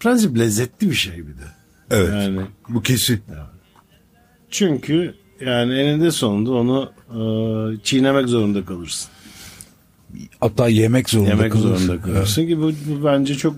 [0.00, 1.46] prensip lezzetli bir şey bir de.
[1.90, 2.08] Evet.
[2.12, 3.22] Yani Bu kesin.
[4.50, 7.20] çünkü yani eninde sonunda onu e,
[7.82, 9.10] çiğnemek zorunda kalırsın.
[10.40, 11.86] Hatta yemek zorunda Yemek kalırsın.
[11.86, 13.56] zorunda kalırsın ki bu, bu bence çok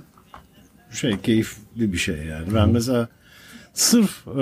[0.92, 2.54] şey keyifli bir şey yani.
[2.54, 3.08] Ben mesela
[3.74, 4.40] sırf e,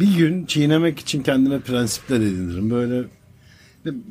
[0.00, 2.70] bir gün çiğnemek için kendime prensipler edinirim.
[2.70, 3.04] Böyle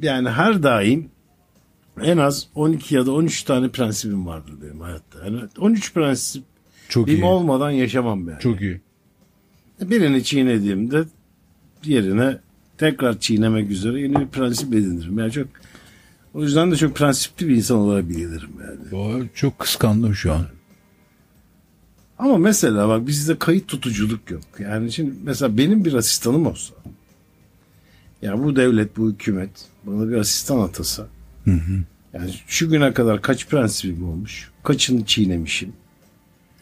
[0.02, 1.10] yani her daim
[2.02, 5.26] en az 12 ya da 13 tane prensibim vardır benim hayatta.
[5.26, 6.44] Yani 13 prensip
[6.90, 7.24] Çok iyi.
[7.24, 8.38] olmadan yaşamam ben.
[8.40, 8.82] Çok iyi.
[9.82, 11.04] Birini çiğnediğimde
[11.86, 12.38] diğerine
[12.78, 15.20] tekrar çiğnemek üzere yeni bir prensip edinirim.
[15.20, 15.48] Yani çok
[16.34, 19.02] o yüzden de çok prensipli bir insan olarak bilinirim yani.
[19.02, 20.46] O, çok kıskandım şu an.
[22.20, 24.42] Ama mesela bak bizde kayıt tutuculuk yok.
[24.60, 26.74] Yani şimdi mesela benim bir asistanım olsa
[28.22, 29.50] ya bu devlet bu hükümet
[29.84, 31.08] bana bir asistan atasa
[32.14, 35.74] yani şu güne kadar kaç prensibim olmuş kaçını çiğnemişim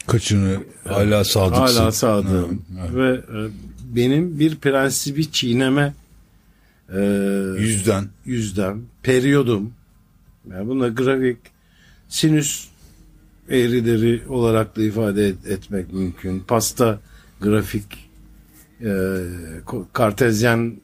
[0.07, 1.61] Kaçını hala sadıksın.
[1.77, 2.95] hala sadığım Ha, ha.
[2.95, 3.49] ve e,
[3.95, 5.93] benim bir prensibi çiğneme
[6.95, 6.99] e,
[7.59, 8.05] Yüzden.
[8.25, 9.73] yüzden periyodum
[10.51, 11.37] yani buna grafik
[12.09, 12.67] sinüs
[13.49, 16.39] eğrileri olarak da ifade et- etmek mümkün.
[16.39, 16.99] Pasta
[17.41, 18.09] grafik
[18.81, 19.17] e,
[19.93, 20.75] kartezyen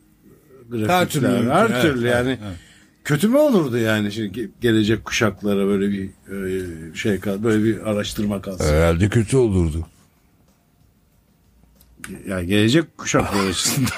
[0.69, 2.57] grafikler Her türlü her evet, türlü evet, yani evet.
[3.03, 7.89] kötü mü olurdu yani şimdi ge- gelecek kuşaklara böyle bir e, şey kal böyle bir
[7.89, 8.65] araştırma kalsın.
[8.73, 9.87] Herhalde kötü olurdu.
[12.27, 13.91] Yani gelecek kuşaklar açısından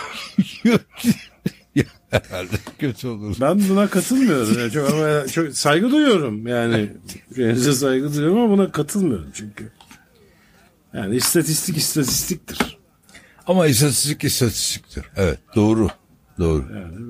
[2.11, 3.37] Herhalde kötü olurdu.
[3.41, 4.59] Ben buna katılmıyorum.
[4.59, 6.47] Yani çok ama çok saygı duyuyorum.
[6.47, 6.89] Yani
[7.35, 9.71] şeyinize saygı duyuyorum ama buna katılmıyorum çünkü.
[10.93, 12.77] Yani istatistik istatistiktir.
[13.47, 15.05] Ama istatistik istatistiktir.
[15.15, 15.87] Evet doğru.
[16.39, 16.65] Doğru.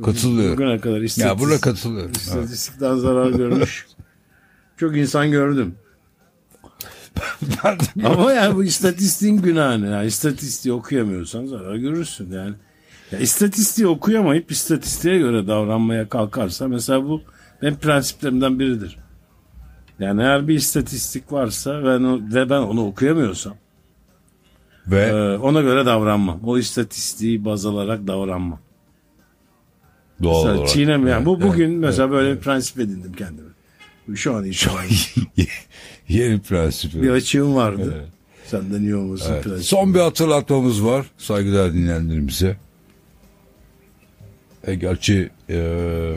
[0.05, 0.57] Katılıyorum.
[0.57, 2.11] Bugüne kadar istatistik, Ya burada katılıyorum.
[2.11, 2.21] Evet.
[2.21, 3.85] istatistikten zarar görmüş.
[4.77, 5.75] çok insan gördüm.
[8.03, 9.89] Ama yani bu istatistiğin günahı ne?
[9.89, 12.55] Yani istatistiği okuyamıyorsan zarar görürsün yani.
[13.11, 17.21] Ya istatistiği okuyamayıp istatistiğe göre davranmaya kalkarsa mesela bu
[17.61, 18.97] benim prensiplerimden biridir.
[19.99, 23.53] Yani eğer bir istatistik varsa o, ve ben onu okuyamıyorsam
[24.87, 26.39] Ve e, ona göre davranmam.
[26.45, 28.59] O istatistiği baz alarak davranmam.
[30.23, 30.69] doğal Mesela olarak.
[30.69, 33.49] çiğnem yani bu Evet, bugün evet, mesela böyle bir prensip edindim kendime.
[34.15, 34.95] Şu an itibariyle.
[36.11, 36.93] Yeni prensip.
[37.01, 37.93] bir açığım vardı.
[37.97, 38.07] Evet.
[38.45, 39.43] Senden iyi olmasın Evet.
[39.43, 39.65] prensip.
[39.65, 42.57] Son bir hatırlatmamız var saygıdeğer dinleyenlerimize.
[44.67, 46.15] E, gerçi e,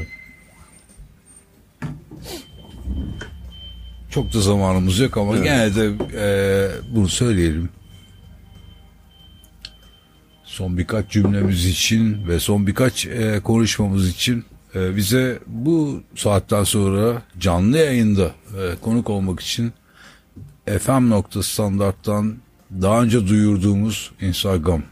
[4.10, 6.26] çok da zamanımız yok ama gene de e,
[6.94, 7.68] bunu söyleyelim.
[10.44, 14.44] Son birkaç cümlemiz için ve son birkaç e, konuşmamız için
[14.74, 19.72] e, bize bu saatten sonra canlı yayında e, konuk olmak için
[20.66, 21.12] FM
[21.42, 22.36] standarttan
[22.82, 24.82] daha önce duyurduğumuz Instagram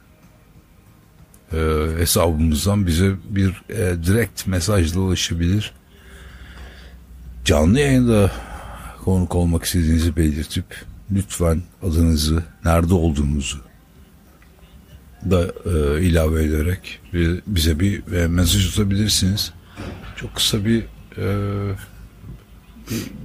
[1.53, 1.59] e,
[1.99, 5.73] hesabımızdan bize bir e, direkt mesajla ulaşabilir.
[7.45, 8.31] Canlı yayında
[9.05, 10.65] konuk olmak istediğinizi belirtip
[11.11, 13.59] lütfen adınızı, nerede olduğunuzu
[15.31, 19.53] da e, ilave ederek bi- bize bir e, mesaj atabilirsiniz.
[20.17, 20.83] Çok kısa bir,
[21.19, 21.27] e,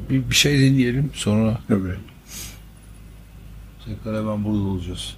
[0.10, 1.98] bir, bir şey dinleyelim sonra Evet.
[3.88, 5.16] Tekrar hemen burada olacağız.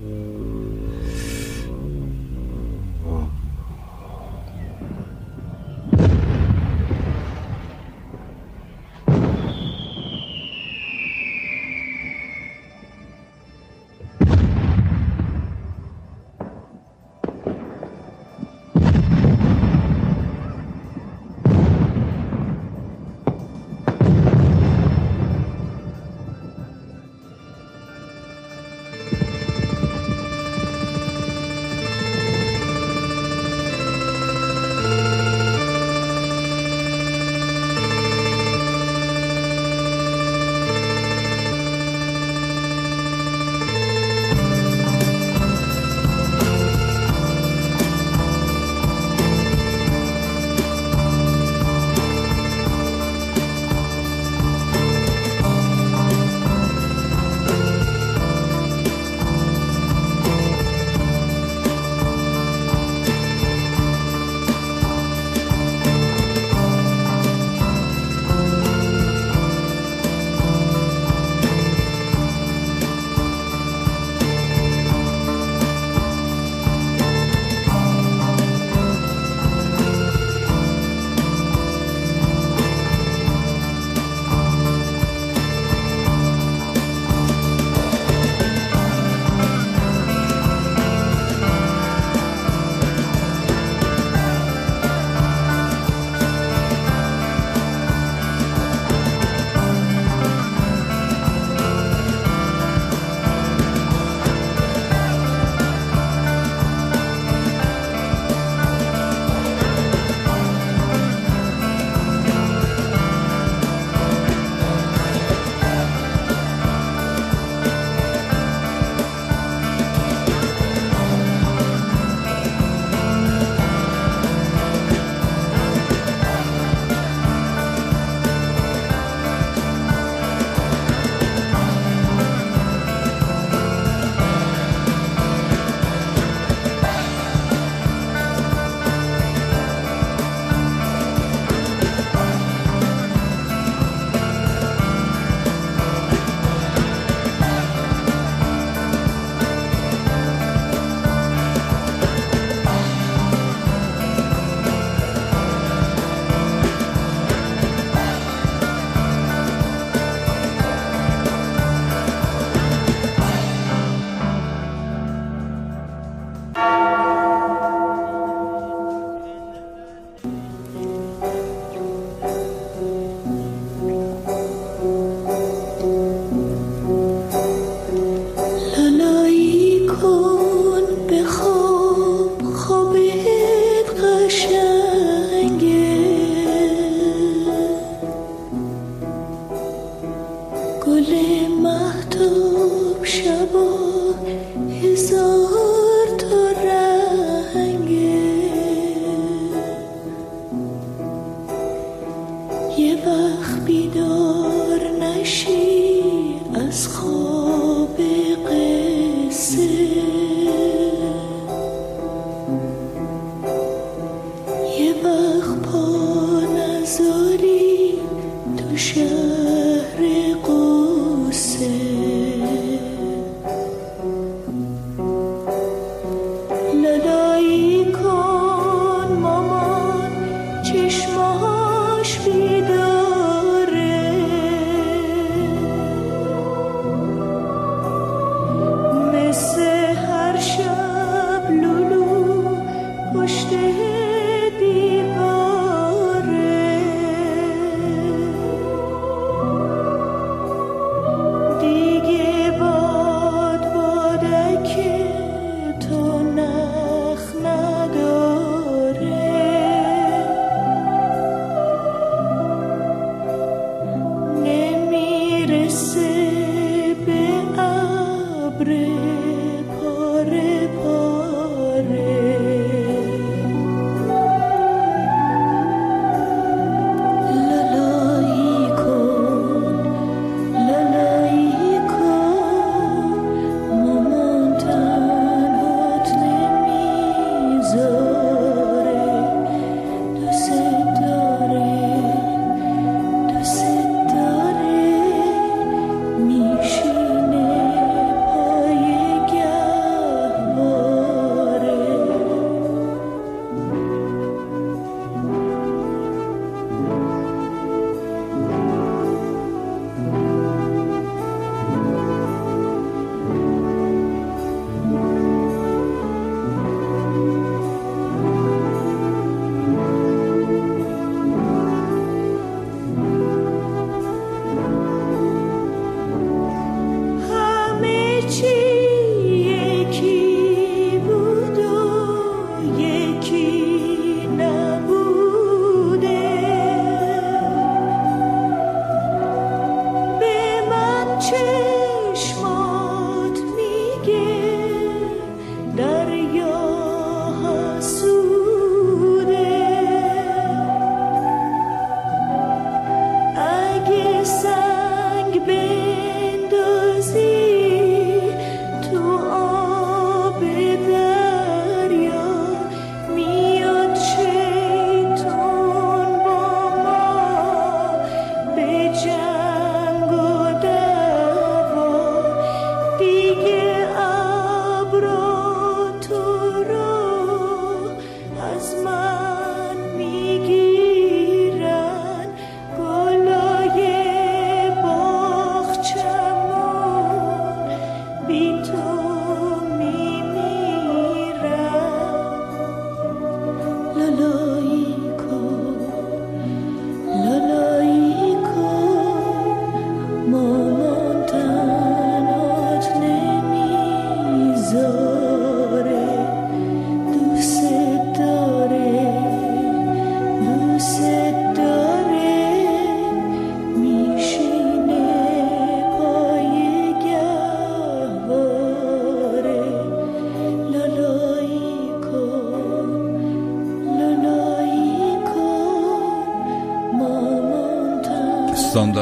[0.00, 1.55] گل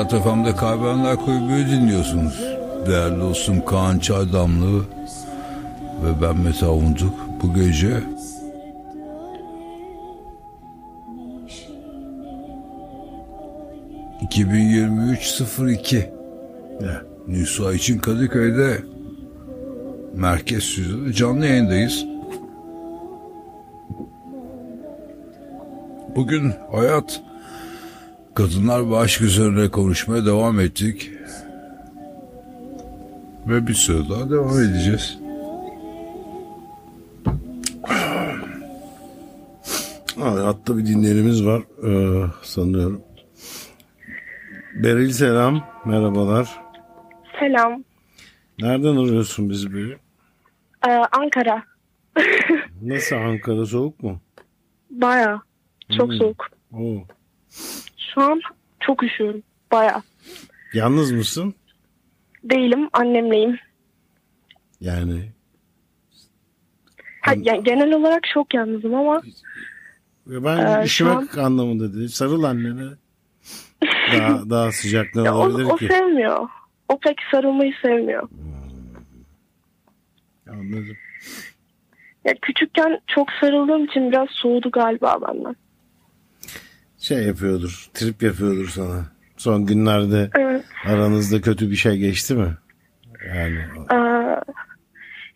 [0.05, 2.41] Standart FM'de Kaybedenler Kulübü'yü dinliyorsunuz.
[2.87, 4.81] Değerli dostum Kaan Çaydamlı
[6.05, 7.15] ve ben Mete Avunduk.
[7.43, 8.03] Bu gece
[14.23, 16.11] ...2023-02...
[17.29, 18.79] Nüsa için Kadıköy'de...
[20.15, 22.05] ...Merkez Stüdyo'da canlı yayındayız.
[26.17, 27.24] Bugün hayat...
[28.35, 31.11] ...kadınlar ve aşk üzerine konuşmaya devam ettik.
[33.47, 35.19] Ve bir süre daha devam edeceğiz.
[40.19, 43.03] Hatta bir dinleyenimiz var ee, sanıyorum.
[44.75, 46.61] Beril selam, merhabalar.
[47.41, 47.85] Selam.
[48.61, 49.95] Nereden arıyorsun bizi Beril?
[50.89, 51.63] Ee, Ankara.
[52.83, 54.21] Nasıl Ankara soğuk mu?
[54.91, 55.43] Baya.
[55.97, 56.17] Çok Hmm.
[56.19, 56.47] soğuk.
[56.73, 57.05] Oo.
[58.15, 58.41] Şu an
[58.81, 59.43] çok üşüyorum.
[59.73, 60.03] Baya.
[60.73, 61.55] Yalnız mısın?
[62.45, 62.89] Değilim.
[62.93, 63.59] Annemleyim.
[64.81, 65.33] Yani
[67.21, 69.23] Ha, yani genel olarak çok yalnızım ama
[70.27, 72.09] ben Ee, şu an- anlamında dedi.
[72.09, 72.91] Sarıl annene.
[74.13, 75.87] Daha, daha sıcak ne ya o, olabilir o ki?
[75.89, 76.49] sevmiyor.
[76.89, 78.29] O pek sarılmayı sevmiyor.
[80.51, 80.97] Anladım.
[82.25, 85.57] Ya küçükken çok sarıldığım için biraz soğudu galiba benden.
[87.05, 87.87] Şey yapıyordur.
[87.95, 89.05] Trip yapıyordur sana.
[89.37, 90.65] Son günlerde Evet.
[90.87, 92.57] aranızda kötü bir şey geçti mi?
[93.29, 93.59] Yani
[93.93, 93.97] Ee,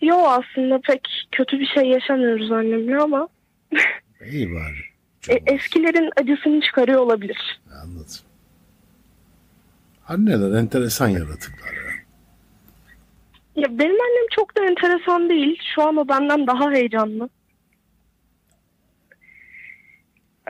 [0.06, 3.28] yo aslında pek kötü bir şey yaşamıyoruz annemle ama
[4.30, 4.78] iyi bari.
[5.28, 7.60] e, eskilerin acısını çıkarıyor olabilir.
[7.82, 8.06] Anladım.
[10.08, 11.92] Anneler enteresan yaratıklar ya.
[13.56, 15.58] Ya benim annem çok da enteresan değil.
[15.74, 17.28] Şu an o benden daha heyecanlı.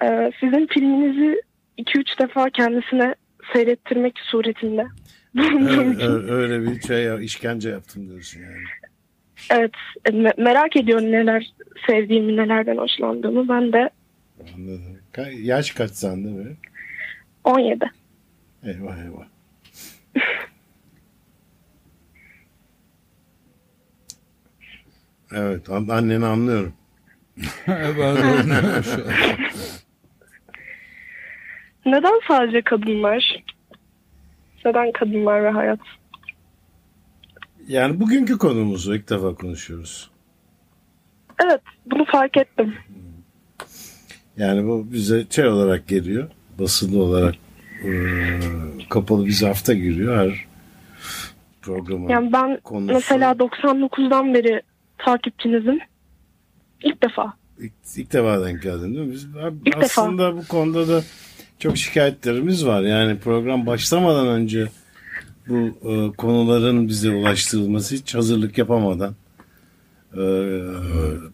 [0.02, 1.42] Ee, sizin filminizi
[1.78, 3.14] 2-3 defa kendisine
[3.52, 4.86] seyrettirmek suretinde.
[5.38, 8.62] Öyle, öyle- bir şey ya, işkence yaptım diyorsun yani.
[9.50, 9.72] Evet,
[10.06, 11.52] me- merak ediyor neler
[11.86, 13.48] sevdiğimi, nelerden hoşlandığımı.
[13.48, 13.90] Ben de
[14.54, 14.98] Anladım.
[15.12, 16.56] Ka- yaş kaç sende mi?
[17.44, 17.90] 17.
[18.64, 19.26] Eyvah eyvah.
[25.32, 26.72] Evet an- anneni anlıyorum.
[27.68, 29.38] ben de anlıyorum şu an.
[31.88, 33.44] Neden sadece kadınlar?
[34.64, 35.80] Neden kadınlar ve hayat?
[37.68, 40.10] Yani bugünkü konumuzu ilk defa konuşuyoruz.
[41.44, 42.74] Evet, bunu fark ettim.
[44.36, 46.28] Yani bu bize şey olarak geliyor.
[46.58, 47.34] Basılı olarak
[47.84, 47.90] e,
[48.90, 50.46] kapalı bir hafta giriyor her
[51.62, 52.12] programa.
[52.12, 52.92] Yani ben konusu.
[52.92, 54.62] mesela 99'dan beri
[54.98, 55.78] takipçinizim.
[56.82, 57.32] İlk defa.
[57.58, 59.12] İlk, ilk defa denk geldin değil mi?
[59.12, 59.28] Biz,
[59.66, 61.02] İlk aslında bu konuda da
[61.58, 62.82] çok şikayetlerimiz var.
[62.82, 64.68] Yani program başlamadan önce
[65.48, 69.14] bu e, konuların bize ulaştırılması hiç hazırlık yapamadan
[70.12, 70.24] e,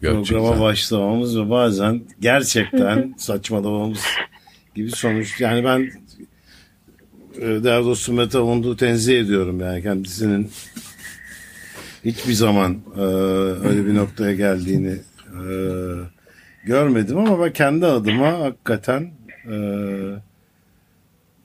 [0.01, 4.03] programa başlamamız ve bazen gerçekten saçmalamamız
[4.75, 5.41] gibi sonuç.
[5.41, 5.91] Yani ben
[7.37, 10.51] e, değerli dostum Mete Onduğ'u tenzih ediyorum yani kendisinin
[12.05, 13.01] hiçbir zaman e,
[13.67, 14.97] öyle bir noktaya geldiğini
[15.27, 15.47] e,
[16.63, 19.11] görmedim ama ben kendi adıma hakikaten
[19.51, 19.55] e,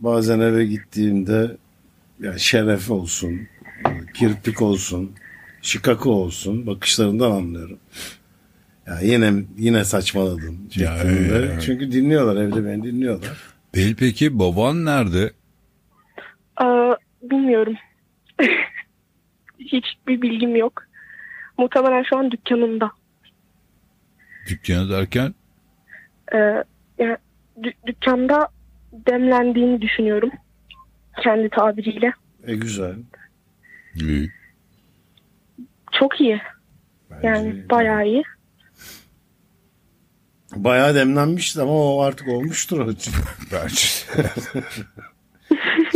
[0.01, 1.57] bazen eve gittiğimde
[2.21, 3.41] ya şeref olsun,
[4.15, 5.13] kirpik olsun,
[5.63, 7.79] şikako olsun bakışlarından anlıyorum.
[8.87, 10.69] Ya yine yine saçmaladım.
[10.77, 11.63] Ya, evet.
[11.63, 13.37] Çünkü dinliyorlar evde beni dinliyorlar.
[13.75, 15.31] Değil peki baban nerede?
[16.63, 16.65] Ee,
[17.23, 17.75] bilmiyorum.
[19.59, 20.83] Hiçbir bilgim yok.
[21.59, 22.91] Muhtemelen şu an dükkanında.
[24.49, 25.35] Dükkanı derken
[26.35, 26.65] Ee, yani
[27.63, 28.49] dü- dükkanda
[28.93, 30.31] demlendiğini düşünüyorum.
[31.23, 32.13] Kendi tabiriyle.
[32.47, 32.95] E güzel.
[33.95, 34.31] İyi.
[35.93, 36.41] Çok iyi.
[37.11, 38.23] Bence- Yani bayağı iyi.
[40.57, 42.87] Bayağı demlenmişti ama o artık olmuştur.
[43.53, 43.77] Bence.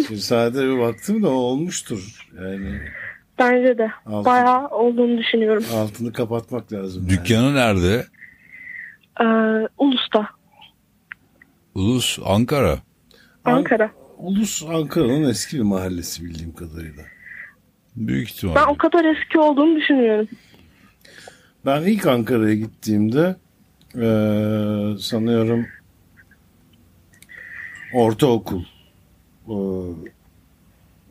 [0.06, 2.28] Şimdi sadece bir baktım da o olmuştur.
[2.42, 2.80] Yani
[3.38, 3.90] Bence de.
[4.06, 4.24] Altın.
[4.32, 5.64] Bayağı olduğunu düşünüyorum.
[5.74, 7.06] altını kapatmak lazım.
[7.08, 7.10] yani.
[7.18, 8.06] Dükkanı nerede?
[9.20, 9.24] Ee,
[9.78, 10.28] Ulus'ta.
[11.74, 12.78] Ulus Ankara.
[13.44, 13.90] Ankara.
[14.18, 17.02] Ulus Ankara'nın eski bir mahallesi bildiğim kadarıyla.
[17.96, 18.54] Büyük ihtimal.
[18.54, 20.28] Ben o kadar eski olduğunu düşünüyorum.
[21.66, 23.36] Ben ilk Ankara'ya gittiğimde
[23.94, 25.66] eee, sanıyorum
[27.94, 28.62] ortaokul
[29.48, 29.56] eee,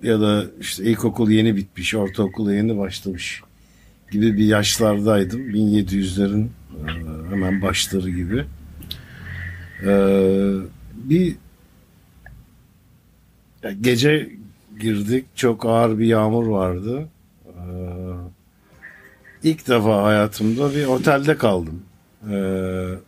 [0.03, 3.41] ya da işte ilkokul yeni bitmiş, ortaokul yeni başlamış
[4.11, 5.41] gibi bir yaşlardaydım.
[5.49, 8.45] 1700'lerin eee, hemen başları gibi.
[9.83, 10.53] Eee,
[10.93, 11.35] bir
[13.63, 14.29] ya gece
[14.79, 15.25] girdik.
[15.35, 17.07] Çok ağır bir yağmur vardı.
[17.45, 17.53] Eee
[19.43, 21.83] İlk defa hayatımda bir otelde kaldım.
[22.29, 22.35] Ee,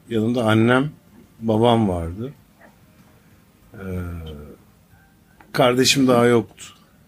[0.10, 0.90] yanımda annem,
[1.40, 2.34] babam vardı.
[3.74, 3.78] Ee,
[5.52, 6.66] kardeşim daha yoktu.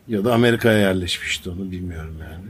[0.08, 2.46] Ya da Amerika'ya yerleşmişti onu bilmiyorum yani.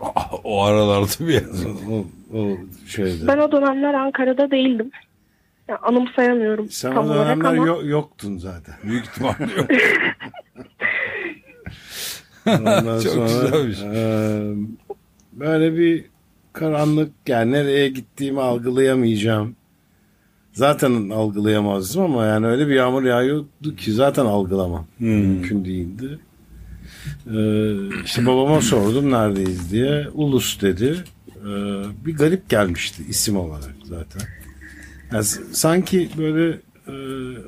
[0.44, 1.44] o aralarda bir yer.
[1.90, 2.06] O,
[2.38, 2.56] o
[2.86, 3.26] şeyde.
[3.26, 4.90] Ben o dönemler Ankara'da değildim.
[5.68, 7.66] Ya, anımsayamıyorum Sen tam o dönemler ama.
[7.66, 8.74] yo- yoktun zaten.
[8.84, 9.66] Büyük ihtimalle yok.
[12.46, 13.78] Ondan Çok sonra güzelmiş.
[13.82, 14.52] e,
[15.32, 16.04] böyle bir
[16.52, 19.56] karanlık yani nereye gittiğimi algılayamayacağım.
[20.52, 24.86] Zaten algılayamazdım ama yani öyle bir yağmur yağıyordu ki zaten algılamam.
[24.98, 26.18] Mümkün değildi.
[27.26, 30.08] Ee, işte babama sordum neredeyiz diye.
[30.14, 30.96] Ulus dedi.
[31.36, 31.42] Ee,
[32.06, 34.22] bir garip gelmişti isim olarak zaten.
[35.12, 36.48] Yani sanki böyle
[36.88, 36.92] e,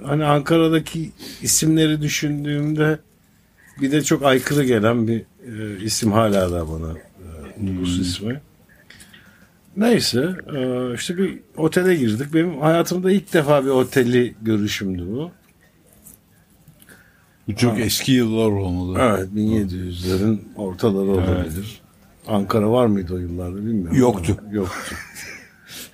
[0.06, 1.10] hani Ankara'daki
[1.42, 2.98] isimleri düşündüğümde
[3.80, 8.40] bir de çok aykırı gelen bir e, isim hala da bana e, nüfus ismi.
[9.76, 12.34] Neyse e, işte bir otele girdik.
[12.34, 15.30] Benim hayatımda ilk defa bir oteli görüşümdü bu.
[17.48, 18.98] Bu çok eski yıllar olmalı.
[19.00, 21.80] Evet 1700'lerin ortaları olabilir.
[22.28, 23.98] Ankara var mıydı o yıllarda bilmiyorum.
[23.98, 24.36] Yoktu.
[24.52, 24.94] Yoktu.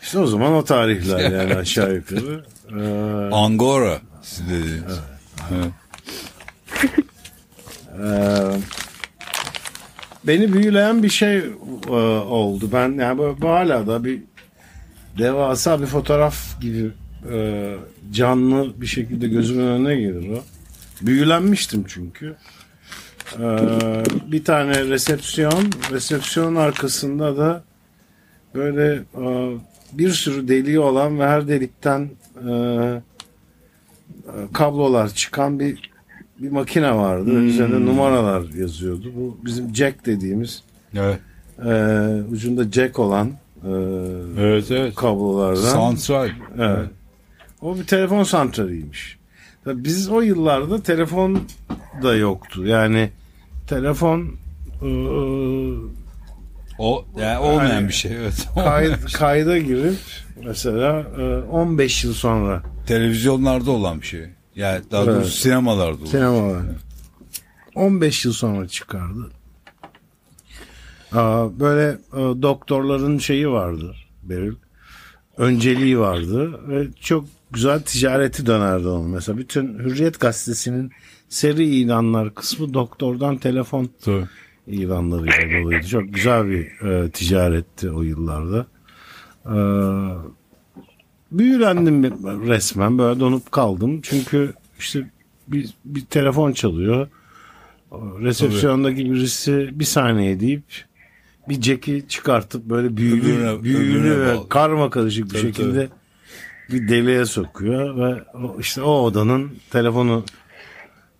[0.06, 2.44] İşte o zaman o tarihler yani aşağı yukarı.
[2.70, 4.00] Ee, Angora
[4.48, 5.00] dediğiniz.
[5.54, 5.72] Evet.
[8.02, 8.60] Ee,
[10.24, 11.36] beni büyüleyen bir şey
[11.88, 12.70] e, oldu.
[12.72, 14.22] Ben yani böyle, bu hala da bir
[15.18, 16.90] devasa bir fotoğraf gibi
[17.32, 17.74] e,
[18.12, 20.42] canlı bir şekilde gözümün önüne gelir o.
[21.06, 22.36] Büyülenmiştim çünkü.
[23.38, 23.58] Ee,
[24.32, 27.64] bir tane resepsiyon, resepsiyonun arkasında da
[28.54, 29.56] böyle e,
[29.98, 32.10] bir sürü deliği olan ve her delikten
[32.48, 32.52] e,
[34.52, 35.90] kablolar çıkan bir
[36.38, 37.30] bir makine vardı.
[37.30, 39.12] Üzerinde numaralar yazıyordu.
[39.16, 40.62] Bu bizim jack dediğimiz
[40.94, 41.18] Evet.
[41.64, 41.70] e,
[42.32, 43.30] ucunda jack olan
[43.64, 43.70] e,
[44.38, 44.94] Evet evet.
[44.94, 45.60] kablolardan.
[45.60, 46.28] Santral.
[46.58, 46.88] Evet.
[47.60, 49.18] O bir telefon santraliymiş.
[49.64, 51.40] Tabii biz o yıllarda telefon
[52.02, 52.66] da yoktu.
[52.66, 53.10] Yani
[53.66, 54.20] telefon
[54.82, 54.88] e,
[56.78, 58.48] O yani olmayan Yani bir şey evet.
[58.54, 59.94] kay- kayda girip
[60.44, 64.26] mesela e, 15 yıl sonra Televizyonlarda olan bir şey.
[64.56, 65.30] Yani daha doğrusu Evet.
[65.32, 66.06] sinemalarda olan.
[66.06, 66.62] Sinemalar.
[67.74, 69.30] 15 yıl sonra çıkardı.
[71.60, 74.52] Böyle e, doktorların şeyi vardı Beril.
[75.36, 79.10] Önceliği vardı ve çok güzel ticareti dönerdi onun.
[79.10, 80.92] Mesela bütün Hürriyet Gazetesi'nin
[81.28, 84.24] seri ilanlar kısmı doktordan telefon Tabii.
[84.66, 85.86] İlanlarıyla doluydu.
[85.86, 88.66] Çok güzel bir e, ticaretti o yıllarda.
[89.46, 89.56] E,
[91.32, 92.02] büyülendim
[92.48, 94.00] resmen böyle donup kaldım.
[94.02, 95.10] Çünkü işte
[95.48, 97.08] bir, bir telefon çalıyor.
[98.20, 100.62] Resepsiyondaki birisi bir saniye deyip
[101.48, 104.48] bir ceki çıkartıp böyle büyülü, Öbürüne- büyülü öbürüne ve bağlı.
[104.48, 105.88] karma karışık bir Tabii, şekilde
[106.72, 108.22] bir deliğe sokuyor ve
[108.60, 110.24] işte o odanın telefonu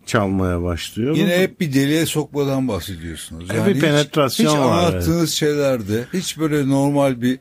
[0.07, 1.15] çalmaya başlıyor.
[1.15, 3.49] Yine Bu- hep bir deliğe sokmadan bahsediyorsunuz.
[3.53, 7.39] Hep bir hiç- penetrasyon hiç var, anlattığınız şeylerde hiç böyle normal bir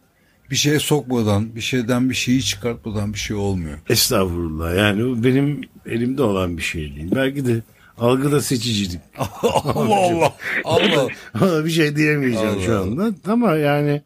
[0.50, 3.78] bir şeye sokmadan, bir şeyden bir şeyi çıkartmadan bir şey olmuyor.
[3.88, 4.76] Estağfurullah.
[4.76, 7.08] Yani o benim elimde olan bir şey değil.
[7.14, 7.62] Belki de
[7.98, 9.00] algıda seçicilik.
[9.18, 10.34] Allah Allah.
[10.64, 11.08] Allah.
[11.40, 13.10] Ona bir şey diyemeyeceğim Allah şu anda.
[13.26, 14.02] Ama yani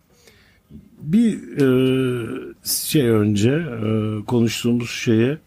[1.00, 1.66] bir e,
[2.64, 3.88] şey önce e,
[4.24, 5.38] konuştuğumuz şeye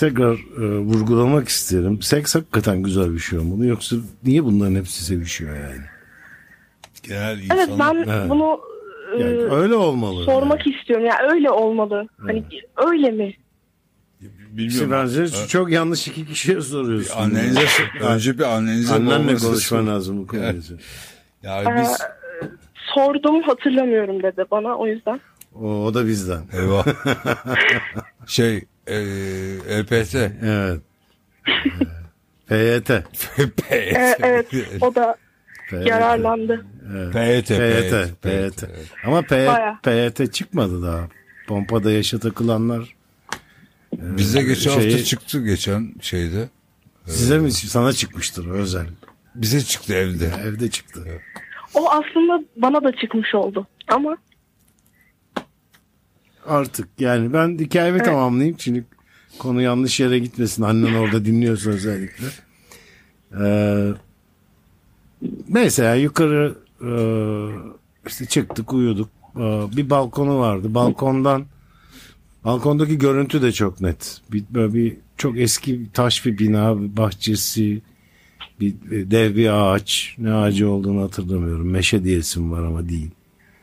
[0.00, 2.02] tekrar e, vurgulamak isterim.
[2.02, 3.66] Seks hakikaten güzel bir şey olmalı.
[3.66, 5.84] Yoksa niye bunların hepsi sevişiyor yani?
[7.02, 8.30] Genel Evet insanın ben Evet.
[8.30, 8.60] bunu
[9.16, 10.24] e, Yani öyle olmalı.
[10.24, 11.06] sormak istiyorum.
[11.06, 12.08] Ya öyle olmalı.
[12.26, 12.44] Hani
[12.76, 13.34] öyle mi?
[14.50, 14.90] Bilmiyorum.
[14.90, 15.46] bence Evet.
[15.48, 17.20] çok yanlış iki kişiye soruyorsun.
[17.20, 17.60] Annenize
[18.00, 20.46] önce bir annenize Annenle konuşman lazım bu konuda.
[20.46, 20.64] Evet.
[21.42, 21.98] Yani biz
[22.94, 25.20] Sordum hatırlamıyorum dedi bana o yüzden.
[25.54, 26.42] O, o da bizden.
[26.52, 26.86] eyvah.
[28.26, 30.14] şey e, LPT.
[30.44, 30.80] Evet.
[32.46, 32.90] PYT.
[33.70, 34.46] E, evet
[34.80, 35.16] o da
[35.70, 35.86] PYT.
[35.86, 36.66] yararlandı.
[37.12, 37.48] PYT.
[37.48, 38.22] PYT.
[38.22, 38.64] PYT.
[39.06, 39.74] Ama Bayağı.
[39.82, 41.08] PYT, PYT çıkmadı daha.
[41.46, 42.94] Pompada yaşa takılanlar.
[43.92, 46.48] Bize geçen Şeyi- hafta çıktı geçen şeyde.
[47.06, 48.86] Size mi sana çıkmıştır özel?
[49.34, 50.30] Bize çıktı evde.
[50.44, 51.04] Evde çıktı.
[51.74, 53.66] O aslında bana da çıkmış oldu.
[53.88, 54.16] Ama
[56.50, 58.84] Artık yani ben hikayemi tamamlayayım çünkü
[59.38, 60.62] konu yanlış yere gitmesin.
[60.62, 62.26] Annen orada dinliyorsa özellikle.
[63.40, 63.88] Ee,
[65.48, 66.90] neyse yani yukarı e,
[68.06, 69.08] işte çıktık uyuduk.
[69.36, 69.40] Ee,
[69.76, 70.74] bir balkonu vardı.
[70.74, 71.44] Balkondan
[72.44, 74.20] balkondaki görüntü de çok net.
[74.32, 77.82] Bir, böyle bir çok eski taş bir bina, bir bahçesi,
[78.60, 80.14] bir bir dev bir ağaç.
[80.18, 81.70] Ne ağacı olduğunu hatırlamıyorum.
[81.70, 83.10] Meşe diyesim var ama değil.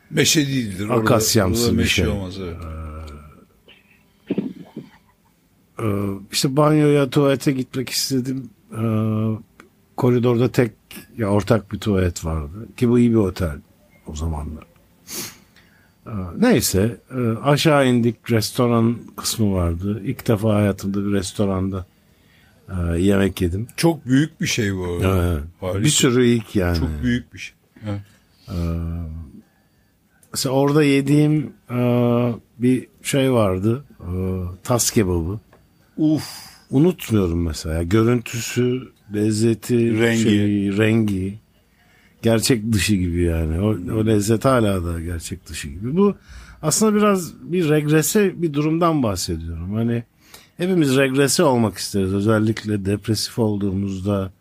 [0.10, 0.90] Meşe değildir.
[0.90, 2.08] Orada- Akasyamsı orada bir meşe şey.
[2.08, 2.56] Olmaz, evet.
[5.80, 5.84] Ee,
[6.32, 8.50] işte banyoya tuvalete gitmek istedim.
[8.72, 8.78] Ee,
[9.98, 10.72] koridorda tek
[11.18, 12.68] ya ortak bir tuvalet vardı.
[12.78, 13.56] Ki bu iyi bir otel
[14.08, 14.64] o zamanlar.
[16.08, 20.02] Ee, neyse e, aşağı indik restoran kısmı vardı.
[20.06, 21.86] İlk defa hayatımda bir restoranda
[22.70, 23.68] e, yemek yedim.
[23.78, 25.02] Çok büyük bir şey bu.
[25.04, 26.78] Ee, bir sürü ilk yani.
[26.80, 27.56] Çok büyük bir şey.
[27.90, 28.02] Evet.
[30.38, 31.78] Mesela orada yediğim e,
[32.58, 33.84] bir şey vardı.
[34.00, 34.12] E,
[34.64, 35.40] tas kebabı.
[35.98, 36.24] Uf.
[36.72, 37.84] unutmuyorum mesela.
[37.84, 38.82] Görüntüsü,
[39.14, 40.22] lezzeti, Rengi.
[40.22, 41.40] şeyi, rengi.
[42.22, 43.62] Gerçek dışı gibi yani.
[43.62, 43.68] O,
[44.00, 45.98] o lezzet hala da gerçek dışı gibi.
[45.98, 46.16] Bu
[46.62, 49.74] aslında biraz bir regrese bir durumdan bahsediyorum.
[49.74, 50.04] Hani
[50.58, 52.14] hepimiz regrese olmak isteriz.
[52.14, 54.32] Özellikle depresif olduğumuzda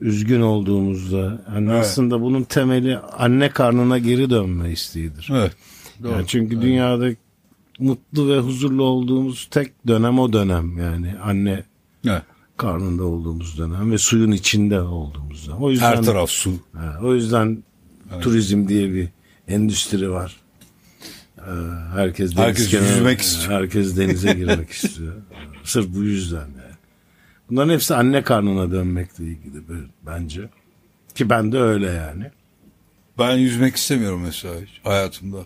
[0.00, 1.80] üzgün olduğumuzda hani Evet.
[1.80, 5.28] aslında bunun temeli anne karnına geri dönme isteğidir.
[5.32, 5.52] Evet.
[6.02, 6.12] Doğru.
[6.12, 7.08] Yani çünkü dünyada
[7.78, 11.64] mutlu ve huzurlu olduğumuz tek dönem o dönem yani anne
[12.06, 12.22] Evet.
[12.56, 15.58] karnında olduğumuz dönem ve suyun içinde olduğumuz dönem.
[15.62, 16.50] O yüzden Her taraf su.
[16.72, 17.62] Ha, o yüzden
[18.20, 19.08] turizm diye bir
[19.48, 20.36] endüstri var.
[21.38, 21.42] Ee,
[21.94, 23.52] herkes deniz Herkes kenarı- yüzmek istiyor.
[23.60, 25.14] Herkes denize girmek istiyor.
[25.64, 26.69] Sırf bu yüzden yani.
[27.50, 29.62] Bunların hepsi anne karnına dönmekle ilgili
[30.06, 30.48] bence.
[31.14, 32.30] Ki ben de öyle yani.
[33.18, 35.38] Ben yüzmek istemiyorum mesela hiç hayatımda.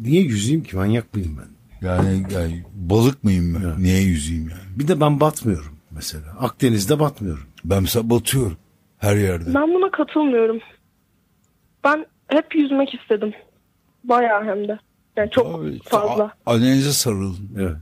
[0.00, 1.56] Niye yüzeyim ki manyak mıyım ben?
[1.88, 3.68] Yani, yani balık mıyım ben?
[3.68, 3.78] Evet.
[3.78, 4.78] Niye yüzeyim yani?
[4.78, 6.24] Bir de ben batmıyorum mesela.
[6.40, 7.46] Akdeniz'de batmıyorum.
[7.64, 8.56] Ben mesela batıyorum
[8.98, 9.54] her yerde.
[9.54, 10.60] Ben buna katılmıyorum.
[11.84, 13.32] Ben hep yüzmek istedim.
[14.04, 14.78] Bayağı hem de.
[15.16, 16.32] Yani çok Abi, fazla.
[16.46, 17.50] Annenize sarılın.
[17.58, 17.76] Evet.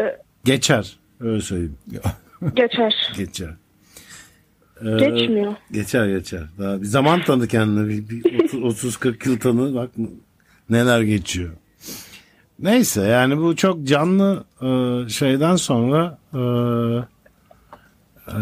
[0.00, 0.98] Ee, Geçer.
[1.20, 1.76] Öyle söyleyeyim.
[1.90, 2.00] Ya,
[2.54, 3.12] Geçer.
[3.16, 3.50] Geçer.
[4.82, 5.54] Ee, Geçmiyor.
[5.72, 6.42] Geçer geçer.
[6.58, 7.88] Daha bir zaman tanı kendine.
[7.88, 9.74] Bir, bir 30-40 yıl tanı.
[9.74, 9.90] Bak
[10.70, 11.50] neler geçiyor.
[12.58, 16.38] Neyse yani bu çok canlı e, şeyden sonra e,
[18.28, 18.40] e,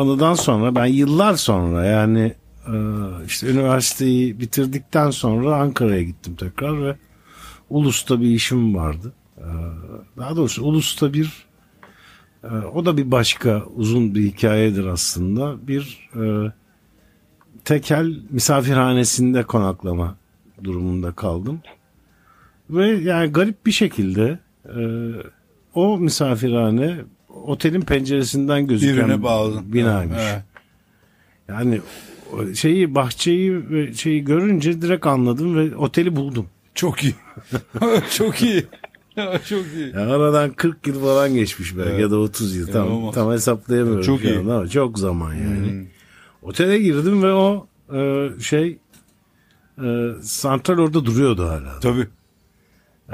[0.00, 2.34] anıdan sonra ben yıllar sonra yani
[2.66, 2.74] e,
[3.26, 6.96] işte üniversiteyi bitirdikten sonra Ankara'ya gittim tekrar ve
[7.70, 9.12] Ulus'ta bir işim vardı.
[9.38, 9.46] E,
[10.16, 11.47] daha doğrusu Ulus'ta bir
[12.74, 15.68] o da bir başka uzun bir hikayedir aslında.
[15.68, 16.52] Bir e,
[17.64, 20.16] tekel misafirhanesinde konaklama
[20.64, 21.60] durumunda kaldım.
[22.70, 24.80] Ve yani garip bir şekilde e,
[25.74, 26.96] o misafirhane
[27.28, 29.72] otelin penceresinden gözüken Birine bağlı.
[29.72, 30.18] binaymış.
[30.20, 30.42] Evet.
[31.48, 31.80] Yani
[32.54, 36.46] şeyi bahçeyi ve şeyi görünce direkt anladım ve oteli buldum.
[36.74, 37.14] Çok iyi.
[38.16, 38.66] Çok iyi.
[39.48, 39.92] Çok iyi.
[39.94, 42.00] Ya aradan 40 yıl falan geçmiş belki Evet.
[42.00, 42.66] ya da 30 yıl.
[42.66, 44.38] Tam, tam hesaplayamıyorum Çok iyi.
[44.38, 45.86] anda ama çok zaman yani.
[46.42, 48.78] Otele girdim ve o e, şey
[49.84, 51.80] e, santral orada duruyordu hala.
[51.80, 52.06] Tabii.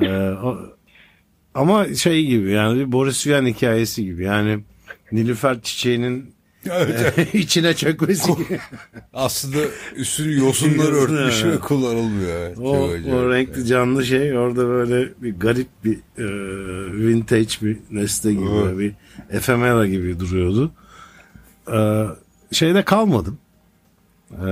[0.01, 0.59] E, o-
[1.55, 4.60] ama şey gibi yani bir Boris Vian hikayesi gibi yani
[5.12, 6.35] Nilüfer çiçeğinin
[6.70, 7.34] Evet.
[7.34, 8.60] içine çökmesi gibi.
[9.14, 9.56] Aslında
[9.96, 11.56] üstünü yosunlar örtmüş Evet.
[11.56, 12.36] ve kullanılmıyor.
[12.40, 12.58] Evet.
[12.58, 13.14] O, acayip.
[13.14, 16.26] o renkli canlı şey orada böyle bir garip bir e,
[17.06, 18.78] vintage bir nesne gibi Evet.
[18.78, 18.94] bir
[19.36, 20.72] efemera gibi duruyordu.
[21.72, 22.06] E,
[22.54, 23.38] şeyde kalmadım.
[24.32, 24.46] E,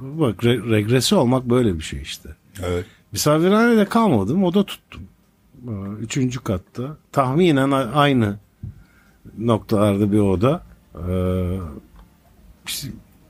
[0.00, 2.28] bak re- regresi olmak böyle bir şey işte.
[2.62, 2.84] Evet.
[3.12, 5.02] Misafirhanede kalmadım oda tuttum.
[5.68, 6.96] E, üçüncü katta.
[7.12, 8.36] Tahminen aynı
[9.38, 10.62] noktalarda bir oda.
[10.94, 11.14] E,
[12.66, 12.88] işte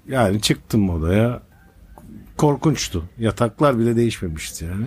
[0.08, 1.42] yani çıktım odaya
[2.36, 3.04] korkunçtu.
[3.18, 4.86] Yataklar bile değişmemişti yani.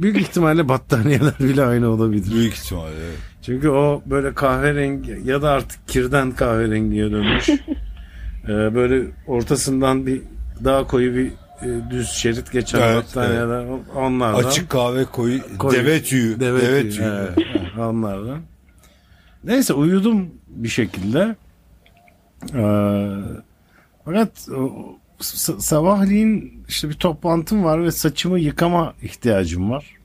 [0.00, 2.32] Büyük ihtimalle battaniyeler bile aynı olabilir.
[2.32, 2.96] Büyük ihtimalle.
[3.06, 3.18] Evet.
[3.42, 7.48] Çünkü o böyle kahverengi ya da artık kirden kahverengiye dönmüş.
[8.48, 10.22] Ee, böyle ortasından bir
[10.64, 11.26] daha koyu bir
[11.62, 13.64] e, düz şerit geçen Evet, battaniyeler
[13.94, 14.48] onlardan.
[14.48, 15.78] Açık kahve koyu, Koyu.
[15.78, 16.40] deve tüyü.
[16.40, 17.06] Deve, Deve, tüyü, tüyü.
[17.06, 18.38] evet, evet, onlardan.
[19.44, 21.36] Neyse uyudum bir şekilde.
[22.54, 23.18] Ee,
[24.04, 24.48] fakat
[25.58, 29.96] sabahleyin işte bir toplantım var ve saçımı yıkama ihtiyacım var.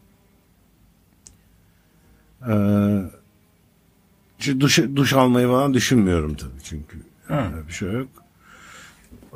[2.49, 3.01] Ee,
[4.59, 6.97] duş, duş almayı falan düşünmüyorum tabii çünkü.
[7.29, 8.07] Öyle bir şey yok.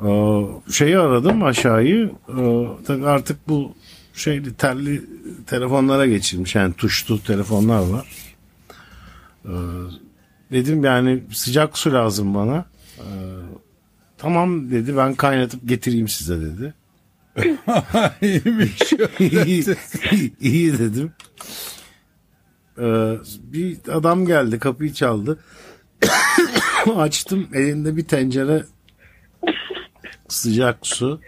[0.04, 2.12] Ee, şeyi aradım aşağıyı.
[2.28, 3.74] Ee, tabii artık bu
[4.14, 5.04] şeyli telli
[5.46, 6.54] telefonlara geçilmiş.
[6.54, 8.06] Yani tuşlu telefonlar var.
[9.44, 9.50] Ee,
[10.52, 12.64] dedim yani sıcak su lazım bana.
[12.98, 13.02] Ee,
[14.18, 16.74] tamam dedi ben kaynatıp getireyim size dedi.
[18.22, 18.82] İyiymiş.
[19.20, 19.76] iyi,
[20.40, 21.12] iyi dedim.
[22.78, 23.16] Ee,
[23.52, 25.38] bir adam geldi kapıyı çaldı.
[26.96, 28.64] Açtım elinde bir tencere
[30.28, 31.20] sıcak su.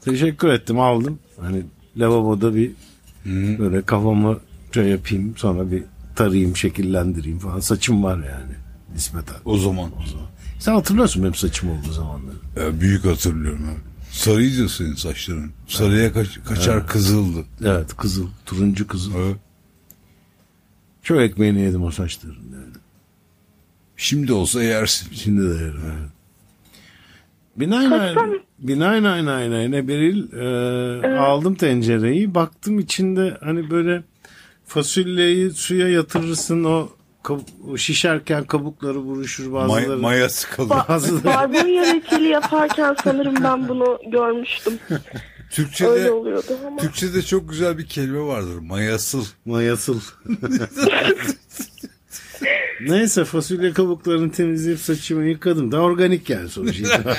[0.00, 1.18] Teşekkür ettim aldım.
[1.40, 1.62] Hani
[1.96, 2.70] lavaboda bir
[3.58, 4.38] böyle kafamı
[4.74, 5.84] şey yapayım sonra bir
[6.16, 7.60] tarayayım şekillendireyim falan.
[7.60, 8.52] Saçım var yani
[8.94, 9.36] nispeten.
[9.44, 9.90] O zaman.
[10.62, 12.36] Sen hatırlıyorsun benim saçım olduğu zamanları.
[12.56, 13.64] Ya, büyük hatırlıyorum.
[13.64, 13.80] abi.
[14.10, 15.52] Sarıydı senin saçların.
[15.68, 17.44] Sarıya kaç, kaçar kızıldı.
[17.64, 19.14] Evet kızıl, turuncu kızıl.
[19.14, 19.36] Evet.
[21.02, 22.74] Çok ekmeğini yedim o saçların yani.
[23.96, 25.08] Şimdi olsa yersin.
[25.12, 26.10] Şimdi de yerim evet.
[27.56, 34.02] Binaenaleyh, binaenaleyh Beril e, aldım tencereyi baktım içinde hani böyle
[34.66, 36.88] fasulyeyi suya yatırırsın o,
[37.24, 39.88] kab- şişerken kabukları buruşur bazıları.
[39.88, 40.84] May, mayası kalıyor.
[40.88, 44.78] bazıları Barbunya reçeli yaparken sanırım ben bunu görmüştüm.
[44.90, 45.02] Öyle
[45.50, 46.76] Türkçe'de oluyordu ama.
[46.76, 48.58] Türkçe'de çok güzel bir kelime vardır.
[48.60, 49.24] Mayasıl.
[49.44, 50.00] mayasıl.
[52.80, 57.02] Neyse fasulye kabuklarını temizleyip saçımı yıkadım da organik yani sonuçta.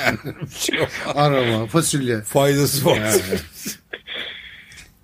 [1.14, 2.20] Aroma, fasulye.
[2.20, 2.96] Faydası var.
[2.96, 3.20] Yani.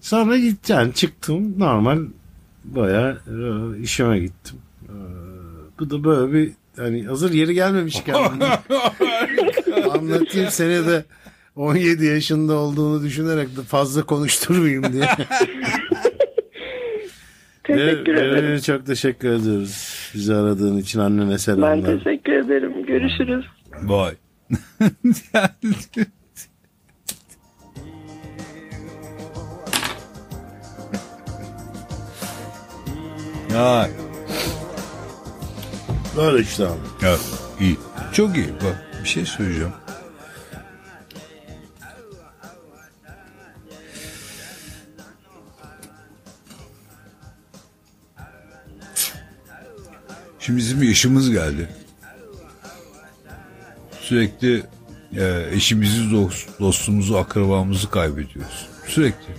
[0.01, 1.99] Sonra gideceğim çıktım normal
[2.65, 3.19] baya
[3.83, 4.59] işime gittim.
[5.81, 8.15] Bu da böyle bir hani hazır yeri gelmemişken
[9.93, 11.05] anlatayım seni de
[11.57, 15.05] 17 yaşında olduğunu düşünerek de fazla konuşturmayayım diye.
[17.65, 18.51] Teşekkür ederim.
[18.53, 20.11] ve çok teşekkür ediyoruz.
[20.15, 21.99] Bizi aradığın için annene Ben selamlar.
[22.05, 22.87] teşekkür ederim.
[22.87, 23.45] Görüşürüz.
[23.83, 24.15] Vay.
[33.53, 33.89] ya
[36.17, 37.07] Böyle işte abi.
[37.07, 37.17] Ya
[37.61, 37.77] iyi.
[38.13, 38.49] Çok iyi.
[38.49, 39.73] Bak bir şey söyleyeceğim.
[50.39, 51.69] Şimdi bizim yaşımız geldi.
[54.01, 54.63] Sürekli
[55.17, 58.69] e, eşimizi, dost, dostumuzu, akrabamızı kaybediyoruz.
[58.87, 59.35] Sürekli.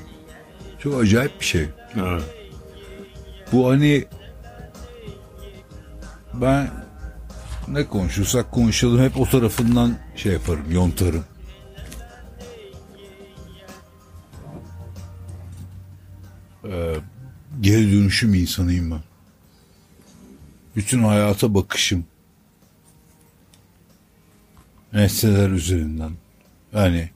[0.80, 1.66] Çok acayip bir şey.
[1.96, 2.24] Evet.
[3.52, 4.06] Bu hani
[6.34, 6.72] ben
[7.68, 11.26] ne konuşursak konuşalım hep o tarafından şey yaparım, yontarım.
[16.66, 16.96] Ee,
[17.62, 19.02] geri dönüşüm insanıyım ben.
[20.76, 22.06] Bütün hayata bakışım
[24.94, 26.12] nesneler üzerinden.
[26.74, 27.10] Yani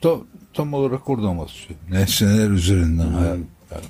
[0.00, 0.26] tam,
[0.56, 1.78] tam olarak oradan basıyor.
[1.90, 3.38] Nesneler üzerinden hayat.
[3.70, 3.84] yani.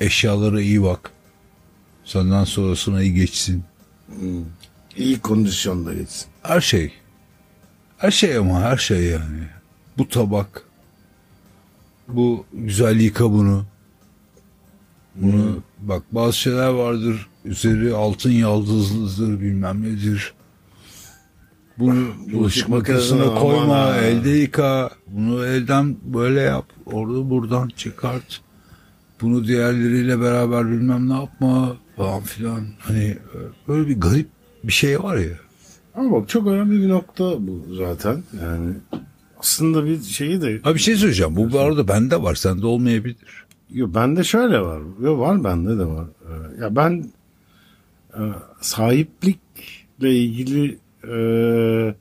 [0.00, 1.10] Eşyalara iyi bak.
[2.04, 3.64] Senden sonrasına iyi geçsin.
[4.96, 6.28] İyi kondisyonda geçsin.
[6.42, 6.92] Her şey.
[7.98, 9.42] Her şey ama her şey yani.
[9.98, 10.62] Bu tabak.
[12.08, 13.64] Bu güzel yıka bunu.
[15.14, 17.28] Bunu bak bazı şeyler vardır.
[17.44, 20.34] Üzeri altın yaldızlıdır bilmem nedir.
[21.78, 23.76] Bunu bulaşık makinesine koyma.
[23.78, 23.96] ha.
[23.96, 24.90] Elde yıka.
[25.06, 26.64] Bunu elden böyle yap.
[26.86, 28.40] Orada buradan çıkart.
[29.20, 32.60] Bunu diğerleriyle beraber bilmem ne yapma falan filan.
[32.78, 33.36] Hani e,
[33.68, 34.28] böyle bir garip
[34.64, 35.36] bir şey var ya.
[35.94, 38.22] Ama bak çok önemli bir nokta bu zaten.
[38.42, 38.74] Yani
[39.40, 41.36] aslında bir şeyi de Ha bir şey söyleyeceğim.
[41.36, 42.34] Bu bu arada bende var.
[42.34, 43.16] Sende olmayabilir.
[43.72, 44.80] Yo, bende şöyle var.
[45.02, 46.06] Yo, var bende de var.
[46.28, 47.10] Ee, ya ben
[48.14, 48.22] e,
[48.60, 51.94] sahiplikle ilgili e,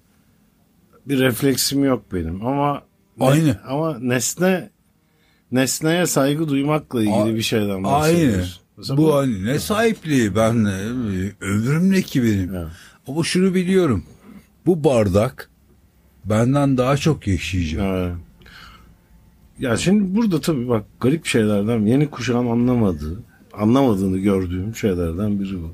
[1.06, 2.82] bir refleksim yok benim ama
[3.20, 3.58] ne- Aynı.
[3.68, 4.70] ama nesne
[5.52, 7.84] nesneye saygı duymakla ilgili A- bir şeyden Aynı.
[7.84, 8.62] bahsediyoruz.
[8.78, 10.74] Mesela Bu hani ne sahipliği ben ne
[11.42, 12.56] ömrüm ne ki benim.
[12.56, 12.68] Evet.
[13.08, 14.04] Ama şunu biliyorum.
[14.66, 15.50] Bu bardak
[16.26, 17.82] benden daha çok yaşayacak.
[17.86, 18.16] Evet.
[19.60, 23.20] Ya şimdi burada tabii bak garip şeylerden yeni kuşağın anlamadığı,
[23.54, 25.72] anlamadığını gördüğüm şeylerden biri bu.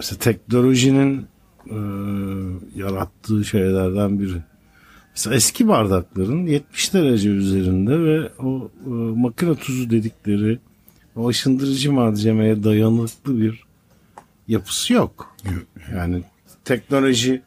[0.00, 1.26] Mesela teknolojinin
[1.70, 1.76] e,
[2.76, 4.36] yarattığı şeylerden biri.
[5.10, 8.88] Mesela eski bardakların 70 derece üzerinde ve o e,
[9.20, 10.58] makine tuzu dedikleri
[11.16, 13.64] o aşındırıcı malzemeye dayanıklı bir
[14.48, 15.36] yapısı yok.
[15.94, 16.22] Yani
[16.64, 17.42] teknoloji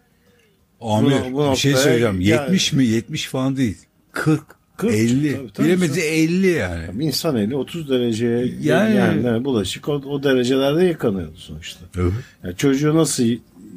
[0.81, 2.19] Amir Bu- bu bir şey söyleyeceğim.
[2.19, 3.77] gel- 70 mi 70 falan değil.
[4.11, 4.41] 40,
[4.77, 5.33] 40, 50.
[5.37, 5.67] tabii, tabii.
[5.67, 7.03] Bilemedi 50 yani.
[7.03, 11.79] İnsan eli 30 dereceye Yani- yani, yani bulaşık o, o derecelerde yıkanıyordu sonuçta.
[11.97, 12.11] Evet.
[12.43, 13.23] Yani çocuğu nasıl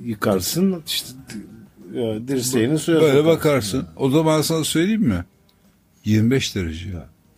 [0.05, 0.83] yıkarsın?
[0.87, 1.09] İşte
[1.95, 3.27] e, dirseğini suya Böyle sokarsın.
[3.37, 3.87] bakarsın.
[3.97, 5.25] O zaman sana söyleyeyim mi?
[6.05, 6.89] 25 derece.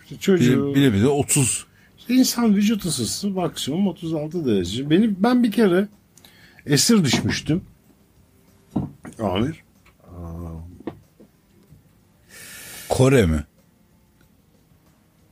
[0.05, 1.66] İşte çocuğu, Bile, bilemedi 30.
[1.98, 4.90] İşte insan vücut ısısı maksimum 36 derece.
[4.90, 5.89] Benim ben bir kere
[6.66, 7.62] esir düşmüştüm.
[9.18, 9.62] Amir.
[12.89, 13.44] Kore mi?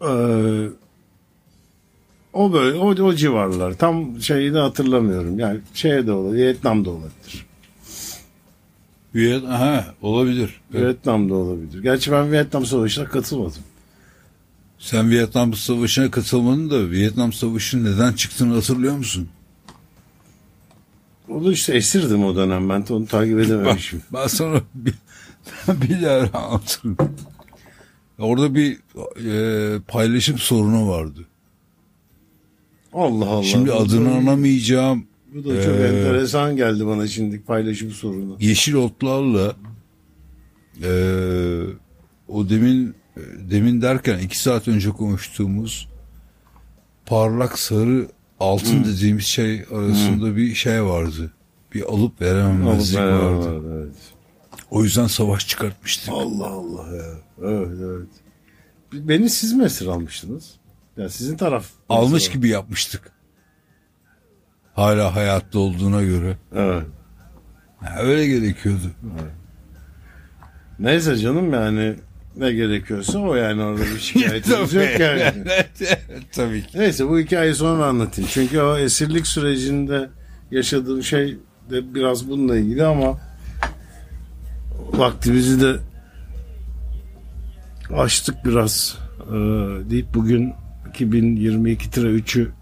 [0.03, 0.69] Ee,
[2.33, 3.73] o böyle o, o civarlar.
[3.73, 5.39] Tam şeyi de hatırlamıyorum.
[5.39, 6.45] Yani şeye de olabilir.
[6.45, 7.47] Vietnam'da olabilir.
[9.17, 10.61] Viyet ha olabilir.
[10.75, 10.85] Evet.
[10.85, 11.83] Vietnam'da olabilir.
[11.83, 13.63] Gerçi ben Vietnam Savaşı'na katılmadım.
[14.79, 19.29] Sen Vietnam Savaşı'na katılmadın da Vietnam Savaşı'nın neden çıktığını hatırlıyor musun?
[21.29, 22.69] O da işte esirdim o dönem.
[22.69, 24.03] Ben onu takip edememişim.
[24.13, 24.95] Ben sana bir,
[25.69, 26.97] bir daha anlatırım.
[28.19, 28.79] Orada bir
[29.31, 31.27] e, paylaşım sorunu vardı.
[32.93, 33.43] Allah Allah.
[33.43, 35.07] Şimdi Bu adını da- anamayacağım.
[35.35, 38.37] Bu da çok Ee, enteresan geldi bana şimdi paylaşım sorunu.
[38.41, 39.57] Yeşil otlarla
[40.83, 40.91] e,
[42.29, 43.21] o demin e,
[43.51, 45.89] demin derken iki saat önce konuştuğumuz
[47.07, 48.09] parlak sarı
[48.41, 51.33] altın dediğimiz şey arasında bir şey vardı.
[51.75, 53.47] Bir alıp verememezlik Alıp vardı.
[53.55, 53.97] vardı, evet.
[54.71, 56.09] O yüzden savaş çıkartmıştık.
[56.13, 57.05] Allah Allah ya.
[57.43, 58.09] Evet evet.
[58.93, 60.55] Beni siz mi esir almıştınız?
[60.97, 61.67] Ya sizin taraf.
[61.89, 63.13] Almış gibi yapmıştık.
[64.75, 66.37] Hala hayatta olduğuna göre.
[66.55, 66.83] Evet.
[67.81, 68.91] Ha, öyle gerekiyordu.
[70.79, 71.97] Neyse canım yani
[72.37, 75.45] ne gerekiyorsa o yani orada bir şikayetimiz yok yani.
[76.33, 76.79] Tabii ki.
[76.79, 78.31] Neyse bu hikayeyi sonra anlatayım.
[78.33, 80.11] Çünkü o esirlik sürecinde
[80.51, 81.39] yaşadığım şey
[81.71, 83.19] de biraz bununla ilgili ama
[84.93, 85.77] vaktimizi de
[87.95, 89.33] açtık biraz ee,
[89.91, 90.53] deyip bugün
[90.93, 92.53] 2022-3'ü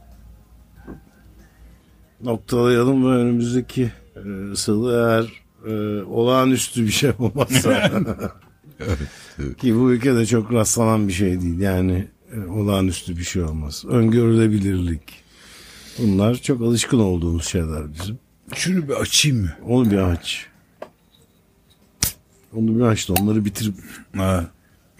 [2.20, 7.90] noktalayalım ve önümüzdeki e, salı eğer e, olağanüstü bir şey olmazsa
[9.58, 13.84] ki bu ülkede çok rastlanan bir şey değil yani e, olağanüstü bir şey olmaz.
[13.88, 15.02] Öngörülebilirlik.
[15.98, 18.18] Bunlar çok alışkın olduğumuz şeyler bizim.
[18.54, 19.50] Şunu bir açayım mı?
[19.68, 20.46] Onu bir aç.
[22.54, 23.74] Onu bir da onları bitirip
[24.16, 24.44] Ha.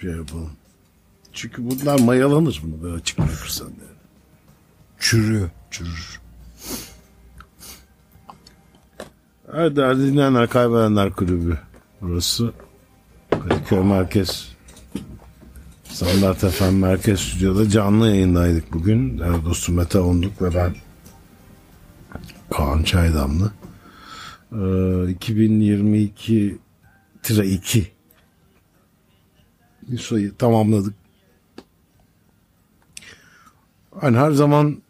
[0.01, 0.51] şey yapalım.
[1.33, 3.67] Çünkü bunlar mayalanır bunu böyle açık bırakırsan.
[3.67, 3.99] Yani.
[4.99, 5.51] Çürüyor.
[5.71, 6.21] Çürür.
[9.53, 11.59] Evet değerli dinleyenler Kaybedenler Kulübü.
[12.01, 12.53] Burası
[13.31, 14.55] Kadıköy Merkez
[15.85, 19.19] Standart FM Merkez Stüdyo'da canlı yayındaydık bugün.
[19.19, 20.75] Değerli dostum Mete Onduk ve ben
[22.51, 23.53] Kaan Çaydamlı.
[24.53, 26.59] Ee, 2022
[27.25, 27.93] tire 2
[29.83, 30.95] bir sayı tamamladık.
[34.01, 34.83] Hani her zaman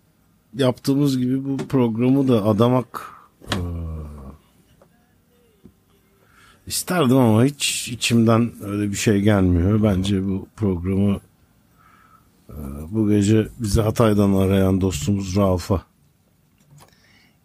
[0.54, 3.10] yaptığımız gibi bu programı da adamak
[3.52, 3.58] eee,
[6.66, 9.82] isterdim ama hiç içimden öyle bir şey gelmiyor.
[9.82, 11.20] Bence bu programı
[12.48, 12.54] eee,
[12.90, 15.82] bu gece bizi Hatay'dan arayan dostumuz Rauf'a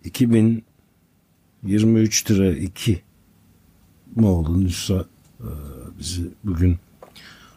[0.03, 2.29] 2023
[4.09, 4.93] lira 2 mi oldu Nüsa
[5.39, 5.45] eee,
[5.99, 6.77] bizi bugün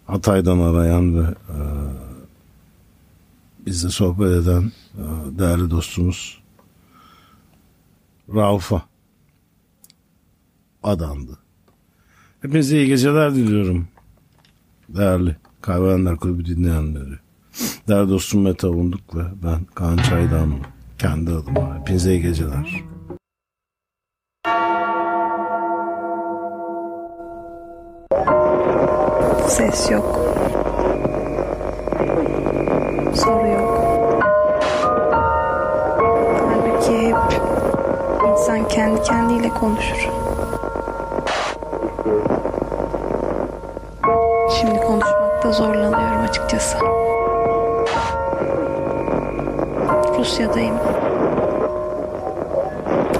[0.06, 2.12] Hatay'dan arayan ve eee
[3.66, 6.42] bizle sohbet eden e, değerli dostumuz
[8.34, 8.82] Rauf'a
[10.82, 11.38] adandı.
[12.42, 13.88] Hepinize iyi geceler diliyorum.
[14.88, 17.18] Değerli Kaybedenler Kulübü dinleyenleri.
[17.88, 20.54] Değerli dostum Mete Avunduk ve ben Kaan Çaydanlı.
[20.98, 21.78] Kendi adıma.
[21.80, 22.82] Hepinize iyi geceler.
[29.52, 30.18] Ses yok.
[33.14, 33.78] Soru yok.
[36.48, 37.16] Halbuki hep
[38.30, 40.08] insan kendi kendiyle konuşur.
[44.50, 46.76] Şimdi konuşmakta zorlanıyorum açıkçası.
[50.18, 50.76] Rusya'dayım.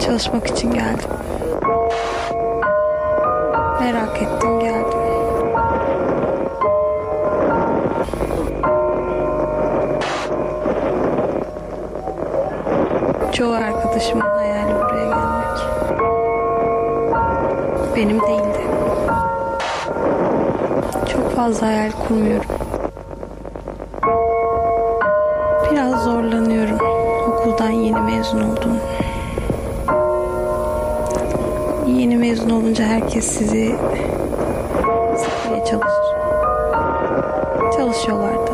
[0.00, 1.10] Çalışmak için geldim.
[3.80, 5.11] Merak ettim geldim.
[13.42, 15.58] Çoğu arkadaşımın hayali buraya gelmek.
[17.96, 18.60] Benim değildi.
[21.12, 22.50] Çok fazla hayal kurmuyorum.
[25.70, 26.78] Biraz zorlanıyorum.
[27.28, 28.76] Okuldan yeni mezun oldum.
[31.86, 33.76] Yeni mezun olunca herkes sizi
[35.16, 36.16] sıkmaya çalışır.
[37.76, 38.52] Çalışıyorlar da.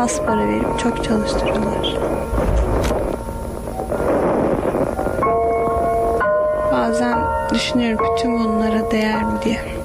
[0.00, 1.96] Az para verip çok çalıştırıyorlar.
[7.60, 9.79] Düşünüyorum bütün bunlara değer mi diye.